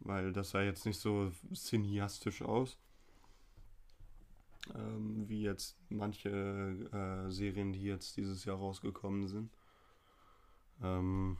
Weil 0.00 0.32
das 0.32 0.50
sah 0.50 0.62
jetzt 0.62 0.86
nicht 0.86 0.98
so 0.98 1.32
cineastisch 1.52 2.42
aus. 2.42 2.78
Ähm, 4.74 5.28
wie 5.28 5.42
jetzt 5.42 5.76
manche 5.88 6.30
äh, 6.30 7.30
Serien, 7.30 7.72
die 7.72 7.82
jetzt 7.82 8.16
dieses 8.16 8.44
Jahr 8.44 8.56
rausgekommen 8.56 9.26
sind. 9.26 9.50
Ähm, 10.82 11.38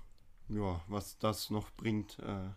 ja, 0.49 0.81
was 0.89 1.19
das 1.19 1.51
noch 1.51 1.71
bringt, 1.73 2.19
äh, 2.19 2.51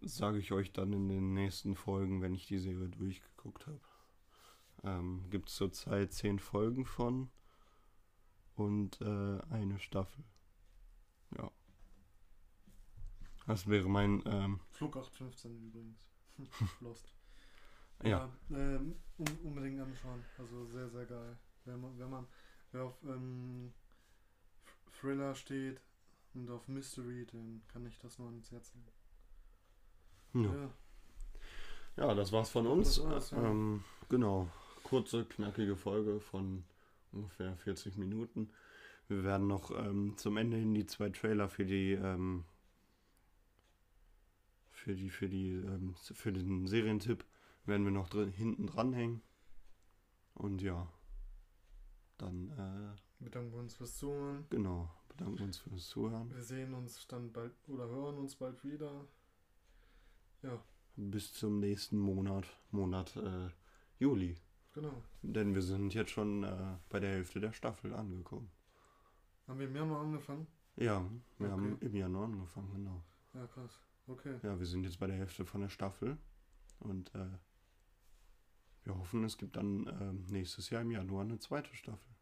sage 0.00 0.38
ich 0.38 0.52
euch 0.52 0.72
dann 0.72 0.92
in 0.92 1.08
den 1.08 1.34
nächsten 1.34 1.74
Folgen, 1.74 2.22
wenn 2.22 2.34
ich 2.34 2.46
die 2.46 2.58
Serie 2.58 2.88
durchgeguckt 2.88 3.66
habe. 3.66 3.80
Ähm, 4.84 5.24
Gibt 5.30 5.48
es 5.48 5.56
zurzeit 5.56 6.12
zehn 6.12 6.38
Folgen 6.38 6.84
von 6.84 7.30
und 8.54 9.00
äh, 9.00 9.40
eine 9.50 9.78
Staffel. 9.78 10.24
Ja. 11.36 11.50
Das 13.46 13.66
wäre 13.66 13.88
mein. 13.88 14.22
Ähm, 14.26 14.60
Flug 14.70 14.96
815 14.96 15.68
übrigens. 15.68 15.98
Lost. 16.80 17.12
Ja. 18.02 18.08
ja 18.08 18.30
ähm, 18.50 18.94
unbedingt 19.42 19.80
anschauen. 19.80 20.22
Also 20.38 20.64
sehr, 20.66 20.88
sehr 20.90 21.06
geil. 21.06 21.36
Wenn 21.64 21.80
man, 21.80 21.98
wenn 21.98 22.10
man 22.10 22.26
wer 22.72 22.84
auf 22.84 23.02
ähm, 23.04 23.72
Thriller 25.00 25.34
steht 25.34 25.80
und 26.34 26.50
auf 26.50 26.68
Mystery, 26.68 27.26
dann 27.26 27.62
kann 27.68 27.86
ich 27.86 27.98
das 27.98 28.18
nur 28.18 28.28
ans 28.28 28.50
Herz 28.50 28.72
legen. 28.74 30.44
Ja. 30.44 30.70
ja. 31.96 32.14
Das 32.14 32.32
war's 32.32 32.50
von 32.50 32.66
uns. 32.66 32.96
Das 32.96 33.04
war's, 33.04 33.30
ja. 33.30 33.44
ähm, 33.44 33.84
genau. 34.08 34.48
Kurze, 34.82 35.24
knackige 35.24 35.76
Folge 35.76 36.20
von 36.20 36.64
ungefähr 37.12 37.56
40 37.56 37.96
Minuten. 37.96 38.50
Wir 39.08 39.24
werden 39.24 39.46
noch 39.46 39.70
ähm, 39.70 40.16
zum 40.16 40.36
Ende 40.36 40.56
hin 40.56 40.74
die 40.74 40.86
zwei 40.86 41.08
Trailer 41.10 41.48
für 41.48 41.64
die 41.64 41.92
ähm, 41.92 42.44
für 44.70 44.94
die 44.94 45.10
für 45.10 45.28
die 45.28 45.52
ähm, 45.52 45.94
für 45.96 46.32
den 46.32 46.66
Serientipp 46.66 47.24
werden 47.64 47.84
wir 47.84 47.92
noch 47.92 48.08
drin, 48.08 48.30
hinten 48.30 48.66
dranhängen. 48.66 49.22
Und 50.34 50.62
ja, 50.62 50.88
dann 52.18 52.50
äh, 52.50 53.07
bedanken 53.18 53.52
wir 53.52 53.60
uns 53.60 53.74
fürs 53.74 53.96
Zuhören. 53.96 54.46
Genau, 54.50 54.90
bedanken 55.08 55.44
uns 55.44 55.58
fürs 55.58 55.88
Zuhören. 55.88 56.30
Wir 56.34 56.42
sehen 56.42 56.74
uns 56.74 57.06
dann 57.06 57.32
bald 57.32 57.52
oder 57.68 57.88
hören 57.88 58.18
uns 58.18 58.36
bald 58.36 58.62
wieder. 58.64 59.06
Ja. 60.42 60.62
Bis 60.96 61.32
zum 61.32 61.60
nächsten 61.60 61.98
Monat, 61.98 62.46
Monat 62.70 63.16
äh, 63.16 63.50
Juli. 63.98 64.36
Genau. 64.72 65.02
Denn 65.22 65.54
wir 65.54 65.62
sind 65.62 65.94
jetzt 65.94 66.10
schon 66.10 66.44
äh, 66.44 66.76
bei 66.88 67.00
der 67.00 67.10
Hälfte 67.10 67.40
der 67.40 67.52
Staffel 67.52 67.94
angekommen. 67.94 68.50
Haben 69.46 69.60
wir 69.60 69.66
im 69.66 69.74
Januar 69.74 70.02
angefangen? 70.02 70.46
Ja, 70.76 71.04
wir 71.38 71.46
okay. 71.46 71.50
haben 71.50 71.78
im 71.80 71.96
Januar 71.96 72.24
angefangen, 72.24 72.70
genau. 72.72 73.02
Ja, 73.34 73.46
krass. 73.46 73.80
Okay. 74.06 74.38
Ja, 74.42 74.58
wir 74.58 74.66
sind 74.66 74.84
jetzt 74.84 74.98
bei 74.98 75.06
der 75.06 75.16
Hälfte 75.16 75.44
von 75.44 75.60
der 75.60 75.68
Staffel 75.68 76.16
und 76.80 77.14
äh, 77.14 77.26
wir 78.84 78.96
hoffen, 78.96 79.24
es 79.24 79.36
gibt 79.36 79.56
dann 79.56 79.86
äh, 79.86 80.32
nächstes 80.32 80.70
Jahr 80.70 80.82
im 80.82 80.90
Januar 80.90 81.22
eine 81.22 81.38
zweite 81.38 81.74
Staffel. 81.74 82.14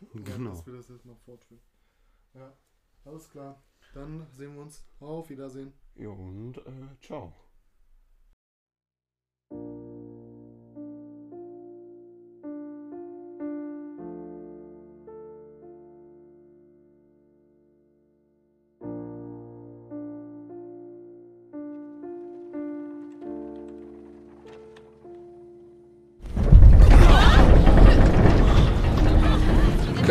Ja, 0.00 0.08
genau. 0.36 0.50
dass 0.50 0.66
wir 0.66 0.74
das 0.74 0.88
jetzt 0.88 1.06
noch 1.06 1.18
fortführen. 1.20 1.60
Ja, 2.34 2.52
alles 3.04 3.30
klar. 3.30 3.62
Dann 3.94 4.26
sehen 4.32 4.54
wir 4.54 4.62
uns. 4.62 4.84
Auf 5.00 5.30
Wiedersehen. 5.30 5.72
Ja, 5.94 6.08
und 6.08 6.58
äh, 6.58 7.00
ciao. 7.00 7.32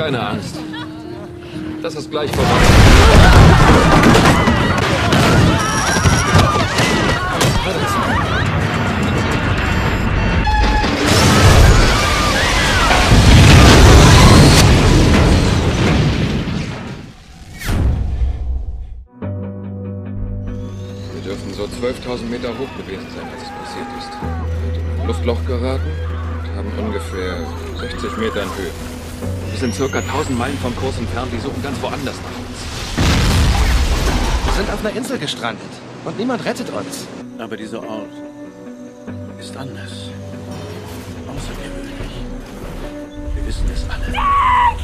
Keine 0.06 0.24
Angst. 0.24 0.56
Das 1.82 1.96
ist 1.96 2.12
gleich 2.12 2.30
vorbei. 2.30 2.48
Wir 21.14 21.22
dürfen 21.24 21.52
so 21.56 21.64
12.000 21.64 22.26
Meter 22.30 22.50
hoch 22.50 22.70
gewesen 22.78 23.08
sein, 23.16 23.28
als 23.34 23.42
es 23.42 23.50
passiert 23.50 23.88
ist. 23.98 24.12
Wir 24.22 24.76
sind 24.76 24.86
in 24.86 25.02
ein 25.02 25.08
Luftloch 25.08 25.44
geraten 25.48 25.92
und 26.44 26.56
haben 26.56 26.72
ungefähr 26.78 27.38
60 27.80 28.18
Meter 28.18 28.44
in 28.44 28.50
Höhe. 28.56 29.05
Wir 29.56 29.62
sind 29.62 29.74
circa 29.74 30.00
1000 30.00 30.38
Meilen 30.38 30.58
vom 30.58 30.76
Kurs 30.76 30.98
entfernt, 30.98 31.32
die 31.32 31.40
suchen 31.40 31.64
ganz 31.64 31.82
woanders 31.82 32.18
nach 32.18 32.40
uns. 32.40 32.60
Wir 34.44 34.54
sind 34.54 34.70
auf 34.70 34.86
einer 34.86 34.98
Insel 34.98 35.18
gestrandet 35.18 35.70
und 36.04 36.20
niemand 36.20 36.44
rettet 36.44 36.70
uns. 36.72 37.08
Aber 37.38 37.56
dieser 37.56 37.80
Ort 37.80 38.12
ist 39.40 39.56
anders. 39.56 40.10
Außergewöhnlich. 41.26 42.12
Wir 43.34 43.48
wissen 43.48 43.70
es 43.74 43.86
alle. 43.90 44.12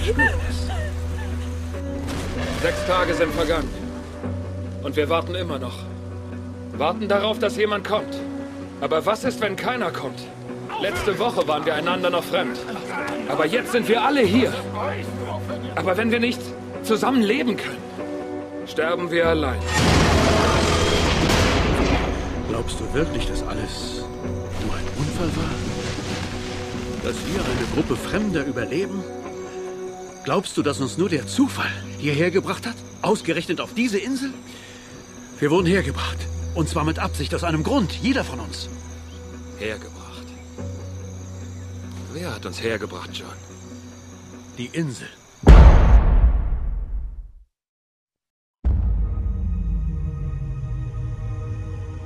Wir 0.05 0.33
es. 0.49 0.67
Sechs 2.61 2.87
Tage 2.87 3.13
sind 3.13 3.33
vergangen. 3.33 3.67
Und 4.83 4.95
wir 4.95 5.09
warten 5.09 5.35
immer 5.35 5.59
noch. 5.59 5.79
Warten 6.77 7.09
darauf, 7.09 7.39
dass 7.39 7.57
jemand 7.57 7.85
kommt. 7.85 8.15
Aber 8.79 9.05
was 9.05 9.25
ist, 9.25 9.41
wenn 9.41 9.57
keiner 9.57 9.91
kommt? 9.91 10.21
Letzte 10.81 11.19
Woche 11.19 11.47
waren 11.47 11.63
wir 11.63 11.75
einander 11.75 12.09
noch 12.09 12.23
fremd. 12.23 12.57
Aber 13.29 13.45
jetzt 13.45 13.71
sind 13.71 13.87
wir 13.87 14.03
alle 14.03 14.21
hier. 14.21 14.51
Aber 15.75 15.95
wenn 15.95 16.09
wir 16.09 16.19
nicht 16.19 16.41
zusammen 16.81 17.21
leben 17.21 17.55
können, 17.55 17.83
sterben 18.65 19.11
wir 19.11 19.27
allein. 19.27 19.59
Glaubst 22.49 22.79
du 22.79 22.93
wirklich, 22.93 23.27
dass 23.27 23.43
alles 23.43 24.03
nur 24.65 24.73
ein 24.75 24.87
Unfall 24.97 25.29
war? 25.37 25.51
Dass 27.03 27.15
wir 27.27 27.41
eine 27.41 27.67
Gruppe 27.75 27.95
Fremder 27.95 28.43
überleben? 28.45 29.03
Glaubst 30.23 30.57
du, 30.57 30.63
dass 30.63 30.79
uns 30.79 30.97
nur 30.97 31.09
der 31.09 31.27
Zufall 31.27 31.71
hierher 31.99 32.31
gebracht 32.31 32.65
hat? 32.65 32.75
Ausgerechnet 33.03 33.61
auf 33.61 33.75
diese 33.75 33.99
Insel? 33.99 34.33
Wir 35.39 35.51
wurden 35.51 35.67
hergebracht. 35.67 36.17
Und 36.55 36.69
zwar 36.69 36.85
mit 36.85 36.97
Absicht, 36.97 37.33
aus 37.35 37.43
einem 37.43 37.63
Grund. 37.63 37.93
Jeder 37.93 38.23
von 38.23 38.39
uns. 38.39 38.67
Hergebracht. 39.59 40.00
Wer 42.21 42.33
hat 42.35 42.45
uns 42.45 42.61
hergebracht, 42.61 43.11
John? 43.11 43.33
Die 44.55 44.69
Insel. 44.73 45.07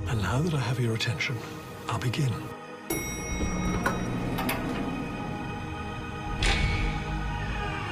And 0.07 0.21
now 0.21 0.41
that 0.41 0.53
I 0.53 0.59
have 0.61 0.79
your 0.79 0.93
attention, 0.93 1.35
I'll 1.89 1.99
begin. 1.99 2.31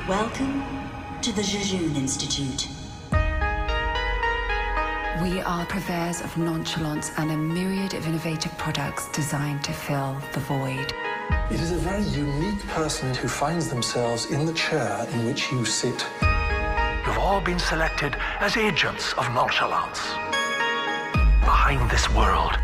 Welcome 0.07 0.63
to 1.23 1.33
the 1.33 1.41
Jejun 1.41 1.93
Institute. 1.97 2.69
We 5.21 5.41
are 5.41 5.65
purveyors 5.65 6.21
of 6.21 6.37
nonchalance 6.37 7.11
and 7.17 7.31
a 7.31 7.35
myriad 7.35 7.93
of 7.93 8.07
innovative 8.07 8.57
products 8.57 9.09
designed 9.11 9.65
to 9.65 9.73
fill 9.73 10.15
the 10.31 10.39
void. 10.39 10.93
It 11.49 11.59
is 11.59 11.71
a 11.71 11.77
very 11.77 12.03
unique 12.03 12.65
person 12.67 13.13
who 13.13 13.27
finds 13.27 13.69
themselves 13.69 14.25
in 14.31 14.45
the 14.45 14.53
chair 14.53 15.07
in 15.13 15.25
which 15.25 15.51
you 15.51 15.63
sit. 15.65 16.05
You've 17.05 17.17
all 17.17 17.39
been 17.39 17.59
selected 17.59 18.15
as 18.39 18.57
agents 18.57 19.13
of 19.13 19.31
nonchalance. 19.33 19.99
Behind 21.41 21.89
this 21.89 22.09
world, 22.13 22.57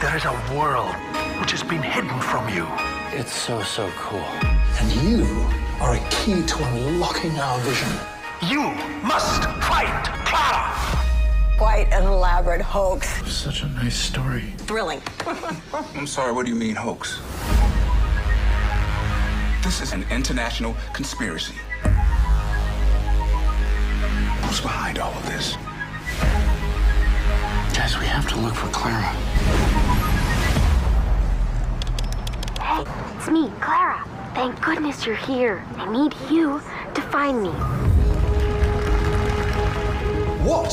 there 0.00 0.16
is 0.16 0.24
a 0.24 0.32
world 0.54 0.94
which 1.40 1.52
has 1.52 1.62
been 1.62 1.82
hidden 1.82 2.20
from 2.20 2.48
you. 2.48 2.66
It's 3.18 3.34
so, 3.34 3.62
so 3.62 3.88
cool. 3.96 4.28
And 4.80 4.92
you 5.02 5.24
are 5.80 5.94
a 5.94 6.08
key 6.10 6.42
to 6.44 6.64
unlocking 6.64 7.38
our 7.38 7.58
vision. 7.60 7.92
You 8.42 8.62
must 9.02 9.44
find 9.62 10.04
Clara! 10.26 10.72
Quite 11.56 11.88
an 11.92 12.04
elaborate 12.04 12.60
hoax. 12.60 13.08
Such 13.32 13.62
a 13.62 13.68
nice 13.68 13.96
story. 13.96 14.52
Thrilling. 14.58 15.00
I'm 15.94 16.06
sorry, 16.06 16.32
what 16.32 16.44
do 16.44 16.52
you 16.52 16.58
mean 16.58 16.74
hoax? 16.74 17.20
This 19.66 19.80
is 19.80 19.92
an 19.92 20.06
international 20.12 20.76
conspiracy. 20.92 21.56
Who's 24.42 24.60
behind 24.60 25.00
all 25.00 25.12
of 25.12 25.26
this? 25.26 25.56
Guys, 27.74 27.98
we 27.98 28.06
have 28.06 28.28
to 28.28 28.36
look 28.36 28.54
for 28.54 28.68
Clara. 28.68 29.12
Hey, 32.62 32.84
it's 33.16 33.28
me, 33.28 33.50
Clara. 33.60 34.04
Thank 34.36 34.60
goodness 34.62 35.04
you're 35.04 35.16
here. 35.16 35.64
I 35.78 35.90
need 35.90 36.14
you 36.30 36.62
to 36.94 37.02
find 37.02 37.42
me. 37.42 37.50
What 40.46 40.72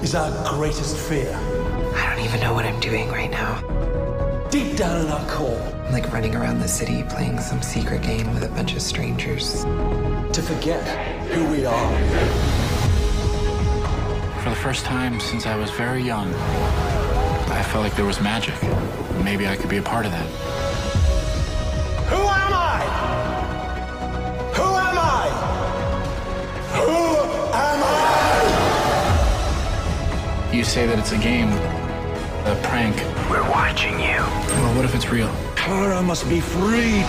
is 0.00 0.14
our 0.14 0.30
greatest 0.54 0.96
fear? 0.96 1.34
I 1.96 2.14
don't 2.14 2.24
even 2.24 2.38
know 2.38 2.54
what 2.54 2.64
I'm 2.64 2.78
doing 2.78 3.08
right 3.08 3.32
now. 3.32 3.97
Deep 4.50 4.76
down 4.76 5.04
in 5.04 5.12
our 5.12 5.26
core, 5.28 5.60
like 5.92 6.10
running 6.10 6.34
around 6.34 6.58
the 6.60 6.68
city 6.68 7.02
playing 7.02 7.38
some 7.38 7.60
secret 7.60 8.00
game 8.00 8.32
with 8.32 8.42
a 8.44 8.48
bunch 8.48 8.74
of 8.74 8.80
strangers. 8.80 9.64
to 10.32 10.42
forget 10.42 10.82
who 11.28 11.44
we 11.50 11.64
are. 11.66 11.98
For 14.42 14.50
the 14.50 14.56
first 14.56 14.84
time 14.84 15.20
since 15.20 15.46
I 15.46 15.56
was 15.56 15.70
very 15.72 16.02
young, 16.02 16.32
I 17.50 17.62
felt 17.62 17.82
like 17.84 17.96
there 17.96 18.04
was 18.04 18.20
magic. 18.20 18.54
Maybe 19.24 19.48
I 19.48 19.56
could 19.56 19.68
be 19.68 19.78
a 19.78 19.82
part 19.82 20.06
of 20.06 20.12
that. 20.12 20.26
Who 22.08 22.16
am 22.16 22.52
I? 22.52 22.80
Who 24.54 24.62
am 24.62 24.98
I? 24.98 25.28
Who 26.78 26.90
am 27.52 27.82
I? 30.50 30.56
You 30.56 30.64
say 30.64 30.86
that 30.86 30.98
it's 30.98 31.12
a 31.12 31.18
game, 31.18 31.50
a 32.46 32.54
prank. 32.62 32.96
We're 33.30 33.48
watching 33.50 33.98
you. 33.98 34.37
Well, 34.58 34.74
what 34.74 34.84
if 34.84 34.94
it's 34.94 35.08
real? 35.08 35.30
Clara 35.54 36.02
must 36.02 36.28
be 36.28 36.40
free. 36.40 37.04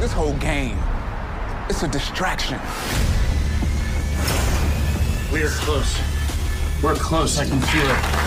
This 0.00 0.12
whole 0.12 0.34
game, 0.34 0.78
it's 1.68 1.82
a 1.82 1.88
distraction. 1.88 2.60
We're 5.32 5.48
close. 5.48 5.98
We're 6.80 6.94
close. 6.94 7.38
I 7.38 7.46
can 7.46 7.60
feel 7.60 7.90
it. 7.90 8.21